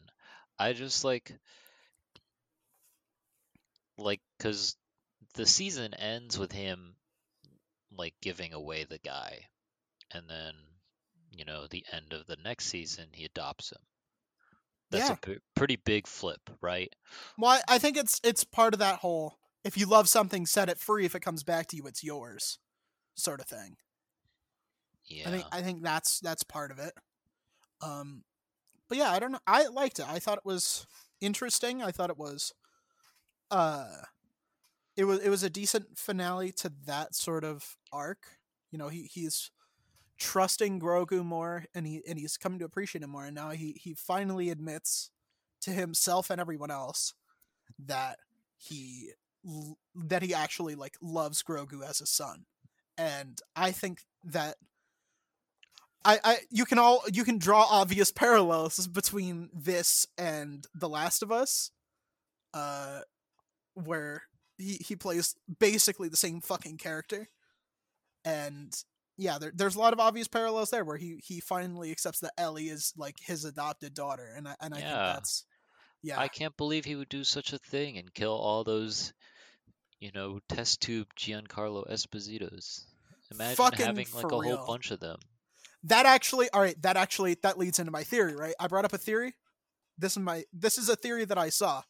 I 0.59 0.73
just 0.73 1.03
like 1.03 1.37
like 3.97 4.21
because 4.37 4.77
the 5.33 5.45
season 5.45 5.93
ends 5.93 6.37
with 6.39 6.51
him 6.51 6.95
like 7.91 8.13
giving 8.21 8.53
away 8.53 8.83
the 8.83 8.99
guy, 8.99 9.49
and 10.11 10.29
then 10.29 10.55
you 11.31 11.45
know, 11.45 11.67
the 11.67 11.85
end 11.91 12.13
of 12.13 12.25
the 12.27 12.37
next 12.37 12.67
season, 12.67 13.09
he 13.13 13.25
adopts 13.25 13.71
him. 13.71 13.81
That's 14.91 15.09
Yeah. 15.09 15.13
a 15.13 15.17
p- 15.17 15.39
pretty 15.55 15.75
big 15.77 16.07
flip, 16.07 16.41
right? 16.61 16.93
Well, 17.37 17.51
I 17.51 17.75
I 17.75 17.77
think 17.79 17.97
it's 17.97 18.19
it's 18.23 18.43
part 18.43 18.73
of 18.73 18.79
that 18.79 18.99
whole 18.99 19.39
if 19.63 19.77
you 19.77 19.87
love 19.87 20.07
something, 20.07 20.45
set 20.45 20.69
it 20.69 20.77
free. 20.77 21.05
If 21.05 21.15
it 21.15 21.21
comes 21.21 21.43
back 21.43 21.67
to 21.67 21.75
you, 21.75 21.87
it's 21.87 22.03
yours, 22.03 22.59
sort 23.15 23.39
of 23.41 23.47
thing. 23.47 23.77
Yeah. 25.07 25.27
I 25.27 25.31
think 25.31 25.45
I 25.51 25.61
think 25.61 25.83
that's 25.83 26.19
that's 26.19 26.43
part 26.43 26.71
of 26.71 26.79
it. 26.79 26.93
Um, 27.81 28.23
but 28.87 28.97
yeah, 28.97 29.11
I 29.11 29.19
don't 29.19 29.31
know. 29.31 29.39
I 29.47 29.67
liked 29.67 29.99
it. 29.99 30.07
I 30.07 30.19
thought 30.19 30.37
it 30.37 30.45
was 30.45 30.85
interesting. 31.19 31.81
I 31.81 31.91
thought 31.91 32.09
it 32.11 32.17
was, 32.17 32.53
uh, 33.51 33.87
it 34.95 35.05
was 35.05 35.19
it 35.19 35.29
was 35.29 35.43
a 35.43 35.49
decent 35.49 35.97
finale 35.97 36.51
to 36.53 36.71
that 36.85 37.15
sort 37.15 37.43
of 37.43 37.75
arc. 37.91 38.37
You 38.71 38.77
know, 38.77 38.89
he 38.89 39.03
he's 39.11 39.51
trusting 40.17 40.79
Grogu 40.79 41.23
more, 41.23 41.65
and 41.73 41.85
he 41.85 42.01
and 42.07 42.17
he's 42.19 42.37
coming 42.37 42.59
to 42.59 42.65
appreciate 42.65 43.03
him 43.03 43.11
more. 43.11 43.25
And 43.25 43.35
now 43.35 43.51
he 43.51 43.73
he 43.81 43.93
finally 43.93 44.49
admits 44.49 45.11
to 45.61 45.71
himself 45.71 46.29
and 46.29 46.39
everyone 46.39 46.71
else 46.71 47.13
that 47.79 48.19
he 48.57 49.11
that 49.95 50.23
he 50.23 50.33
actually 50.33 50.75
like 50.75 50.97
loves 51.01 51.43
Grogu 51.43 51.87
as 51.87 52.01
a 52.01 52.05
son. 52.05 52.45
And 52.97 53.39
I 53.55 53.71
think 53.71 54.05
that 54.23 54.55
I, 56.05 56.19
I 56.23 56.37
you 56.51 56.65
can 56.65 56.77
all 56.79 57.01
you 57.11 57.23
can 57.23 57.37
draw 57.37 57.65
obvious 57.69 58.11
parallels 58.11 58.87
between 58.87 59.49
this 59.53 60.07
and 60.17 60.65
The 60.73 60.89
Last 60.89 61.23
of 61.23 61.31
Us, 61.31 61.71
uh, 62.53 63.01
where 63.73 64.23
he 64.57 64.75
he 64.75 64.95
plays 64.95 65.35
basically 65.59 66.07
the 66.07 66.15
same 66.15 66.41
fucking 66.41 66.77
character, 66.77 67.27
and 68.23 68.73
yeah, 69.17 69.37
there, 69.39 69.51
there's 69.55 69.75
a 69.75 69.79
lot 69.79 69.93
of 69.93 69.99
obvious 69.99 70.27
parallels 70.27 70.69
there 70.69 70.83
where 70.85 70.97
he 70.97 71.19
he 71.23 71.39
finally 71.39 71.91
accepts 71.91 72.19
that 72.19 72.33
Ellie 72.37 72.67
is 72.67 72.93
like 72.97 73.15
his 73.19 73.45
adopted 73.45 73.93
daughter, 73.93 74.27
and 74.35 74.47
I 74.47 74.55
and 74.61 74.73
I 74.73 74.77
think 74.77 74.89
that's 74.89 75.45
yeah 76.03 76.19
I 76.19 76.27
can't 76.27 76.55
believe 76.57 76.85
he 76.85 76.95
would 76.95 77.09
do 77.09 77.23
such 77.23 77.53
a 77.53 77.57
thing 77.57 77.97
and 77.97 78.13
kill 78.13 78.33
all 78.33 78.63
those, 78.63 79.13
you 79.99 80.11
know, 80.13 80.39
test 80.49 80.81
tube 80.81 81.07
Giancarlo 81.17 81.89
Espositos. 81.89 82.83
Imagine 83.31 83.55
Fucking 83.55 83.85
having 83.85 84.07
like 84.13 84.23
a 84.23 84.27
real. 84.27 84.57
whole 84.57 84.67
bunch 84.67 84.91
of 84.91 84.99
them. 84.99 85.17
that 85.83 86.05
actually 86.05 86.49
all 86.51 86.61
right 86.61 86.79
that 86.81 86.97
actually 86.97 87.35
that 87.41 87.57
leads 87.57 87.79
into 87.79 87.91
my 87.91 88.03
theory 88.03 88.35
right 88.35 88.53
i 88.59 88.67
brought 88.67 88.85
up 88.85 88.93
a 88.93 88.97
theory 88.97 89.33
this 89.97 90.13
is 90.13 90.19
my 90.19 90.43
this 90.53 90.77
is 90.77 90.89
a 90.89 90.95
theory 90.95 91.25
that 91.25 91.37
i 91.37 91.49
saw 91.49 91.81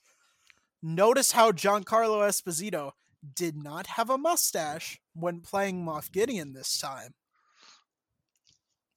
notice 0.82 1.32
how 1.34 1.52
giancarlo 1.52 2.20
esposito 2.28 2.92
did 3.34 3.56
not 3.58 3.88
have 3.88 4.10
a 4.10 4.18
mustache 4.18 5.00
when 5.14 5.42
playing 5.42 5.84
moff 5.84 6.12
gideon 6.12 6.54
this 6.54 6.78
time 6.78 7.14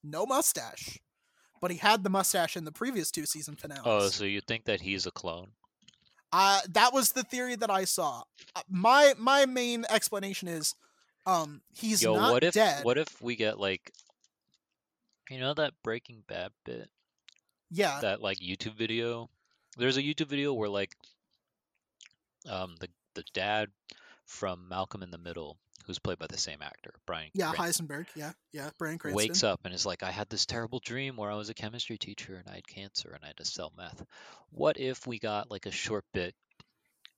no 0.03 0.25
mustache 0.25 0.99
but 1.61 1.71
he 1.71 1.77
had 1.77 2.03
the 2.03 2.09
mustache 2.09 2.55
in 2.55 2.63
the 2.63 2.71
previous 2.71 3.11
two 3.11 3.25
season 3.25 3.55
finales 3.55 3.83
Oh, 3.85 4.07
so 4.07 4.23
you 4.23 4.39
think 4.41 4.65
that 4.65 4.81
he's 4.81 5.05
a 5.05 5.11
clone? 5.11 5.49
uh, 6.31 6.61
that 6.69 6.93
was 6.93 7.11
the 7.13 7.23
theory 7.23 7.55
that 7.55 7.69
i 7.71 7.83
saw 7.85 8.21
Uh, 8.55 8.61
my 8.69 9.13
my 9.17 9.45
main 9.45 9.85
explanation 9.89 10.47
is 10.47 10.75
um 11.25 11.61
he's 11.73 12.01
Yo, 12.03 12.13
not 12.13 12.31
what 12.31 12.43
if 12.43 12.53
dead 12.53 12.83
what 12.85 12.97
if 12.97 13.21
we 13.21 13.35
get 13.35 13.59
like 13.59 13.91
you 15.29 15.39
know 15.39 15.53
that 15.53 15.73
Breaking 15.83 16.23
Bad 16.27 16.51
bit? 16.65 16.89
yeah 17.69 17.99
that 18.01 18.19
like 18.21 18.39
YouTube 18.39 18.73
video. 18.75 19.29
There's 19.77 19.97
a 19.97 20.01
YouTube 20.01 20.27
video 20.27 20.53
where 20.53 20.69
like 20.69 20.95
um 22.47 22.75
the 22.79 22.87
the 23.15 23.23
dad 23.33 23.69
from 24.29 24.69
Malcolm 24.69 25.03
in 25.03 25.11
the 25.11 25.17
Middle, 25.17 25.57
who's 25.85 25.99
played 25.99 26.19
by 26.19 26.27
the 26.27 26.37
same 26.37 26.61
actor, 26.61 26.93
Bryan 27.05 27.31
yeah 27.33 27.51
Cranston, 27.51 27.87
heisenberg 27.87 28.05
yeah 28.15 28.31
yeah 28.53 28.69
bryan 28.77 28.97
cranston 28.97 29.17
wakes 29.17 29.43
up 29.43 29.61
and 29.65 29.73
is 29.73 29.85
like, 29.85 30.03
I 30.03 30.11
had 30.11 30.29
this 30.29 30.45
terrible 30.45 30.79
dream 30.79 31.17
where 31.17 31.31
I 31.31 31.35
was 31.35 31.49
a 31.49 31.53
chemistry 31.53 31.97
teacher 31.97 32.35
and 32.35 32.47
I 32.47 32.55
had 32.55 32.67
cancer 32.67 33.11
and 33.13 33.23
I 33.23 33.27
had 33.27 33.37
to 33.37 33.45
sell 33.45 33.73
meth. 33.75 34.05
What 34.51 34.79
if 34.79 35.07
we 35.07 35.19
got 35.19 35.51
like 35.51 35.65
a 35.65 35.71
short 35.71 36.05
bit 36.13 36.35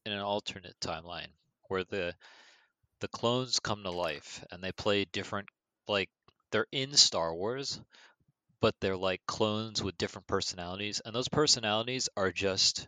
in 0.05 0.13
an 0.13 0.19
alternate 0.19 0.75
timeline 0.81 1.27
where 1.67 1.83
the 1.83 2.15
the 3.01 3.07
clones 3.09 3.59
come 3.59 3.83
to 3.83 3.91
life 3.91 4.43
and 4.51 4.63
they 4.63 4.71
play 4.71 5.05
different 5.05 5.49
like 5.87 6.09
they're 6.51 6.67
in 6.71 6.93
Star 6.93 7.33
Wars, 7.33 7.81
but 8.61 8.75
they're 8.79 8.97
like 8.97 9.21
clones 9.25 9.83
with 9.83 9.97
different 9.97 10.27
personalities, 10.27 11.01
and 11.03 11.13
those 11.15 11.27
personalities 11.27 12.09
are 12.15 12.31
just 12.31 12.87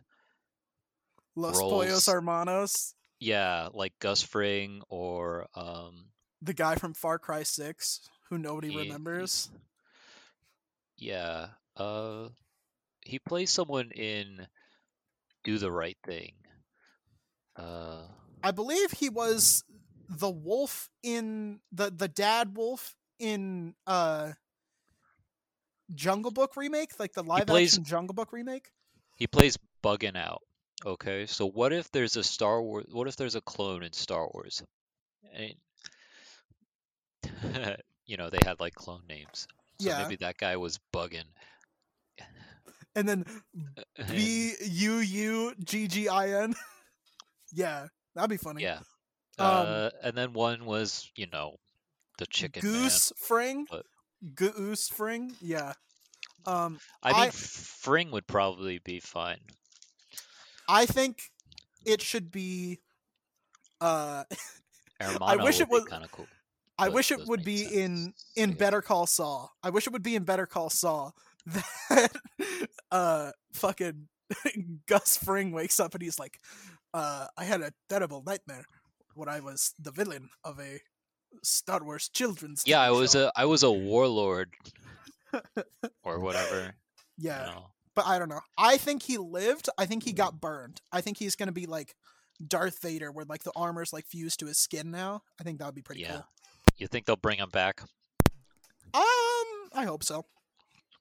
Los 1.36 1.58
roles. 1.58 1.72
Pollos 1.72 2.06
Hermanos, 2.06 2.94
yeah, 3.24 3.68
like 3.72 3.92
Gus 4.00 4.22
Fring 4.22 4.82
or 4.88 5.46
um 5.54 6.06
the 6.42 6.52
guy 6.54 6.74
from 6.76 6.92
Far 6.94 7.18
Cry 7.18 7.42
6, 7.42 8.00
who 8.28 8.36
nobody 8.38 8.68
Ye- 8.70 8.76
remembers. 8.82 9.50
yeah, 10.98 11.48
uh 11.76 12.28
he 13.04 13.18
plays 13.18 13.50
someone 13.50 13.90
in 13.92 14.46
Do 15.44 15.58
the 15.58 15.70
Right 15.72 15.98
Thing. 16.06 16.32
Uh 17.56 18.02
I 18.42 18.50
believe 18.50 18.90
he 18.92 19.08
was 19.08 19.64
the 20.08 20.30
wolf 20.30 20.90
in 21.02 21.60
the 21.72 21.90
the 21.90 22.08
dad 22.08 22.56
wolf 22.56 22.94
in 23.18 23.74
uh 23.86 24.32
Jungle 25.94 26.30
Book 26.30 26.56
remake, 26.56 26.98
like 26.98 27.12
the 27.12 27.22
live 27.22 27.46
plays- 27.46 27.72
action 27.74 27.84
Jungle 27.84 28.14
Book 28.14 28.32
remake. 28.32 28.68
he 29.16 29.26
plays 29.26 29.58
bugging 29.82 30.16
out. 30.16 30.42
Okay, 30.84 31.24
so 31.26 31.48
what 31.48 31.72
if 31.72 31.90
there's 31.92 32.16
a 32.16 32.22
Star 32.24 32.60
Wars? 32.62 32.84
What 32.92 33.08
if 33.08 33.16
there's 33.16 33.34
a 33.36 33.40
clone 33.40 33.82
in 33.82 33.92
Star 33.92 34.28
Wars? 34.34 34.62
And, 35.34 35.54
you 38.06 38.16
know, 38.16 38.28
they 38.30 38.38
had 38.44 38.60
like 38.60 38.74
clone 38.74 39.02
names. 39.08 39.46
So 39.80 39.88
Yeah. 39.88 40.02
maybe 40.02 40.16
that 40.16 40.36
guy 40.36 40.56
was 40.56 40.78
bugging. 40.92 41.24
And 42.94 43.08
then 43.08 43.24
B 44.10 44.52
U 44.60 44.98
U 44.98 45.54
G 45.64 45.88
G 45.88 46.08
I 46.08 46.42
N. 46.42 46.54
Yeah, 47.56 47.86
that'd 48.16 48.28
be 48.30 48.36
funny. 48.36 48.64
yeah. 48.64 48.78
Um, 49.38 49.46
uh, 49.66 49.90
and 50.02 50.16
then 50.16 50.32
one 50.32 50.64
was, 50.64 51.08
you 51.14 51.28
know, 51.32 51.54
the 52.18 52.26
chicken 52.26 52.62
Goose 52.62 53.12
Fring. 53.16 53.64
but- 53.70 53.86
Goose 54.34 54.88
Fring. 54.88 55.36
Yeah. 55.40 55.74
Um, 56.46 56.72
man. 56.72 56.80
I 57.04 57.12
mean, 57.12 57.20
I- 57.28 57.30
Fring 57.30 58.10
would 58.10 58.26
probably 58.26 58.78
be 58.80 58.98
fine. 58.98 59.38
I 60.68 60.86
think 60.86 61.30
it 61.84 62.00
should 62.00 62.30
be. 62.30 62.80
Uh, 63.80 64.24
Hermano 65.00 65.44
wish 65.44 65.60
it 65.60 65.68
was- 65.68 65.84
kind 65.84 66.04
of 66.04 66.12
cool. 66.12 66.26
I 66.76 66.88
wish 66.88 67.12
it 67.12 67.24
would 67.28 67.44
be 67.44 67.58
sense 67.58 67.72
in 67.72 68.14
in 68.34 68.50
say. 68.50 68.56
Better 68.56 68.82
Call 68.82 69.06
Saul. 69.06 69.52
I 69.62 69.70
wish 69.70 69.86
it 69.86 69.92
would 69.92 70.02
be 70.02 70.16
in 70.16 70.24
Better 70.24 70.44
Call 70.46 70.70
Saul 70.70 71.14
that 71.46 72.10
uh 72.90 73.30
fucking 73.52 74.08
Gus 74.86 75.16
Fring 75.16 75.52
wakes 75.52 75.78
up 75.78 75.94
and 75.94 76.02
he's 76.02 76.18
like, 76.18 76.40
uh, 76.92 77.26
I 77.36 77.44
had 77.44 77.60
a 77.60 77.72
terrible 77.88 78.24
nightmare 78.26 78.64
when 79.14 79.28
I 79.28 79.38
was 79.40 79.72
the 79.78 79.92
villain 79.92 80.30
of 80.42 80.58
a 80.58 80.80
Star 81.44 81.84
Wars 81.84 82.08
children's. 82.08 82.64
Yeah, 82.66 82.80
I 82.80 82.90
was 82.90 83.12
show." 83.12 83.26
a 83.26 83.32
I 83.36 83.44
was 83.44 83.62
a 83.62 83.70
warlord 83.70 84.52
or 86.02 86.18
whatever. 86.18 86.74
you 87.18 87.28
yeah, 87.28 87.46
know. 87.46 87.66
But 87.94 88.06
I 88.06 88.18
don't 88.18 88.28
know. 88.28 88.40
I 88.58 88.76
think 88.76 89.02
he 89.04 89.18
lived. 89.18 89.68
I 89.78 89.86
think 89.86 90.02
he 90.04 90.12
got 90.12 90.40
burned. 90.40 90.80
I 90.92 91.00
think 91.00 91.16
he's 91.18 91.36
gonna 91.36 91.52
be 91.52 91.66
like 91.66 91.94
Darth 92.46 92.80
Vader, 92.82 93.12
where 93.12 93.24
like 93.24 93.44
the 93.44 93.52
armor's 93.54 93.92
like 93.92 94.06
fused 94.06 94.40
to 94.40 94.46
his 94.46 94.58
skin 94.58 94.90
now. 94.90 95.22
I 95.40 95.44
think 95.44 95.58
that 95.58 95.66
would 95.66 95.74
be 95.74 95.82
pretty 95.82 96.00
Yeah. 96.02 96.12
cool. 96.12 96.24
You 96.76 96.86
think 96.88 97.06
they'll 97.06 97.14
bring 97.16 97.38
him 97.38 97.50
back? 97.50 97.82
Um, 98.92 99.00
I 99.72 99.84
hope 99.86 100.02
so. 100.02 100.26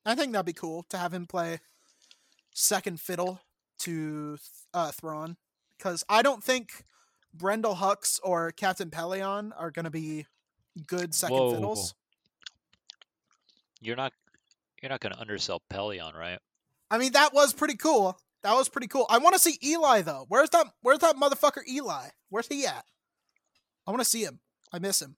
I 0.05 0.13
think 0.15 0.31
that'd 0.33 0.45
be 0.45 0.53
cool 0.53 0.83
to 0.89 0.97
have 0.97 1.13
him 1.13 1.25
play 1.25 1.59
second 2.53 2.99
fiddle 2.99 3.41
to 3.79 4.37
uh, 4.73 4.91
Thrawn, 4.91 5.37
because 5.77 6.03
I 6.07 6.21
don't 6.21 6.43
think 6.43 6.83
Brendol 7.35 7.77
Hux 7.77 8.19
or 8.23 8.51
Captain 8.51 8.91
Pellaeon 8.91 9.51
are 9.57 9.71
gonna 9.71 9.89
be 9.89 10.27
good 10.85 11.15
second 11.15 11.37
Whoa. 11.37 11.53
fiddles. 11.55 11.95
You're 13.81 13.95
not 13.95 14.13
you're 14.81 14.89
not 14.89 14.99
going 14.99 15.13
to 15.13 15.19
undersell 15.21 15.61
Pellaeon, 15.71 16.13
right? 16.13 16.39
I 16.93 16.99
mean, 16.99 17.13
that 17.13 17.33
was 17.33 17.53
pretty 17.53 17.75
cool. 17.75 18.19
That 18.43 18.53
was 18.53 18.69
pretty 18.69 18.87
cool. 18.87 19.07
I 19.09 19.17
want 19.17 19.33
to 19.33 19.39
see 19.39 19.57
Eli 19.63 20.01
though. 20.03 20.25
Where's 20.27 20.51
that? 20.51 20.67
Where's 20.83 20.99
that 20.99 21.15
motherfucker 21.15 21.67
Eli? 21.67 22.09
Where's 22.29 22.45
he 22.45 22.67
at? 22.67 22.85
I 23.87 23.91
want 23.91 24.01
to 24.01 24.09
see 24.09 24.23
him. 24.23 24.39
I 24.71 24.77
miss 24.77 25.01
him. 25.01 25.15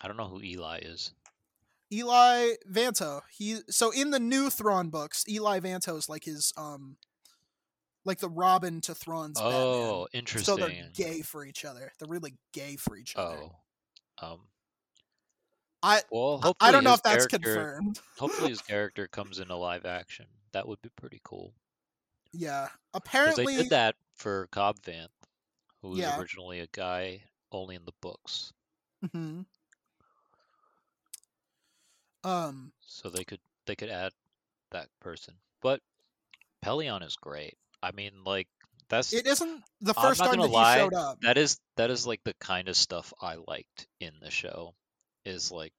I 0.00 0.06
don't 0.06 0.16
know 0.16 0.28
who 0.28 0.40
Eli 0.40 0.78
is. 0.82 1.10
Eli 1.92 2.50
Vanto. 2.70 3.22
He 3.36 3.58
so 3.68 3.90
in 3.90 4.12
the 4.12 4.20
new 4.20 4.50
Thrawn 4.50 4.88
books, 4.88 5.24
Eli 5.28 5.58
Vanto 5.58 5.98
is 5.98 6.08
like 6.08 6.22
his 6.22 6.52
um, 6.56 6.96
like 8.04 8.18
the 8.18 8.28
Robin 8.28 8.80
to 8.82 8.94
Thrawn's 8.94 9.40
Batman. 9.40 9.60
Oh, 9.60 10.06
So 10.36 10.54
they're 10.54 10.90
gay 10.94 11.22
for 11.22 11.44
each 11.44 11.64
other. 11.64 11.90
They're 11.98 12.08
really 12.08 12.34
gay 12.52 12.76
for 12.76 12.96
each 12.96 13.16
other. 13.16 13.40
Oh. 14.22 14.28
Um 14.28 14.38
I 15.82 16.02
well, 16.12 16.54
I- 16.60 16.70
don't 16.70 16.84
know 16.84 16.94
if 16.94 17.02
that's 17.02 17.26
confirmed. 17.26 17.98
Hopefully 18.16 18.50
his 18.50 18.62
character 18.62 19.08
comes 19.08 19.40
into 19.40 19.56
live 19.56 19.84
action. 19.84 20.26
That 20.56 20.66
would 20.66 20.80
be 20.80 20.88
pretty 20.96 21.20
cool. 21.22 21.52
Yeah, 22.32 22.68
Apparently 22.94 23.44
they 23.44 23.62
did 23.64 23.70
that 23.72 23.94
for 24.14 24.46
Cobb 24.52 24.80
Vanth, 24.80 25.08
who 25.82 25.90
was 25.90 26.00
Yeah. 26.00 26.18
originally 26.18 26.60
a 26.60 26.66
guy 26.68 27.24
only 27.52 27.74
in 27.74 27.84
the 27.84 27.92
books. 28.00 28.54
Mhm. 29.04 29.44
Um 32.24 32.72
So 32.80 33.10
they 33.10 33.22
could 33.22 33.40
they 33.66 33.76
could 33.76 33.90
add 33.90 34.14
that 34.70 34.88
person. 34.98 35.34
But 35.60 35.82
Pellaeon 36.64 37.02
is 37.02 37.16
great. 37.16 37.58
I 37.82 37.92
mean, 37.92 38.24
like 38.24 38.48
that's 38.88 39.12
It 39.12 39.26
isn't 39.26 39.62
the 39.82 39.92
first 39.92 40.20
time 40.20 40.40
that 40.40 40.48
lie, 40.48 40.76
he 40.76 40.80
showed 40.80 40.94
up. 40.94 41.20
that 41.20 41.36
is 41.36 41.60
that 41.76 41.90
is 41.90 42.06
like 42.06 42.24
the 42.24 42.32
kind 42.40 42.70
of 42.70 42.78
stuff 42.78 43.12
I 43.20 43.34
liked 43.46 43.88
in 44.00 44.14
the 44.20 44.30
show. 44.30 44.74
Is 45.26 45.52
like 45.52 45.74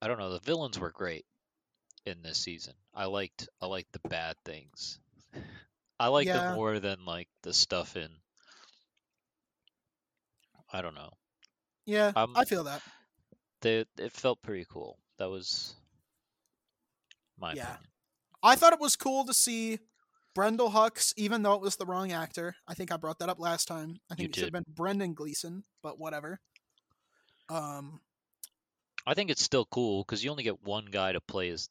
I 0.00 0.08
don't 0.08 0.18
know, 0.18 0.30
the 0.30 0.40
villains 0.40 0.78
were 0.78 0.90
great 0.90 1.26
in 2.06 2.22
this 2.22 2.38
season. 2.38 2.74
I 2.94 3.06
liked 3.06 3.48
I 3.60 3.66
liked 3.66 3.92
the 3.92 4.08
bad 4.08 4.36
things. 4.44 4.98
I 5.98 6.08
liked 6.08 6.28
Yeah. 6.28 6.42
them 6.42 6.54
more 6.54 6.78
than 6.80 7.04
like 7.04 7.28
the 7.42 7.52
stuff 7.52 7.96
in 7.96 8.10
I 10.72 10.82
don't 10.82 10.94
know. 10.94 11.12
Yeah, 11.86 12.12
Um, 12.16 12.32
I 12.36 12.44
feel 12.44 12.64
that. 12.64 12.82
They 13.60 13.84
it 13.98 14.12
felt 14.12 14.42
pretty 14.42 14.66
cool. 14.68 14.98
That 15.18 15.30
was 15.30 15.74
my 17.38 17.52
Yeah. 17.54 17.62
opinion. 17.62 17.90
I 18.42 18.56
thought 18.56 18.72
it 18.72 18.80
was 18.80 18.96
cool 18.96 19.24
to 19.24 19.34
see 19.34 19.78
Brendol 20.36 20.72
Hux, 20.72 21.14
even 21.16 21.42
though 21.42 21.54
it 21.54 21.60
was 21.62 21.76
the 21.76 21.86
wrong 21.86 22.12
actor. 22.12 22.56
I 22.68 22.74
think 22.74 22.92
I 22.92 22.96
brought 22.96 23.18
that 23.20 23.28
up 23.28 23.40
last 23.40 23.66
time. 23.66 24.00
I 24.10 24.14
You 24.14 24.16
think 24.16 24.30
it 24.30 24.34
should 24.36 24.44
have 24.54 24.64
been 24.64 24.74
Brendan 24.74 25.14
Gleeson, 25.14 25.64
but 25.82 25.98
whatever. 25.98 26.40
Um, 27.48 28.00
I 29.06 29.14
think 29.14 29.30
it's 29.30 29.42
still 29.42 29.64
cool 29.66 30.02
because 30.02 30.22
you 30.22 30.30
only 30.30 30.42
get 30.42 30.62
one 30.62 30.86
guy 30.86 31.12
to 31.12 31.20
play 31.20 31.48
as 31.50 31.68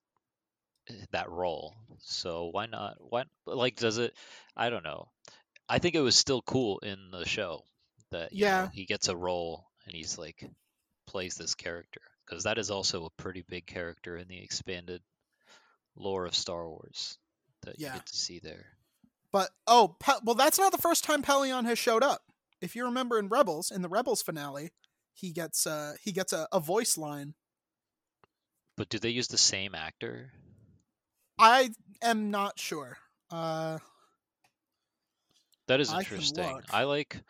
that 1.11 1.29
role. 1.29 1.73
So 1.99 2.49
why 2.51 2.65
not? 2.67 2.97
Why 2.99 3.23
like 3.45 3.75
does 3.77 3.97
it? 3.97 4.13
I 4.55 4.69
don't 4.69 4.83
know. 4.83 5.09
I 5.67 5.79
think 5.79 5.95
it 5.95 6.01
was 6.01 6.15
still 6.15 6.41
cool 6.41 6.79
in 6.79 7.09
the 7.11 7.25
show 7.25 7.63
that 8.11 8.31
you 8.33 8.41
know, 8.45 8.47
Yeah. 8.47 8.69
he 8.71 8.85
gets 8.85 9.07
a 9.09 9.15
role 9.15 9.65
and 9.85 9.95
he's 9.95 10.17
like 10.17 10.47
plays 11.07 11.35
this 11.35 11.55
character 11.55 12.01
because 12.25 12.43
that 12.43 12.57
is 12.57 12.69
also 12.71 13.05
a 13.05 13.21
pretty 13.21 13.43
big 13.47 13.65
character 13.65 14.17
in 14.17 14.27
the 14.27 14.41
expanded 14.41 15.01
lore 15.95 16.25
of 16.25 16.35
Star 16.35 16.67
Wars 16.67 17.17
that 17.63 17.79
Yeah. 17.79 17.93
you 17.93 17.93
get 17.99 18.05
to 18.07 18.15
see 18.15 18.39
there. 18.39 18.65
but 19.31 19.49
oh, 19.67 19.95
Pe- 19.99 20.19
well, 20.23 20.35
that's 20.35 20.59
not 20.59 20.71
the 20.71 20.77
first 20.77 21.03
time 21.03 21.21
Pellaeon 21.23 21.65
has 21.65 21.77
showed 21.79 22.03
up. 22.03 22.21
If 22.61 22.75
you 22.75 22.85
remember 22.85 23.19
in 23.19 23.27
Rebels, 23.27 23.69
in 23.71 23.81
the 23.81 23.89
Rebels 23.89 24.21
finale, 24.21 24.71
he 25.13 25.31
gets 25.31 25.65
uh 25.65 25.95
he 26.01 26.11
gets 26.11 26.31
a, 26.31 26.47
a 26.51 26.59
voice 26.59 26.97
line. 26.97 27.33
But 28.77 28.89
do 28.89 28.99
they 28.99 29.09
use 29.09 29.27
the 29.29 29.37
same 29.37 29.73
actor? 29.73 30.31
I 31.37 31.69
am 32.01 32.31
not 32.31 32.59
sure. 32.59 32.97
Uh, 33.31 33.79
That 35.67 35.79
is 35.79 35.91
interesting. 35.91 36.45
look. 36.45 36.63
I 36.71 36.83
like. 36.83 37.21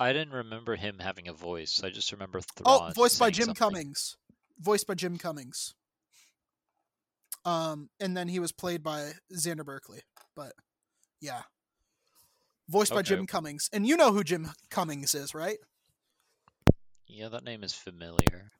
I 0.00 0.12
didn't 0.12 0.32
remember 0.34 0.74
him 0.74 0.98
having 0.98 1.28
a 1.28 1.32
voice. 1.32 1.80
I 1.84 1.90
just 1.90 2.10
remember 2.12 2.40
Thrawn. 2.40 2.90
oh, 2.90 2.92
voiced 2.94 3.18
by 3.20 3.30
Jim 3.30 3.46
something. 3.46 3.54
Cummings. 3.54 4.16
Voiced 4.58 4.86
by 4.86 4.94
Jim 4.94 5.18
Cummings. 5.18 5.74
Um, 7.44 7.90
and 8.00 8.16
then 8.16 8.26
he 8.28 8.40
was 8.40 8.52
played 8.52 8.82
by 8.82 9.12
Xander 9.32 9.64
Berkeley. 9.64 10.00
But 10.34 10.52
yeah, 11.20 11.42
voiced 12.68 12.92
by 12.92 13.02
Jim 13.02 13.26
Cummings, 13.26 13.68
and 13.72 13.86
you 13.86 13.96
know 13.96 14.12
who 14.12 14.24
Jim 14.24 14.50
Cummings 14.70 15.14
is, 15.14 15.34
right? 15.34 15.58
Yeah, 17.06 17.28
that 17.28 17.44
name 17.44 17.62
is 17.62 17.74
familiar. 17.74 18.50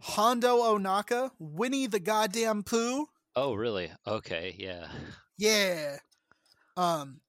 Hondo 0.00 0.58
Ohnaka, 0.58 1.30
Winnie 1.38 1.86
the 1.86 2.00
Goddamn 2.00 2.64
Pooh. 2.64 3.06
Oh, 3.34 3.54
really? 3.54 3.90
Okay, 4.06 4.54
yeah. 4.58 4.88
Yeah. 5.38 5.96
Um. 6.76 7.20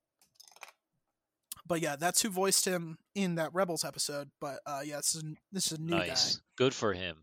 But 1.66 1.82
yeah, 1.82 1.96
that's 1.96 2.22
who 2.22 2.30
voiced 2.30 2.66
him 2.66 2.98
in 3.16 3.36
that 3.36 3.54
Rebels 3.54 3.86
episode. 3.86 4.30
But 4.42 4.60
uh, 4.66 4.82
yeah, 4.84 4.98
this 4.98 5.16
is 5.16 5.24
this 5.52 5.68
is 5.72 5.78
a 5.80 5.82
new 5.82 5.96
nice. 5.96 6.36
guy. 6.36 6.42
Good 6.58 6.74
for 6.74 6.94
him. 6.94 7.18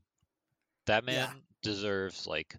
That 0.86 1.04
man 1.04 1.28
Yeah. 1.28 1.32
deserves 1.62 2.26
like 2.26 2.56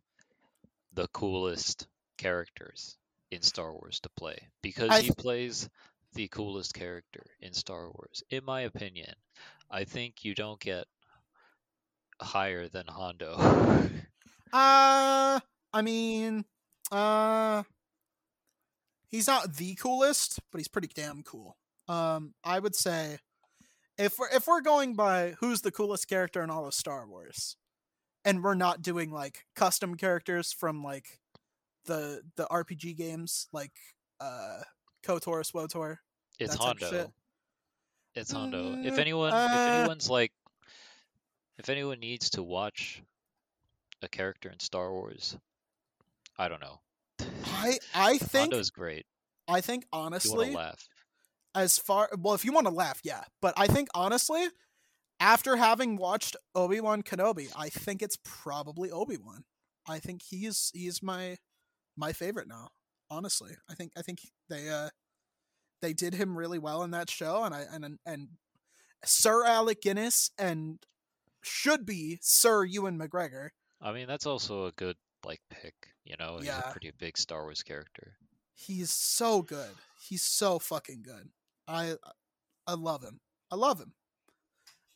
the 0.93 1.07
coolest 1.07 1.88
characters 2.17 2.97
in 3.32 3.41
Star 3.41 3.72
Wars 3.74 3.99
to 4.01 4.09
play 4.15 4.38
because 4.61 4.91
I 4.91 5.01
he 5.01 5.11
plays 5.11 5.67
the 6.13 6.28
coolest 6.28 6.74
character 6.74 7.26
in 7.39 7.53
Star 7.53 7.86
Wars. 7.89 8.22
In 8.30 8.45
my 8.45 8.61
opinion, 8.61 9.13
I 9.69 9.86
think 9.86 10.24
you 10.24 10.36
don't 10.36 10.59
get 10.59 10.86
higher 12.22 12.67
than 12.69 12.86
Hondo. 12.88 13.38
Uh, 14.53 15.39
I 15.74 15.82
mean, 15.82 16.45
uh, 16.91 17.63
he's 19.07 19.28
not 19.28 19.55
the 19.55 19.76
coolest, 19.76 20.39
but 20.51 20.59
he's 20.59 20.67
pretty 20.67 20.89
damn 20.93 21.24
cool. 21.24 21.57
Um, 21.88 22.34
I 22.43 22.59
would 22.59 22.76
say 22.76 23.19
if 23.97 24.17
we're 24.17 24.30
if 24.30 24.47
we're 24.47 24.61
going 24.61 24.95
by 24.95 25.36
who's 25.39 25.61
the 25.61 25.72
coolest 25.72 26.07
character 26.07 26.41
in 26.43 26.49
all 26.49 26.65
of 26.65 26.74
Star 26.74 27.07
Wars, 27.07 27.57
and 28.26 28.43
we're 28.43 28.55
not 28.55 28.82
doing 28.82 29.11
like 29.11 29.45
custom 29.55 29.95
characters 29.95 30.53
from 30.53 30.84
like 30.84 31.19
the 31.86 32.22
the 32.36 32.47
RPG 32.51 32.95
games 32.97 33.47
like 33.51 33.74
uh 34.19 34.61
KOTOR, 35.03 35.43
SWOTOR. 35.45 35.97
it's. 36.39 36.55
Hondo. 36.55 37.11
It's 38.13 38.32
Hondo. 38.32 38.76
If 38.84 38.95
Mm, 38.95 38.99
anyone, 38.99 39.34
uh, 39.34 39.49
if 39.53 39.74
anyone's 39.74 40.09
like, 40.09 40.34
if 41.57 41.69
anyone 41.69 41.99
needs 41.99 42.30
to 42.32 42.43
watch 42.43 43.01
a 44.01 44.07
character 44.09 44.49
in 44.49 44.59
Star 44.59 44.91
Wars, 44.91 45.38
I 46.41 46.49
don't 46.49 46.59
know. 46.59 46.79
I 47.45 47.77
I 47.93 48.17
think 48.17 48.51
Hondo's 48.51 48.71
great. 48.71 49.05
I 49.47 49.61
think 49.61 49.85
honestly 49.93 50.55
laugh. 50.55 50.87
as 51.53 51.77
far 51.77 52.09
well 52.17 52.33
if 52.33 52.43
you 52.43 52.51
want 52.51 52.65
to 52.65 52.73
laugh 52.73 53.01
yeah 53.03 53.21
but 53.41 53.53
i 53.57 53.67
think 53.67 53.89
honestly 53.93 54.47
after 55.19 55.57
having 55.57 55.97
watched 55.97 56.37
obi-wan 56.55 57.03
kenobi 57.03 57.51
i 57.57 57.67
think 57.67 58.01
it's 58.01 58.17
probably 58.23 58.89
obi-wan 58.89 59.43
i 59.89 59.99
think 59.99 60.21
he's 60.21 60.71
he's 60.73 61.03
my 61.03 61.35
my 61.97 62.13
favorite 62.13 62.47
now 62.47 62.69
honestly 63.09 63.51
i 63.69 63.73
think 63.73 63.91
i 63.97 64.01
think 64.01 64.19
they 64.49 64.69
uh 64.69 64.87
they 65.81 65.91
did 65.91 66.13
him 66.13 66.37
really 66.37 66.59
well 66.59 66.81
in 66.83 66.91
that 66.91 67.09
show 67.09 67.43
and 67.43 67.53
i 67.53 67.65
and 67.73 67.99
and 68.05 68.29
sir 69.03 69.43
alec 69.43 69.81
guinness 69.81 70.31
and 70.37 70.79
should 71.43 71.85
be 71.85 72.17
sir 72.21 72.63
ewan 72.63 72.97
mcgregor 72.97 73.49
I 73.81 73.91
mean, 73.93 74.07
that's 74.07 74.27
also 74.27 74.67
a 74.67 74.71
good 74.73 74.95
like 75.26 75.41
pick. 75.49 75.74
You 76.05 76.15
know, 76.19 76.38
he's 76.38 76.47
Yeah. 76.47 76.67
a 76.67 76.72
pretty 76.72 76.91
big 76.97 77.17
Star 77.17 77.43
Wars 77.43 77.63
character. 77.63 78.17
he's 78.53 78.91
so 78.91 79.41
good 79.41 79.72
he's 80.07 80.22
so 80.24 80.59
fucking 80.59 81.01
good 81.03 81.30
i 81.67 81.95
i 82.67 82.74
love 82.74 83.01
him 83.03 83.19
i 83.51 83.55
love 83.55 83.80
him 83.80 83.93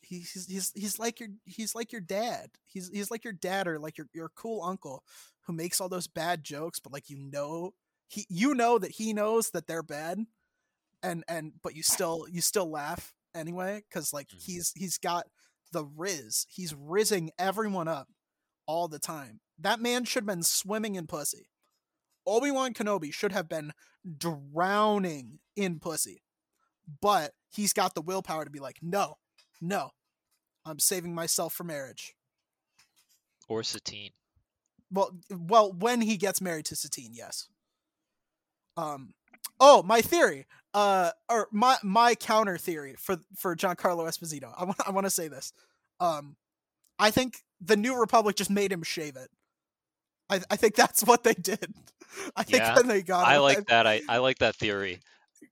he's 0.02 0.46
he's 0.48 0.72
he's 0.74 0.98
like 0.98 1.18
your 1.20 1.30
he's 1.44 1.74
like 1.74 1.90
your 1.90 2.00
dad 2.00 2.50
he's 2.64 2.88
he's 2.90 3.10
like 3.10 3.24
your 3.24 3.32
dad 3.32 3.66
or 3.66 3.78
like 3.78 3.98
your 3.98 4.06
your 4.12 4.30
cool 4.36 4.62
uncle 4.62 5.02
who 5.46 5.52
makes 5.52 5.80
all 5.80 5.88
those 5.88 6.06
bad 6.06 6.44
jokes 6.44 6.78
but 6.78 6.92
like 6.92 7.08
you 7.10 7.16
know 7.18 7.72
he 8.08 8.24
you 8.28 8.54
know 8.54 8.78
that 8.78 8.92
he 8.92 9.12
knows 9.12 9.50
that 9.50 9.66
they're 9.66 9.82
bad 9.82 10.18
and 11.02 11.24
and 11.28 11.52
but 11.62 11.74
you 11.74 11.82
still 11.82 12.26
you 12.30 12.40
still 12.40 12.70
laugh 12.70 13.14
anyway 13.34 13.82
cuz 13.90 14.12
like 14.12 14.28
Mhm. 14.28 14.42
he's 14.44 14.72
he's 14.76 14.98
got 14.98 15.26
the 15.72 15.84
riz 15.84 16.46
he's 16.48 16.72
rizzing 16.72 17.30
everyone 17.38 17.88
up 17.88 18.08
all 18.66 18.86
the 18.88 18.98
time 19.00 19.40
that 19.58 19.80
man 19.80 20.04
should 20.04 20.22
have 20.22 20.36
been 20.36 20.42
swimming 20.42 20.94
in 20.94 21.06
pussy 21.06 21.48
Obi-Wan 22.26 22.74
Kenobi 22.74 23.12
should 23.12 23.32
have 23.32 23.48
been 23.48 23.72
drowning 24.18 25.38
in 25.54 25.78
pussy. 25.78 26.22
But 27.00 27.32
he's 27.50 27.72
got 27.72 27.94
the 27.94 28.00
willpower 28.02 28.44
to 28.44 28.50
be 28.50 28.60
like, 28.60 28.78
no, 28.82 29.16
no, 29.60 29.90
I'm 30.64 30.78
saving 30.78 31.14
myself 31.14 31.54
for 31.54 31.64
marriage. 31.64 32.14
Or 33.48 33.62
Satine. 33.62 34.10
Well, 34.90 35.16
well, 35.30 35.72
when 35.72 36.00
he 36.00 36.16
gets 36.16 36.40
married 36.40 36.66
to 36.66 36.76
Satine, 36.76 37.12
yes. 37.12 37.48
Um, 38.76 39.14
oh, 39.58 39.82
my 39.82 40.00
theory, 40.00 40.46
uh, 40.74 41.10
or 41.28 41.48
my 41.50 41.76
my 41.82 42.14
counter 42.14 42.58
theory 42.58 42.94
for 42.98 43.16
for 43.36 43.56
Giancarlo 43.56 44.06
Esposito. 44.06 44.52
I 44.56 44.64
want 44.64 44.76
I 44.86 44.90
want 44.90 45.06
to 45.06 45.10
say 45.10 45.28
this. 45.28 45.52
Um, 45.98 46.36
I 46.98 47.10
think 47.10 47.38
the 47.60 47.76
New 47.76 47.98
Republic 47.98 48.36
just 48.36 48.50
made 48.50 48.70
him 48.70 48.82
shave 48.82 49.16
it. 49.16 49.30
I 50.30 50.40
I 50.50 50.56
think 50.56 50.74
that's 50.74 51.02
what 51.04 51.24
they 51.24 51.34
did. 51.34 51.72
I 52.36 52.42
think 52.42 52.62
Yeah, 52.62 52.82
they 52.82 53.02
got 53.02 53.22
it. 53.22 53.26
I 53.28 53.36
him, 53.36 53.42
like 53.42 53.66
that. 53.66 53.86
I, 53.86 54.00
I 54.08 54.18
like 54.18 54.38
that 54.38 54.56
theory. 54.56 55.00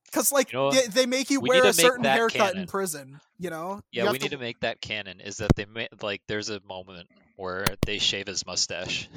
because 0.07 0.33
like 0.33 0.53
You 0.53 0.59
know 0.59 0.71
they, 0.71 0.87
they 0.87 1.07
make 1.07 1.31
you 1.31 1.41
We 1.41 1.51
wear 1.51 1.67
a 1.67 1.73
certain 1.73 2.05
haircut 2.05 2.55
in 2.57 2.67
prison. 2.67 3.21
You 3.39 3.51
know. 3.51 3.81
Yeah, 3.93 4.05
have 4.05 4.13
we 4.13 4.19
need 4.19 4.31
to 4.31 4.39
make 4.39 4.61
that 4.61 4.81
canon. 4.81 5.21
Is 5.21 5.39
that 5.39 5.55
they 5.57 5.67
ma- 5.67 5.87
like 6.01 6.23
there's 6.29 6.51
a 6.51 6.61
moment 6.67 7.09
where 7.37 7.65
they 7.85 7.99
shave 7.99 8.27
his 8.27 8.47
mustache, 8.47 9.09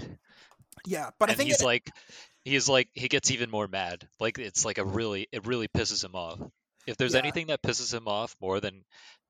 Yeah, 0.85 1.11
but 1.19 1.29
I 1.29 1.33
think 1.33 1.49
he's 1.49 1.61
it, 1.61 1.65
like, 1.65 1.91
he's 2.43 2.67
like, 2.67 2.89
he 2.93 3.07
gets 3.07 3.29
even 3.31 3.49
more 3.51 3.67
mad. 3.67 4.07
Like 4.19 4.39
it's 4.39 4.65
like 4.65 4.77
a 4.79 4.85
really, 4.85 5.27
it 5.31 5.45
really 5.45 5.67
pisses 5.67 6.03
him 6.03 6.15
off. 6.15 6.39
If 6.87 6.97
there's 6.97 7.13
Yeah. 7.13 7.19
anything 7.19 7.47
that 7.47 7.61
pisses 7.61 7.93
him 7.93 8.07
off 8.07 8.35
more 8.41 8.59
than 8.59 8.83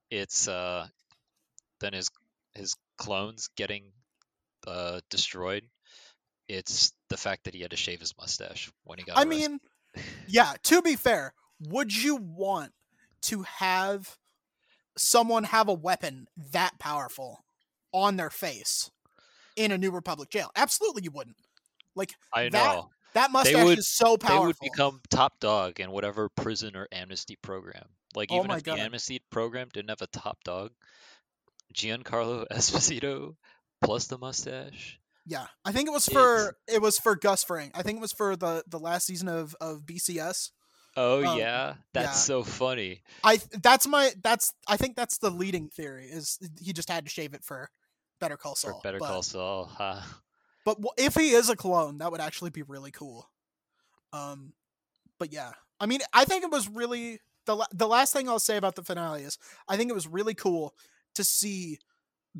it's 0.09 0.47
uh 0.47 0.87
than 1.81 1.93
his 1.93 2.09
his 2.55 2.75
clones 2.97 3.49
getting 3.57 3.91
uh 4.65 5.01
destroyed, 5.09 5.63
it's 6.47 6.93
the 7.09 7.17
fact 7.17 7.43
that 7.45 7.53
he 7.53 7.61
had 7.61 7.71
to 7.71 7.77
shave 7.77 7.99
his 7.99 8.13
mustache 8.17 8.71
when 8.83 8.97
he 8.99 9.03
got. 9.05 9.17
I 9.17 9.23
arrested. 9.23 9.49
mean, 9.51 9.59
yeah. 10.27 10.53
To 10.63 10.81
be 10.81 10.95
fair, 10.95 11.33
would 11.59 11.95
you 11.95 12.15
want 12.17 12.71
to 13.23 13.43
have 13.43 14.17
someone 14.97 15.43
have 15.45 15.67
a 15.67 15.73
weapon 15.73 16.27
that 16.51 16.77
powerful 16.79 17.43
on 17.93 18.17
their 18.17 18.29
face? 18.29 18.89
in 19.55 19.71
a 19.71 19.77
New 19.79 19.89
Republic 19.89 20.29
jail. 20.29 20.51
Absolutely, 20.55 21.01
you 21.03 21.09
wouldn't. 21.09 21.35
Like 21.95 22.13
I 22.31 22.43
that- 22.49 22.51
know. 22.75 22.89
that 23.15 23.31
mustache 23.31 23.63
would- 23.65 23.79
is 23.79 23.87
so 23.87 24.15
powerful. 24.15 24.39
They 24.41 24.45
would 24.45 24.59
become 24.59 25.01
top 25.09 25.39
dog 25.39 25.79
in 25.79 25.89
whatever 25.89 26.29
prison 26.29 26.75
or 26.75 26.87
amnesty 26.91 27.37
program. 27.41 27.85
Like 28.13 28.29
Oh 28.31 28.35
even 28.37 28.49
my 28.49 28.57
if 28.57 28.63
God. 28.63 28.77
the 28.77 28.83
amnesty 28.83 29.19
program 29.31 29.69
didn't 29.73 29.89
have 29.89 30.03
a 30.03 30.07
top 30.07 30.43
dog, 30.43 30.73
Giancarlo 31.73 32.45
Esposito 32.51 33.35
plus 33.83 34.05
the 34.05 34.19
mustache. 34.19 34.99
Yeah, 35.27 35.47
I 35.65 35.71
think 35.73 35.87
it 35.87 35.91
was 35.91 36.07
It's- 36.07 36.21
for 36.23 36.57
it 36.67 36.81
was 36.81 36.97
for 36.97 37.15
Gus 37.15 37.43
Fring. 37.43 37.71
I 37.75 37.83
think 37.83 37.97
it 37.97 38.01
was 38.01 38.13
for 38.13 38.35
the 38.35 38.63
the 38.67 38.79
last 38.79 39.05
season 39.05 39.27
of 39.27 39.55
of 39.61 39.81
BCS. 39.85 40.51
Oh 40.95 41.23
Um, 41.23 41.37
yeah, 41.37 41.75
that's 41.93 42.07
yeah. 42.07 42.11
so 42.13 42.43
funny. 42.43 43.03
I 43.23 43.39
that's 43.61 43.85
my 43.87 44.11
that's 44.23 44.53
I 44.67 44.77
think 44.77 44.95
that's 44.95 45.17
the 45.19 45.29
leading 45.29 45.69
theory 45.69 46.05
is 46.07 46.39
he 46.59 46.73
just 46.73 46.89
had 46.89 47.05
to 47.05 47.11
shave 47.11 47.33
it 47.35 47.43
for 47.43 47.69
Better 48.19 48.37
Call 48.37 48.55
For 48.55 48.71
Saul. 48.71 48.81
Better 48.83 48.97
but, 48.99 49.07
Call 49.07 49.21
Saul. 49.21 49.65
huh? 49.65 50.01
But 50.65 50.77
w- 50.81 50.89
if 50.97 51.13
he 51.13 51.31
is 51.31 51.49
a 51.49 51.55
clone, 51.55 51.99
that 51.99 52.11
would 52.11 52.19
actually 52.21 52.49
be 52.49 52.63
really 52.63 52.89
cool. 52.91 53.29
Um, 54.13 54.53
but 55.19 55.31
yeah, 55.31 55.51
I 55.79 55.85
mean, 55.85 55.99
I 56.13 56.25
think 56.25 56.43
it 56.43 56.51
was 56.51 56.67
really 56.67 57.19
the 57.45 57.65
the 57.71 57.87
last 57.87 58.11
thing 58.13 58.27
I'll 58.27 58.39
say 58.39 58.57
about 58.57 58.75
the 58.75 58.83
finale 58.83 59.21
is 59.23 59.37
I 59.67 59.77
think 59.77 59.89
it 59.91 59.93
was 59.95 60.07
really 60.07 60.33
cool 60.33 60.73
to 61.15 61.23
see 61.23 61.79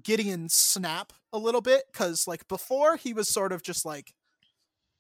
Gideon 0.04 0.50
snap 0.50 1.14
a 1.34 1.38
little 1.38 1.62
bit 1.62 1.84
because 1.92 2.28
like 2.28 2.48
before 2.48 2.96
he 2.98 3.14
was 3.14 3.30
sort 3.30 3.52
of 3.52 3.64
just 3.64 3.86
like 3.86 4.14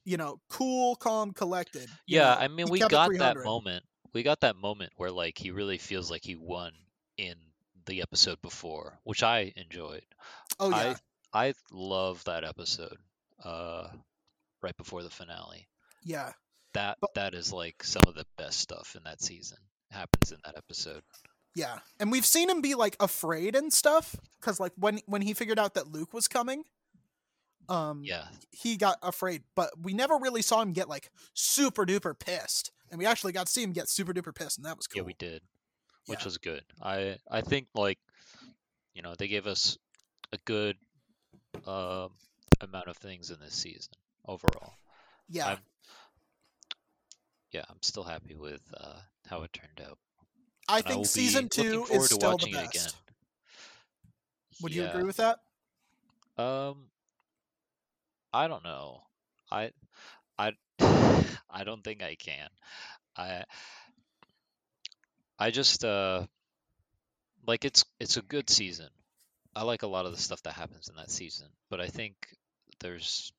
you 0.06 0.18
know 0.18 0.40
cool, 0.50 0.96
calm, 0.96 1.32
collected. 1.34 1.90
Yeah, 2.08 2.36
know, 2.36 2.42
I 2.42 2.48
mean 2.48 2.68
he 2.68 2.72
we 2.72 2.80
got 2.80 3.12
that 3.18 3.38
moment. 3.44 3.84
We 4.14 4.24
got 4.24 4.42
that 4.42 4.56
moment 4.56 4.94
where 4.96 5.12
like 5.12 5.38
he 5.38 5.52
really 5.52 5.78
feels 5.78 6.10
like 6.10 6.24
he 6.24 6.36
won 6.36 6.72
in 7.18 7.36
the 7.86 8.02
episode 8.02 8.42
before, 8.42 9.00
which 9.04 9.24
I 9.24 9.54
enjoyed. 9.56 10.04
Oh 10.60 10.70
yeah, 10.70 10.96
I 11.34 11.48
I 11.50 11.54
love 11.72 12.24
that 12.26 12.44
episode. 12.44 12.98
Uh 13.44 13.88
right 14.62 14.76
before 14.78 15.04
the 15.04 15.10
finale. 15.10 15.68
yeah. 16.04 16.32
That 16.74 16.98
But- 17.02 17.14
that 17.16 17.34
is 17.34 17.52
like 17.54 17.84
some 17.84 18.04
of 18.08 18.16
the 18.16 18.26
best 18.38 18.60
stuff 18.60 18.96
in 18.96 19.04
that 19.04 19.22
season 19.22 19.58
happens 19.90 20.32
in 20.32 20.38
that 20.44 20.58
episode. 20.58 21.02
Yeah, 21.58 21.80
and 22.00 22.12
we've 22.12 22.26
seen 22.26 22.52
him 22.52 22.62
be 22.62 22.76
like 22.76 22.96
afraid 23.00 23.56
and 23.56 23.74
stuff 23.74 24.16
because 24.40 24.60
like 24.60 24.74
when 24.78 25.00
when 25.08 25.24
he 25.24 25.34
figured 25.34 25.58
out 25.58 25.74
that 25.74 25.92
Luke 25.92 26.14
was 26.14 26.28
coming, 26.28 26.66
um, 27.68 28.04
Yeah. 28.06 28.28
he 28.52 28.78
got 28.78 29.00
afraid. 29.02 29.42
But 29.56 29.72
we 29.82 29.94
never 29.96 30.18
really 30.18 30.44
saw 30.44 30.62
him 30.62 30.72
get 30.72 30.88
like 30.88 31.10
super 31.34 31.84
duper 31.84 32.14
pissed, 32.18 32.72
and 32.92 33.00
we 33.00 33.08
actually 33.08 33.34
got 33.34 33.48
to 33.48 33.52
see 33.52 33.64
him 33.64 33.72
get 33.74 33.90
super 33.90 34.14
duper 34.14 34.36
pissed, 34.36 34.58
and 34.60 34.66
that 34.68 34.78
was 34.78 34.86
cool. 34.86 35.02
Yeah, 35.02 35.06
we 35.08 35.14
did. 35.14 35.42
Which 36.06 36.20
Yeah. 36.20 36.26
was 36.26 36.38
good. 36.38 36.64
I 36.80 37.18
I 37.30 37.42
think 37.42 37.70
like 37.74 37.98
you 38.94 39.02
know, 39.02 39.16
they 39.16 39.28
gave 39.28 39.48
us 39.48 39.80
a 40.32 40.38
good 40.46 40.78
um 41.66 42.12
amount 42.62 42.88
of 42.88 42.98
things 42.98 43.32
in 43.32 43.40
this 43.40 43.56
season 43.56 43.94
overall. 44.28 44.78
yeah, 45.28 45.48
I'm 45.48 45.60
yeah, 47.52 47.64
I'm 47.68 47.82
still 47.82 48.04
happy 48.04 48.36
with 48.36 48.62
uh 48.76 49.00
how 49.28 49.42
it 49.42 49.54
turned 49.54 49.82
out. 49.84 49.98
I 50.68 50.80
and 50.80 50.88
I 50.88 50.90
think 50.90 51.06
season 51.06 51.50
two 51.50 51.86
is 51.92 52.06
still 52.10 52.38
the 52.38 52.52
best. 52.52 52.96
Would 54.62 54.74
you 54.74 54.86
agree 54.86 55.04
with 55.04 55.18
that? 55.18 55.40
Um, 56.38 56.88
I 58.34 58.48
don't 58.48 58.64
know. 58.64 59.02
I, 59.52 59.72
I, 60.38 60.52
I 60.80 61.64
don't 61.64 61.84
think 61.84 62.04
I 62.04 62.16
can. 62.16 62.50
I, 63.16 63.44
I 65.40 65.52
just 65.52 65.86
uh, 65.86 66.26
like 67.46 67.66
it's 67.66 67.86
it's 68.00 68.18
a 68.18 68.22
good 68.22 68.50
season. 68.50 68.90
I 69.56 69.64
like 69.64 69.84
a 69.84 69.88
lot 69.88 70.06
of 70.06 70.12
the 70.12 70.22
stuff 70.22 70.44
that 70.44 70.54
happens 70.54 70.90
in 70.90 70.96
that 70.98 71.10
season, 71.10 71.48
but 71.70 71.80
I 71.80 71.88
think 71.88 72.14
there's 72.80 73.32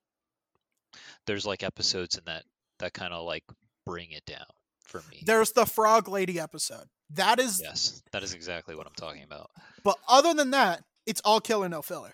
there's 1.26 1.46
like 1.46 1.62
episodes 1.62 2.16
in 2.16 2.24
that 2.26 2.44
that 2.78 2.92
kind 2.92 3.12
of 3.12 3.24
like 3.24 3.44
bring 3.84 4.10
it 4.12 4.24
down 4.24 4.46
for 4.88 5.02
me. 5.10 5.22
There's 5.24 5.52
the 5.52 5.64
Frog 5.66 6.08
Lady 6.08 6.40
episode. 6.40 6.84
That 7.10 7.38
is, 7.38 7.60
Yes, 7.62 8.02
that 8.12 8.22
is 8.22 8.34
exactly 8.34 8.74
what 8.74 8.86
I'm 8.86 8.92
talking 8.94 9.22
about. 9.22 9.50
but 9.84 9.96
other 10.08 10.34
than 10.34 10.50
that, 10.50 10.82
it's 11.06 11.20
all 11.24 11.40
killer 11.40 11.68
no 11.68 11.80
filler. 11.82 12.12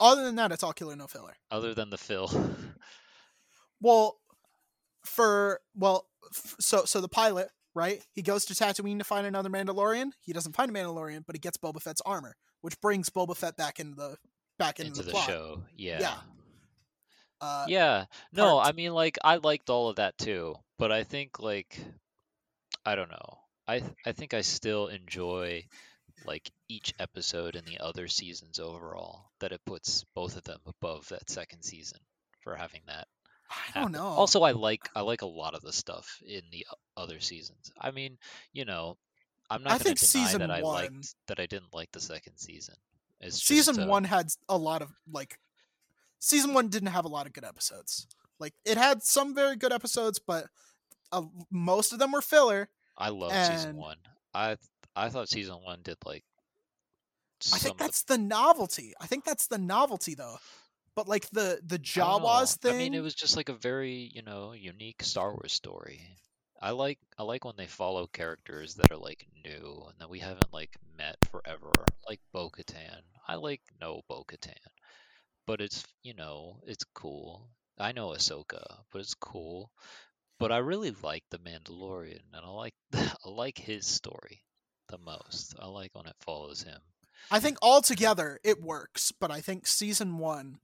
Other 0.00 0.24
than 0.24 0.36
that, 0.36 0.52
it's 0.52 0.62
all 0.62 0.72
killer 0.72 0.94
no 0.96 1.06
filler. 1.06 1.34
Other 1.50 1.74
than 1.74 1.90
the 1.90 1.98
fill. 1.98 2.30
Well, 3.80 4.18
for 5.04 5.60
well, 5.76 6.06
f- 6.34 6.56
so 6.58 6.84
so 6.84 7.00
the 7.00 7.08
pilot, 7.08 7.48
right? 7.74 8.02
He 8.12 8.22
goes 8.22 8.44
to 8.46 8.54
Tatooine 8.54 8.98
to 8.98 9.04
find 9.04 9.26
another 9.26 9.48
Mandalorian. 9.48 10.10
He 10.20 10.32
doesn't 10.32 10.56
find 10.56 10.70
a 10.70 10.74
Mandalorian, 10.74 11.24
but 11.26 11.36
he 11.36 11.40
gets 11.40 11.56
Boba 11.58 11.80
Fett's 11.80 12.02
armor, 12.04 12.34
which 12.60 12.80
brings 12.80 13.08
Boba 13.08 13.36
Fett 13.36 13.56
back 13.56 13.78
into 13.78 13.94
the 13.94 14.16
back 14.58 14.80
into, 14.80 14.88
into 14.90 15.00
the, 15.02 15.06
the 15.06 15.10
plot. 15.12 15.26
show. 15.26 15.62
Yeah. 15.76 16.14
Uh, 17.40 17.66
Yeah. 17.68 18.06
No, 18.32 18.56
part- 18.56 18.66
I 18.68 18.72
mean 18.72 18.92
like 18.94 19.16
I 19.22 19.36
liked 19.36 19.70
all 19.70 19.88
of 19.88 19.96
that 19.96 20.18
too, 20.18 20.56
but 20.78 20.92
I 20.92 21.04
think 21.04 21.40
like 21.40 21.78
I 22.84 22.94
don't 22.94 23.10
know. 23.10 23.38
I 23.66 23.80
th- 23.80 23.92
I 24.06 24.12
think 24.12 24.34
I 24.34 24.40
still 24.40 24.86
enjoy 24.88 25.64
like 26.24 26.50
each 26.68 26.94
episode 26.98 27.54
in 27.54 27.64
the 27.64 27.78
other 27.78 28.08
seasons 28.08 28.58
overall 28.58 29.30
that 29.40 29.52
it 29.52 29.60
puts 29.64 30.04
both 30.14 30.36
of 30.36 30.44
them 30.44 30.58
above 30.66 31.08
that 31.08 31.28
second 31.30 31.62
season 31.62 31.98
for 32.40 32.54
having 32.54 32.80
that. 32.86 33.06
I 33.50 33.54
don't 33.74 33.74
happen. 33.74 33.92
know. 33.92 34.06
Also, 34.06 34.42
I 34.42 34.52
like 34.52 34.88
I 34.94 35.00
like 35.02 35.22
a 35.22 35.26
lot 35.26 35.54
of 35.54 35.62
the 35.62 35.72
stuff 35.72 36.20
in 36.26 36.42
the 36.50 36.66
other 36.96 37.20
seasons. 37.20 37.70
I 37.80 37.90
mean, 37.90 38.18
you 38.52 38.64
know, 38.64 38.96
I'm 39.50 39.62
not 39.62 39.72
I 39.72 39.78
going 39.78 39.84
think 39.96 39.98
to 39.98 40.06
deny 40.12 40.24
season 40.24 40.40
that 40.40 40.50
I 40.50 40.62
one- 40.62 40.74
liked 40.74 41.14
that 41.28 41.40
I 41.40 41.46
didn't 41.46 41.74
like 41.74 41.92
the 41.92 42.00
second 42.00 42.36
season. 42.38 42.74
It's 43.20 43.42
season 43.42 43.74
just, 43.74 43.86
uh, 43.86 43.90
one 43.90 44.04
had 44.04 44.28
a 44.48 44.56
lot 44.56 44.80
of 44.82 44.90
like 45.12 45.38
season 46.20 46.54
one 46.54 46.68
didn't 46.68 46.88
have 46.88 47.04
a 47.04 47.08
lot 47.08 47.26
of 47.26 47.32
good 47.32 47.44
episodes 47.44 48.06
like 48.40 48.54
it 48.64 48.76
had 48.76 49.02
some 49.02 49.34
very 49.34 49.56
good 49.56 49.72
episodes 49.72 50.18
but 50.18 50.46
uh, 51.12 51.22
most 51.50 51.92
of 51.92 51.98
them 51.98 52.12
were 52.12 52.22
filler 52.22 52.68
I 52.96 53.10
love 53.10 53.32
season 53.32 53.76
one. 53.76 53.96
I 54.34 54.56
I 54.96 55.08
thought 55.08 55.28
season 55.28 55.56
one 55.64 55.80
did 55.82 55.96
like. 56.04 56.24
i 57.54 57.58
think 57.58 57.74
of 57.74 57.78
the 57.78 57.84
that's 57.84 58.02
the 58.02 58.18
novelty 58.18 58.94
i 59.00 59.06
think 59.06 59.24
that's 59.24 59.46
the 59.46 59.58
novelty 59.58 60.14
though 60.14 60.38
but 60.98 61.06
like 61.06 61.30
the 61.30 61.60
the 61.64 61.78
jawas 61.78 62.58
thing 62.58 62.74
I 62.74 62.78
mean, 62.78 62.94
it 62.94 63.02
was 63.04 63.14
just 63.14 63.36
like 63.36 63.48
a 63.48 63.52
very, 63.52 64.10
you 64.12 64.22
know, 64.22 64.52
unique 64.52 65.00
Star 65.04 65.30
Wars 65.30 65.52
story. 65.52 66.00
I 66.60 66.72
like 66.72 66.98
I 67.16 67.22
like 67.22 67.44
when 67.44 67.54
they 67.56 67.68
follow 67.68 68.08
characters 68.08 68.74
that 68.74 68.90
are 68.90 68.96
like 68.96 69.24
new 69.44 69.84
and 69.88 69.94
that 70.00 70.10
we 70.10 70.18
haven't 70.18 70.52
like 70.52 70.74
met 70.96 71.14
forever, 71.30 71.70
like 72.08 72.18
Bo 72.32 72.50
Katan. 72.50 73.02
I 73.28 73.36
like 73.36 73.60
no 73.80 74.02
Bo 74.08 74.24
Katan, 74.24 74.54
but 75.46 75.60
it's 75.60 75.86
you 76.02 76.14
know 76.14 76.58
it's 76.66 76.82
cool. 76.94 77.48
I 77.78 77.92
know 77.92 78.08
Ahsoka, 78.08 78.64
but 78.90 79.00
it's 79.00 79.14
cool. 79.14 79.70
But 80.38 80.52
I 80.52 80.58
really 80.58 80.94
like 81.02 81.24
the 81.30 81.38
Mandalorian, 81.38 82.20
and 82.32 82.44
I 82.44 82.48
like 82.50 82.74
I 82.94 83.28
like 83.28 83.58
his 83.58 83.86
story 83.86 84.42
the 84.88 84.98
most. 84.98 85.54
I 85.60 85.66
like 85.66 85.94
when 85.94 86.06
it 86.06 86.16
follows 86.20 86.62
him. 86.62 86.78
i 87.30 87.40
think 87.40 87.58
altogether 87.60 88.38
it 88.44 88.62
works 88.62 89.12
but 89.12 89.30
i 89.30 89.40
think 89.40 89.66
season 89.66 90.18
one 90.18 90.58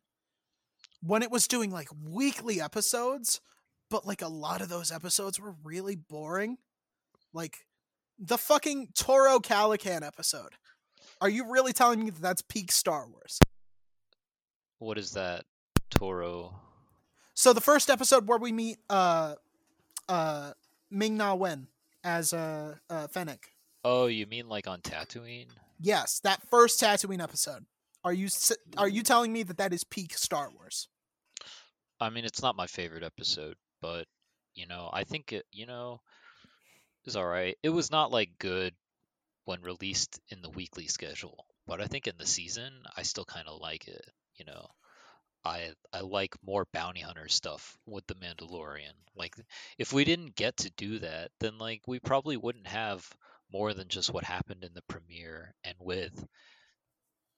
when 1.02 1.20
it 1.22 1.30
was 1.30 1.48
doing 1.48 1.70
like 1.70 1.88
weekly 2.02 2.60
episodes 2.60 3.40
but 3.90 4.06
like 4.06 4.22
a 4.22 4.28
lot 4.28 4.62
of 4.62 4.68
those 4.68 4.90
episodes 4.92 5.38
were 5.40 5.54
really 5.64 5.96
boring 5.96 6.56
like 7.34 7.66
the 8.18 8.38
fucking 8.38 8.88
toro 8.94 9.40
calican 9.40 10.02
episode 10.06 10.52
are 11.20 11.28
you 11.28 11.50
really 11.52 11.72
telling 11.72 12.02
me 12.04 12.10
that 12.10 12.22
that's 12.22 12.42
peak 12.42 12.70
star 12.72 13.06
wars 13.08 13.38
What 14.78 14.96
is 14.98 15.12
that, 15.12 15.44
Toro? 15.90 16.54
So 17.34 17.52
the 17.52 17.60
first 17.60 17.90
episode 17.90 18.28
where 18.28 18.38
we 18.38 18.52
meet 18.52 18.78
uh 18.88 19.34
uh 20.08 20.52
Ming 20.90 21.16
Na 21.16 21.34
Wen 21.34 21.68
as 22.02 22.32
uh, 22.32 22.76
uh 22.90 23.06
Fennec. 23.08 23.50
Oh, 23.84 24.06
you 24.06 24.26
mean 24.26 24.48
like 24.48 24.66
on 24.66 24.80
Tatooine? 24.80 25.48
Yes, 25.80 26.20
that 26.24 26.48
first 26.48 26.80
Tatooine 26.80 27.22
episode. 27.22 27.66
Are 28.04 28.12
you 28.12 28.28
are 28.76 28.88
you 28.88 29.02
telling 29.02 29.32
me 29.32 29.42
that 29.44 29.58
that 29.58 29.72
is 29.72 29.84
peak 29.84 30.16
Star 30.16 30.50
Wars? 30.54 30.88
I 32.00 32.10
mean, 32.10 32.24
it's 32.24 32.42
not 32.42 32.56
my 32.56 32.66
favorite 32.66 33.02
episode, 33.02 33.56
but 33.80 34.06
you 34.54 34.66
know, 34.66 34.90
I 34.92 35.04
think 35.04 35.32
it, 35.32 35.46
you 35.52 35.66
know, 35.66 36.00
is 37.06 37.16
all 37.16 37.26
right. 37.26 37.56
It 37.62 37.70
was 37.70 37.90
not 37.90 38.12
like 38.12 38.38
good 38.38 38.74
when 39.44 39.62
released 39.62 40.20
in 40.28 40.42
the 40.42 40.50
weekly 40.50 40.86
schedule, 40.86 41.46
but 41.66 41.80
I 41.80 41.86
think 41.86 42.06
in 42.06 42.16
the 42.18 42.26
season, 42.26 42.72
I 42.96 43.02
still 43.02 43.24
kind 43.24 43.48
of 43.48 43.60
like 43.60 43.88
it. 43.88 44.04
You 44.36 44.44
know, 44.44 44.68
I 45.44 45.72
I 45.92 46.00
like 46.00 46.34
more 46.44 46.66
bounty 46.72 47.00
hunter 47.00 47.28
stuff 47.28 47.76
with 47.86 48.06
the 48.06 48.14
Mandalorian. 48.14 48.94
Like, 49.14 49.34
if 49.78 49.92
we 49.92 50.04
didn't 50.04 50.34
get 50.36 50.56
to 50.58 50.70
do 50.70 50.98
that, 51.00 51.30
then 51.40 51.58
like 51.58 51.82
we 51.86 52.00
probably 52.00 52.36
wouldn't 52.36 52.66
have 52.66 53.06
more 53.52 53.74
than 53.74 53.88
just 53.88 54.12
what 54.12 54.24
happened 54.24 54.64
in 54.64 54.72
the 54.74 54.82
premiere 54.88 55.54
and 55.64 55.76
with 55.78 56.24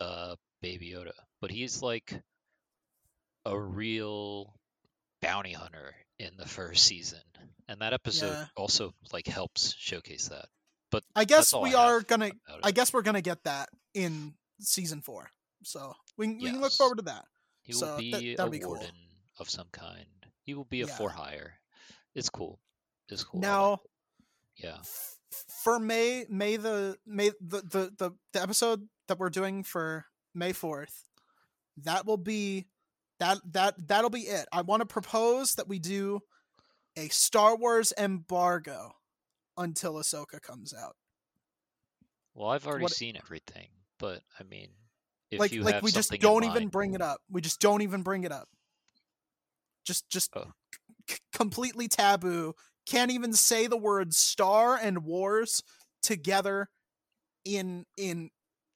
uh 0.00 0.36
Baby 0.62 0.92
Yoda. 0.94 1.12
But 1.40 1.50
he's 1.50 1.82
like 1.82 2.20
a 3.44 3.58
real 3.58 4.54
bounty 5.22 5.52
hunter 5.52 5.94
in 6.18 6.30
the 6.36 6.46
first 6.48 6.84
season, 6.86 7.20
and 7.68 7.80
that 7.80 7.92
episode 7.92 8.30
Yeah. 8.32 8.46
also 8.56 8.94
like 9.12 9.26
helps 9.26 9.74
showcase 9.76 10.28
that. 10.28 10.46
But 10.90 11.04
I 11.14 11.24
guess 11.24 11.52
we 11.52 11.74
I 11.74 11.84
are 11.88 12.00
gonna 12.00 12.30
I 12.62 12.70
guess 12.70 12.92
we're 12.92 13.02
gonna 13.02 13.20
get 13.20 13.42
that 13.44 13.68
in 13.94 14.34
season 14.60 15.02
4. 15.02 15.28
So 15.64 15.94
we 16.16 16.26
can- 16.26 16.38
we 16.38 16.50
can 16.50 16.60
look 16.60 16.72
forward 16.72 16.96
to 16.98 17.02
that. 17.04 17.24
He 17.66 17.72
will 17.74 17.80
So, 17.80 17.98
be 17.98 18.34
that- 18.36 18.46
a 18.46 18.50
be 18.50 18.60
cool. 18.60 18.70
warden 18.70 18.94
of 19.38 19.50
some 19.50 19.68
kind. 19.72 20.06
He 20.42 20.54
will 20.54 20.64
be 20.64 20.82
a 20.82 20.86
Yeah. 20.86 20.96
for 20.96 21.10
hire. 21.10 21.60
It's 22.14 22.30
cool. 22.30 22.60
It's 23.08 23.24
cool. 23.24 23.44
I 23.44 23.48
like 23.48 23.50
Now, 23.50 23.72
it. 23.74 23.80
yeah. 24.64 24.78
f- 24.78 25.18
for 25.64 25.78
May 25.80 26.24
May 26.28 26.56
the 26.56 26.96
May 27.04 27.30
the, 27.40 27.60
the 27.62 27.92
the 27.98 28.10
the 28.32 28.40
episode 28.42 28.88
that 29.08 29.18
we're 29.18 29.30
doing 29.30 29.64
for 29.64 30.06
May 30.32 30.52
4th 30.52 31.08
that 31.78 32.06
will 32.06 32.16
be 32.16 32.68
that 33.18 33.38
that 33.52 33.74
that'll 33.88 34.10
be 34.10 34.22
it. 34.28 34.46
I 34.52 34.62
want 34.62 34.80
to 34.80 34.86
propose 34.86 35.54
that 35.56 35.66
we 35.68 35.78
do 35.80 36.20
a 36.96 37.08
Star 37.08 37.56
Wars 37.56 37.92
embargo 37.98 38.92
until 39.56 39.94
Ahsoka 39.94 40.40
comes 40.40 40.72
out. 40.72 40.96
Well, 42.34 42.50
I've 42.50 42.66
already 42.66 42.84
what- 42.84 42.92
seen 42.92 43.16
everything, 43.16 43.70
but 43.98 44.22
I 44.38 44.44
mean, 44.44 44.70
if 45.30 45.40
like 45.40 45.52
you 45.52 45.62
like 45.62 45.82
we 45.82 45.90
just 45.90 46.10
don't 46.12 46.44
even 46.44 46.68
bring 46.68 46.94
it 46.94 47.02
up. 47.02 47.20
We 47.30 47.40
just 47.40 47.60
don't 47.60 47.82
even 47.82 48.02
bring 48.02 48.24
it 48.24 48.32
up. 48.32 48.48
Just 49.84 50.08
just 50.10 50.30
Oh. 50.36 50.52
c- 51.08 51.18
completely 51.32 51.88
taboo. 51.88 52.54
Can't 52.86 53.10
even 53.10 53.32
say 53.32 53.66
the 53.66 53.76
words 53.76 54.16
star 54.16 54.76
and 54.76 55.04
wars 55.04 55.62
together 56.02 56.68
in 57.44 57.84
in 57.96 58.30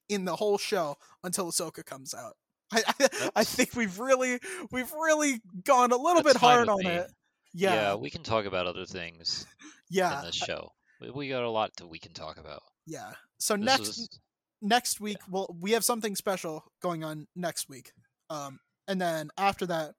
in 0.09 0.25
the 0.25 0.35
whole 0.35 0.57
show 0.57 0.97
until 1.23 1.49
Ahsoka 1.51 1.85
comes 1.85 2.13
out. 2.13 2.35
I 2.71 2.83
I, 2.99 3.29
I 3.37 3.43
think 3.43 3.75
we've 3.75 3.99
really 3.99 4.39
we've 4.71 4.91
really 4.93 5.41
gone 5.63 5.91
a 5.91 5.97
little 5.97 6.23
bit 6.23 6.35
hard 6.37 6.69
on 6.69 6.79
me. 6.83 6.89
it. 6.89 7.11
yeah. 7.53 7.73
Yeah, 7.73 7.95
we 7.95 8.09
can 8.09 8.23
talk 8.23 8.45
about 8.45 8.67
other 8.67 8.85
things 8.85 9.45
yeah, 9.89 10.19
in 10.19 10.25
this 10.25 10.35
show. 10.35 10.71
We, 11.13 11.29
got 11.29 11.43
a 11.43 11.49
lot 11.49 11.71
that 11.77 11.87
we 11.87 11.97
can 11.97 12.13
talk 12.13 12.37
about. 12.37 12.61
yeah. 12.85 13.11
So 13.39 13.55
This 13.57 13.65
next 13.65 13.87
is 13.97 14.19
next 14.61 14.99
week 14.99 15.17
we'll 15.29 15.53
we 15.59 15.71
have 15.71 15.83
something 15.83 16.15
special 16.15 16.63
going 16.81 17.03
on 17.03 17.27
next 17.35 17.67
week 17.69 17.91
um 18.29 18.59
and 18.87 19.01
then 19.01 19.29
after 19.37 19.65
that 19.65 19.93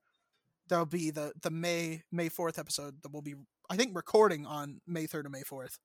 there'll 0.68 0.86
be 0.86 1.10
the 1.10 1.32
the 1.42 1.50
may 1.50 2.02
may 2.12 2.28
4th 2.28 2.58
episode 2.58 2.94
that 3.02 3.12
we'll 3.12 3.22
be 3.22 3.34
i 3.70 3.76
think 3.76 3.94
recording 3.96 4.46
on 4.46 4.80
may 4.86 5.06
3rd 5.06 5.26
or 5.26 5.30
may 5.30 5.42
4th 5.42 5.78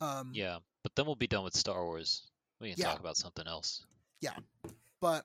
um 0.00 0.30
yeah, 0.34 0.58
but 0.82 0.92
then 0.96 1.06
we'll 1.06 1.14
be 1.14 1.26
done 1.28 1.44
with 1.44 1.54
Star 1.54 1.84
Wars. 1.84 2.26
We 2.60 2.70
can 2.70 2.78
Yeah. 2.78 2.86
talk 2.90 3.00
about 3.00 3.16
something 3.16 3.46
else. 3.46 3.84
Yeah 4.20 4.34
but 5.00 5.24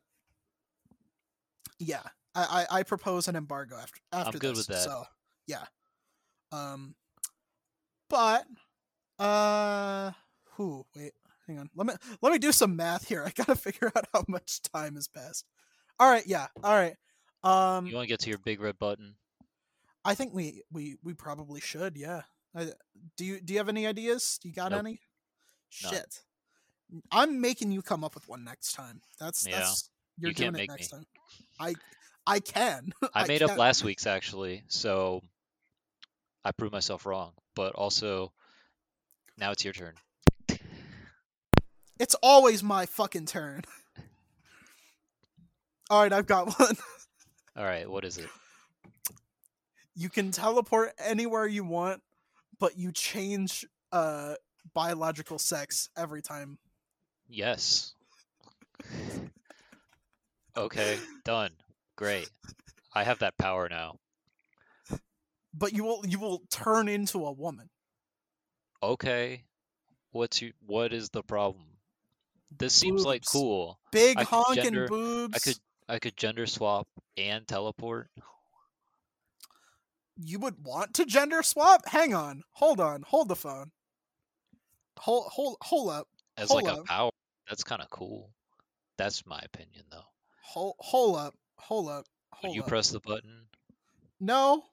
yeah 1.79 2.01
I, 2.35 2.65
I 2.71 2.79
i 2.79 2.83
propose 2.83 3.27
an 3.27 3.35
embargo 3.35 3.75
after 3.75 3.99
after 4.13 4.37
good 4.39 4.51
this, 4.55 4.67
with 4.67 4.77
that. 4.77 4.83
so 4.83 5.03
yeah 5.47 5.65
um 6.51 6.95
but 8.09 8.45
uh 9.19 10.11
who 10.55 10.85
wait 10.95 11.13
hang 11.47 11.59
on 11.59 11.69
let 11.75 11.87
me 11.87 11.93
let 12.21 12.31
me 12.31 12.37
do 12.39 12.51
some 12.51 12.75
math 12.75 13.07
here 13.07 13.23
i 13.25 13.31
gotta 13.35 13.55
figure 13.67 13.91
out 13.95 14.05
how 14.13 14.23
much 14.27 14.61
time 14.61 14.95
has 14.95 15.07
passed 15.07 15.45
all 15.99 16.09
right 16.11 16.25
yeah 16.27 16.47
all 16.63 16.73
right 16.73 16.95
um 17.43 17.87
You 17.87 17.95
want 17.95 18.05
to 18.05 18.09
get 18.09 18.19
to 18.21 18.29
your 18.29 18.39
big 18.39 18.59
red 18.59 18.77
button? 18.79 19.15
I 20.03 20.15
think 20.15 20.33
we 20.33 20.63
we 20.71 20.95
we 21.03 21.13
probably 21.13 21.59
should. 21.61 21.97
Yeah. 21.97 22.21
I, 22.55 22.71
do 23.15 23.25
you 23.25 23.39
do 23.41 23.53
you 23.53 23.59
have 23.59 23.69
any 23.69 23.85
ideas? 23.85 24.39
You 24.43 24.51
got 24.53 24.71
Nope. 24.71 24.79
any? 24.79 24.99
None. 25.83 25.93
Shit. 25.93 26.21
I'm 27.11 27.41
making 27.41 27.71
you 27.71 27.81
come 27.81 28.03
up 28.03 28.15
with 28.15 28.27
one 28.27 28.43
next 28.43 28.71
time. 28.73 29.01
That's 29.19 29.45
Yeah. 29.45 29.57
that's 29.59 29.89
you're 30.17 30.29
You 30.29 30.35
doing 30.35 30.47
it 30.49 30.57
make 30.57 30.69
next 30.69 30.91
me. 30.93 30.97
time. 30.99 31.05
I 31.59 31.75
I 32.25 32.39
can. 32.39 32.91
I 33.13 33.27
made 33.27 33.43
up 33.43 33.57
last 33.57 33.83
week's 33.83 34.07
actually, 34.07 34.63
so 34.67 35.21
I 36.43 36.51
proved 36.53 36.73
myself 36.73 37.05
wrong. 37.05 37.33
But 37.55 37.75
also, 37.75 38.31
now 39.37 39.51
it's 39.51 39.63
your 39.63 39.73
turn. 39.73 39.93
It's 41.99 42.15
always 42.21 42.63
my 42.63 42.85
fucking 42.85 43.25
turn. 43.25 43.63
All 45.89 46.01
right, 46.01 46.13
I've 46.13 46.27
got 46.27 46.47
one. 46.59 46.75
All 47.55 47.63
right, 47.63 47.89
what 47.89 48.05
is 48.05 48.17
it? 48.17 48.27
You 49.95 50.09
can 50.09 50.31
teleport 50.31 50.91
anywhere 51.03 51.47
you 51.47 51.63
want, 51.63 52.01
but 52.59 52.77
you 52.77 52.91
change 52.91 53.65
uh 53.91 54.35
biological 54.73 55.39
sex 55.39 55.89
every 55.97 56.21
time. 56.21 56.57
Yes. 57.29 57.93
okay, 60.55 60.97
done. 61.23 61.51
Great. 61.95 62.29
I 62.93 63.03
have 63.03 63.19
that 63.19 63.37
power 63.37 63.67
now. 63.69 63.97
But 65.53 65.73
you 65.73 65.83
will 65.83 66.05
you 66.05 66.19
will 66.19 66.43
turn 66.51 66.87
into 66.87 67.25
a 67.25 67.31
woman. 67.31 67.69
Okay. 68.83 69.43
What's 70.11 70.41
you 70.41 70.53
what 70.65 70.93
is 70.93 71.09
the 71.09 71.23
problem? 71.23 71.65
This 72.55 72.73
seems 72.73 73.03
like 73.05 73.23
cool. 73.25 73.79
Big 73.91 74.17
I 74.17 74.23
honking 74.23 74.63
gender- 74.63 74.87
boobs. 74.87 75.35
I 75.35 75.39
could 75.39 75.57
I 75.89 75.99
could 75.99 76.17
gender 76.17 76.45
swap 76.47 76.87
and 77.17 77.47
teleport. 77.47 78.09
you 80.19 80.39
would 80.39 80.55
want 80.63 80.93
to 80.95 81.05
gender 81.05 81.43
swap? 81.43 81.81
Hang 81.87 82.13
on. 82.13 82.43
Hold 82.53 82.79
on. 82.79 83.03
Hold 83.03 83.27
the 83.29 83.35
phone. 83.35 83.71
Hold 84.99 85.25
hold 85.31 85.57
hold 85.61 85.89
up. 85.91 86.07
as 86.37 86.49
Hold 86.49 86.63
like 86.63 86.77
a 86.77 86.83
power. 86.83 87.11
That's 87.47 87.63
kind 87.63 87.81
of 87.81 87.89
cool. 87.89 88.31
That's 88.97 89.25
my 89.25 89.39
opinion 89.39 89.83
though. 89.91 90.01
Hold 90.43 90.75
hold 90.79 91.17
up. 91.17 91.35
Hold 91.57 91.89
up. 91.89 92.05
Would 92.41 92.47
Hold 92.47 92.55
you 92.55 92.61
up. 92.63 92.67
press 92.67 92.89
the 92.89 92.99
button? 92.99 93.45
no. 94.19 94.63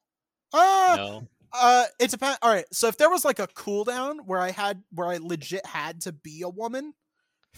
Uh 0.53 0.95
No. 0.97 1.29
uh 1.53 1.85
it 2.01 2.11
depends. 2.11 2.39
All 2.41 2.51
right. 2.51 2.65
So 2.73 2.89
if 2.89 2.97
there 2.97 3.11
was 3.11 3.25
like 3.25 3.39
a 3.39 3.47
cooldown 3.49 4.19
where 4.25 4.41
I 4.41 4.51
had 4.51 4.83
where 4.93 5.09
I 5.09 5.19
legit 5.21 5.67
had 5.67 6.01
to 6.03 6.13
be 6.13 6.43
a 6.43 6.49
woman 6.49 6.95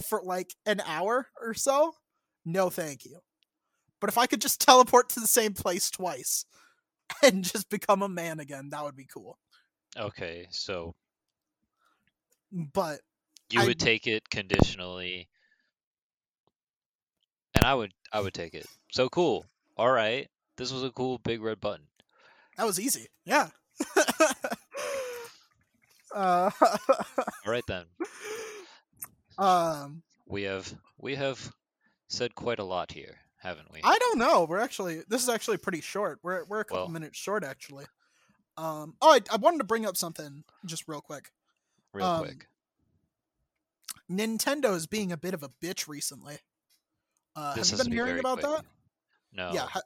for 0.09 0.21
like 0.23 0.51
an 0.67 0.81
hour 0.87 1.29
or 1.41 1.55
so, 1.55 1.95
no 2.45 2.71
thank 2.71 3.05
you. 3.05 3.19
But 4.01 4.11
if 4.11 4.19
I 4.19 4.27
could 4.27 4.41
just 4.41 4.61
teleport 4.67 5.09
to 5.11 5.21
the 5.21 5.27
same 5.27 5.55
place 5.55 5.91
twice 5.91 6.45
and 7.23 7.45
just 7.45 7.69
become 7.71 8.03
a 8.03 8.09
man 8.09 8.41
again, 8.41 8.69
that 8.71 8.85
would 8.85 8.97
be 8.97 9.07
cool. 9.13 9.39
Okay, 9.97 10.47
so 10.51 10.95
But 12.53 13.01
you 13.51 13.61
I- 13.63 13.67
would 13.67 13.79
take 13.79 14.07
it 14.07 14.29
conditionally, 14.29 15.29
and 17.55 17.65
I 17.65 17.75
would 17.75 17.93
I 18.13 18.21
would 18.21 18.35
take 18.35 18.55
it. 18.55 18.67
So 18.93 19.09
cool. 19.09 19.47
All 19.79 19.91
right, 19.91 20.29
this 20.57 20.73
was 20.73 20.83
a 20.83 20.91
cool 20.91 21.19
big 21.19 21.41
red 21.43 21.61
button. 21.61 21.87
That 22.59 22.67
was 22.67 22.79
easy. 22.81 23.07
Yeah. 23.25 23.49
uh, 26.15 26.51
All 26.61 27.53
right 27.53 27.65
then, 27.69 27.85
um, 29.39 30.03
we 30.27 30.43
have 30.45 30.73
we 30.99 31.15
have 31.15 31.53
said 32.09 32.35
quite 32.35 32.59
a 32.59 32.65
lot 32.65 32.93
here, 32.93 33.17
haven't 33.39 33.73
we? 33.73 33.81
I 33.85 33.99
don't 33.99 34.19
know. 34.19 34.47
We're 34.49 34.59
actually 34.61 35.03
this 35.09 35.23
is 35.23 35.29
actually 35.29 35.59
pretty 35.59 35.81
short. 35.81 36.19
We're 36.23 36.45
we're 36.45 36.61
a 36.61 36.65
couple 36.65 36.85
Well- 36.85 36.93
minutes 36.93 37.19
short 37.19 37.45
actually. 37.45 37.85
Um, 38.59 38.95
oh, 39.03 39.13
I, 39.13 39.21
I 39.31 39.37
wanted 39.37 39.59
to 39.59 39.65
bring 39.65 39.85
up 39.85 39.99
something 39.99 40.43
just 40.65 40.89
real 40.89 41.03
quick. 41.03 41.31
Real 41.93 42.07
um, 42.07 42.25
quick. 42.25 42.47
Nintendo 44.11 44.75
is 44.75 44.87
being 44.87 45.13
a 45.13 45.17
bit 45.17 45.35
of 45.35 45.43
a 45.43 45.51
bitch 45.63 45.89
recently. 45.89 46.39
Uh, 47.35 47.55
have 47.55 47.69
you 47.71 47.77
been 47.77 47.93
hearing 47.93 48.19
about 48.19 48.41
quick. 48.41 48.51
that? 48.51 48.65
No. 49.33 49.51
Yeah. 49.53 49.67
ha- 49.69 49.83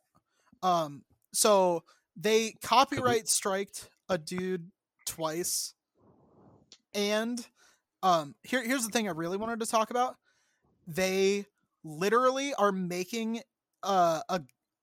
Um. 0.62 1.02
So 1.32 1.82
they 2.16 2.54
copyright 2.62 3.28
striked 3.28 3.88
a 4.08 4.18
dude 4.18 4.70
twice, 5.06 5.74
and 6.94 7.44
um. 8.02 8.34
Here, 8.42 8.62
here's 8.62 8.84
the 8.84 8.90
thing 8.90 9.08
I 9.08 9.12
really 9.12 9.36
wanted 9.36 9.60
to 9.60 9.66
talk 9.66 9.90
about. 9.90 10.16
They 10.86 11.46
literally 11.84 12.54
are 12.54 12.72
making 12.72 13.40
uh, 13.82 14.20
a 14.28 14.42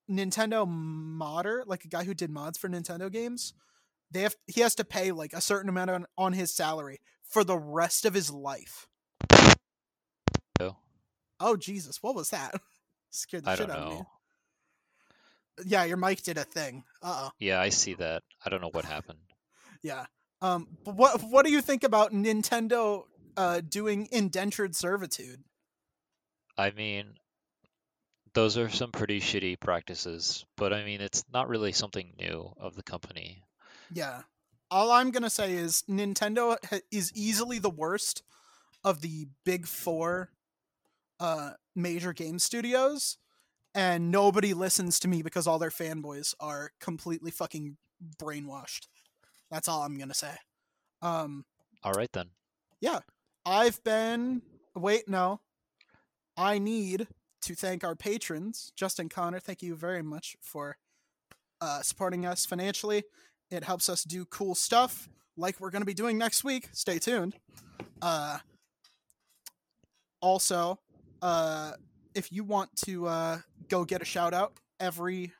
Nintendo 0.10 0.68
modder, 0.68 1.64
like 1.65 1.85
a 1.85 1.88
guy 1.88 2.03
who 2.03 2.14
did 2.14 2.30
mods 2.30 2.57
for 2.57 2.69
Nintendo 2.69 3.11
games. 3.11 3.53
They 4.11 4.22
have 4.22 4.35
he 4.45 4.61
has 4.61 4.76
to 4.76 4.85
pay 4.85 5.11
like 5.11 5.34
a 5.34 5.41
certain 5.41 5.69
amount 5.69 5.89
on, 5.89 6.06
on 6.18 6.34
his 6.34 6.56
salary 6.56 6.99
for 7.30 7.44
the 7.44 7.57
rest 7.57 8.06
of 8.06 8.14
his 8.14 8.31
life. 8.31 8.88
Oh. 10.60 10.77
Oh 11.39 11.56
Jesus, 11.57 12.02
what 12.02 12.15
was 12.15 12.30
that? 12.30 12.56
Scared 13.10 13.44
the 13.44 13.52
I 13.52 13.56
shit 13.56 13.69
out 13.69 13.80
of 13.80 13.94
me. 13.94 14.02
Yeah, 15.65 15.84
your 15.84 15.98
mic 15.98 16.22
did 16.23 16.38
a 16.38 16.44
thing. 16.44 16.84
Uh 17.02 17.27
oh. 17.27 17.31
Yeah, 17.39 17.60
I 17.60 17.69
see 17.69 17.95
that. 17.95 18.23
I 18.45 18.49
don't 18.49 18.61
know 18.61 18.69
what 18.72 18.85
happened. 18.85 19.19
Yeah. 19.84 20.07
Um. 20.41 20.68
But 20.84 20.95
what 20.95 21.22
What 21.23 21.45
do 21.45 21.51
you 21.51 21.61
think 21.61 21.84
about 21.84 22.14
Nintendo 22.14 23.05
uh 23.35 23.61
doing 23.68 24.07
indentured 24.11 24.76
servitude? 24.76 25.43
I 26.57 26.72
mean, 26.72 27.15
those 28.34 28.57
are 28.57 28.69
some 28.69 28.91
pretty 28.91 29.19
shitty 29.19 29.59
practices, 29.59 30.45
but 30.55 30.73
I 30.73 30.84
mean, 30.84 31.01
it's 31.01 31.23
not 31.34 31.49
really 31.49 31.72
something 31.72 32.14
new 32.19 32.53
of 32.59 32.76
the 32.76 32.84
company. 32.84 33.43
Yeah. 33.91 34.23
All 34.69 34.91
I'm 34.91 35.11
gonna 35.11 35.30
say 35.30 35.53
is 35.53 35.84
Nintendo 35.89 36.57
ha- 36.69 36.80
is 36.91 37.11
easily 37.14 37.57
the 37.59 37.69
worst 37.69 38.23
of 38.84 39.01
the 39.01 39.27
big 39.43 39.65
four 39.65 40.31
uh 41.19 41.51
major 41.76 42.14
game 42.14 42.38
studios, 42.38 43.18
and 43.73 44.11
nobody 44.11 44.53
listens 44.53 44.99
to 44.99 45.07
me 45.07 45.22
because 45.22 45.47
all 45.47 45.59
their 45.59 45.69
fanboys 45.69 46.34
are 46.39 46.72
completely 46.80 47.31
fucking 47.31 47.77
brainwashed. 48.22 48.88
That's 49.51 49.67
all 49.67 49.81
I'm 49.81 49.97
gonna 49.97 50.13
say. 50.13 50.35
Um. 51.01 51.45
All 51.83 51.93
right 51.93 52.11
then. 52.11 52.29
Yeah, 52.81 52.99
I've 53.45 53.83
been 53.83 54.41
wait 54.75 55.07
no. 55.07 55.41
I 56.35 56.59
need 56.59 57.07
to 57.41 57.55
thank 57.55 57.83
our 57.83 57.95
patrons, 57.95 58.71
Justin 58.75 59.09
Connor. 59.09 59.39
Thank 59.39 59.63
you 59.63 59.75
very 59.75 60.03
much 60.03 60.35
for 60.41 60.77
uh, 61.61 61.81
supporting 61.81 62.25
us 62.25 62.45
financially. 62.45 63.03
It 63.49 63.63
helps 63.63 63.89
us 63.89 64.03
do 64.03 64.25
cool 64.25 64.53
stuff 64.53 65.09
like 65.37 65.59
we're 65.59 65.69
going 65.69 65.81
to 65.81 65.87
be 65.87 65.93
doing 65.93 66.17
next 66.17 66.43
week. 66.43 66.69
Stay 66.73 66.99
tuned. 66.99 67.35
Uh, 68.01 68.39
also, 70.21 70.79
uh, 71.21 71.71
if 72.13 72.31
you 72.31 72.43
want 72.43 72.75
to 72.85 73.07
uh, 73.07 73.37
go 73.69 73.85
get 73.85 74.01
a 74.01 74.05
shout 74.05 74.33
out 74.33 74.53
every 74.79 75.33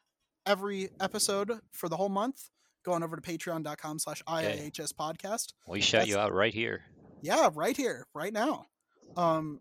every 0.46 0.90
episode 1.00 1.60
for 1.74 1.90
the 1.90 1.98
whole 1.98 2.10
month, 2.10 2.50
go 2.88 2.94
on 2.94 3.04
over 3.04 3.16
to 3.18 3.22
patreon.com 3.22 4.00
slash 4.00 4.24
IIHS 4.24 4.94
podcast. 4.94 5.54
We 5.68 5.82
shout 5.82 6.02
That's- 6.02 6.08
you 6.10 6.18
out 6.18 6.34
right 6.34 6.54
here. 6.54 6.84
Yeah, 7.22 7.50
right 7.54 7.76
here, 7.76 8.08
right 8.14 8.32
now. 8.32 8.66
Um, 9.16 9.60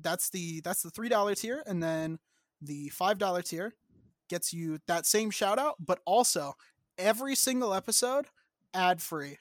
that's 0.00 0.30
the 0.30 0.60
that's 0.62 0.82
the 0.82 0.90
three 0.90 1.08
dollar 1.08 1.34
tier, 1.34 1.62
and 1.66 1.82
then 1.82 2.18
the 2.62 2.88
five 2.90 3.18
dollar 3.18 3.42
tier 3.42 3.74
gets 4.28 4.52
you 4.52 4.78
that 4.86 5.04
same 5.06 5.30
shout 5.30 5.58
out, 5.58 5.74
but 5.84 6.00
also 6.06 6.54
every 6.96 7.34
single 7.34 7.74
episode 7.74 8.26
ad 8.72 9.02
free, 9.02 9.38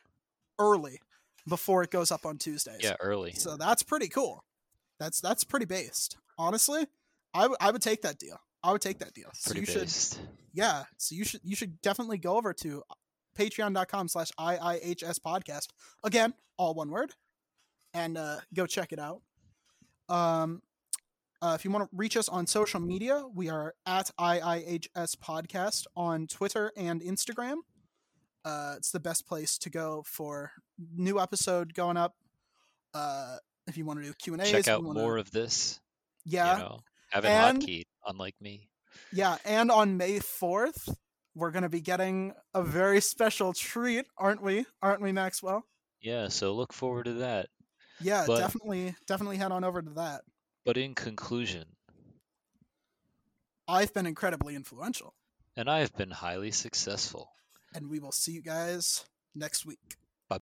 early 0.60 1.00
before 1.48 1.84
it 1.84 1.92
goes 1.92 2.12
up 2.12 2.26
on 2.26 2.38
Tuesdays. 2.38 2.82
Yeah, 2.82 2.96
early. 3.00 3.34
So 3.34 3.56
that's 3.56 3.84
pretty 3.84 4.08
cool. 4.08 4.44
That's 5.00 5.22
that's 5.22 5.44
pretty 5.44 5.66
based. 5.66 6.18
Honestly, 6.38 6.88
I, 7.34 7.42
w- 7.44 7.58
I 7.62 7.70
would 7.72 7.82
take 7.84 8.02
that 8.02 8.18
deal. 8.18 8.40
I 8.64 8.72
would 8.72 8.82
take 8.82 9.00
that 9.00 9.14
deal. 9.14 9.30
So 9.34 9.52
Pretty 9.52 9.62
you 9.62 9.66
should 9.68 9.82
based. 9.84 10.20
yeah. 10.54 10.84
So 10.98 11.14
you 11.16 11.24
should 11.26 11.42
you 11.44 11.56
should 11.56 11.82
definitely 11.82 12.18
go 12.18 12.36
over 12.38 12.52
to 12.54 12.82
patreon.com 13.34 14.08
slash 14.08 14.32
IIHS 14.40 15.20
podcast. 15.20 15.68
Again, 16.04 16.34
all 16.58 16.74
one 16.74 16.90
word. 16.90 17.12
And 17.94 18.18
uh, 18.18 18.38
go 18.54 18.66
check 18.66 18.92
it 18.94 19.00
out. 19.00 19.22
Um 20.10 20.62
uh, 21.42 21.56
if 21.56 21.66
you 21.66 21.72
want 21.72 21.84
to 21.84 21.90
reach 21.94 22.16
us 22.16 22.30
on 22.30 22.48
social 22.48 22.80
media, 22.80 23.22
we 23.36 23.50
are 23.50 23.74
at 23.86 24.10
IIHS 24.18 25.18
Podcast 25.18 25.86
on 25.94 26.26
Twitter 26.26 26.72
and 26.78 27.02
Instagram. 27.02 27.56
Uh, 28.46 28.76
it's 28.78 28.92
the 28.92 29.00
best 29.02 29.28
place 29.28 29.58
to 29.58 29.70
go 29.70 30.06
for 30.08 30.52
new 30.96 31.20
episode 31.20 31.74
going 31.74 31.98
up. 31.98 32.16
Uh, 32.94 33.36
if 33.68 33.76
you 33.76 33.84
want 33.84 34.00
to 34.00 34.06
do 34.06 34.14
Q 34.14 34.34
and 34.36 34.42
A, 34.42 34.46
Check 34.46 34.70
out 34.70 34.84
more 34.84 35.18
of 35.18 35.32
this. 35.32 35.82
Yeah, 36.24 36.54
You 36.54 36.64
know, 36.64 36.80
have 37.12 37.26
it 37.26 37.30
and- 37.30 37.62
hotkeyed, 37.62 37.88
unlike 38.08 38.36
me. 38.40 38.70
Yeah, 39.12 39.36
and 39.44 39.70
on 39.70 39.98
May 39.98 40.20
4th, 40.20 40.96
we're 41.36 41.52
going 41.52 41.64
to 41.64 41.70
be 41.70 41.82
getting 41.82 42.34
a 42.54 42.64
very 42.64 43.02
special 43.02 43.54
treat, 43.54 44.06
aren't 44.18 44.42
we? 44.42 44.66
Aren't 44.82 45.02
we, 45.02 45.12
Maxwell? 45.12 45.66
Yeah, 46.02 46.28
so 46.28 46.54
look 46.54 46.74
forward 46.74 47.06
to 47.06 47.14
that. 47.14 47.50
Yeah, 48.02 48.26
But- 48.28 48.40
definitely 48.40 48.96
definitely 49.08 49.38
head 49.38 49.52
on 49.52 49.64
over 49.64 49.82
to 49.82 49.90
that. 49.92 50.22
But 50.66 50.78
in 50.78 50.96
conclusion, 50.96 51.66
I've 53.68 53.94
been 53.94 54.06
incredibly 54.06 54.56
influential, 54.56 55.16
and 55.56 55.70
I 55.70 55.80
have 55.80 55.96
been 55.96 56.12
highly 56.12 56.52
successful. 56.52 57.30
and 57.76 57.90
we 57.90 57.98
will 58.00 58.12
see 58.12 58.32
you 58.34 58.42
guys 58.42 59.04
next 59.34 59.66
week. 59.66 59.96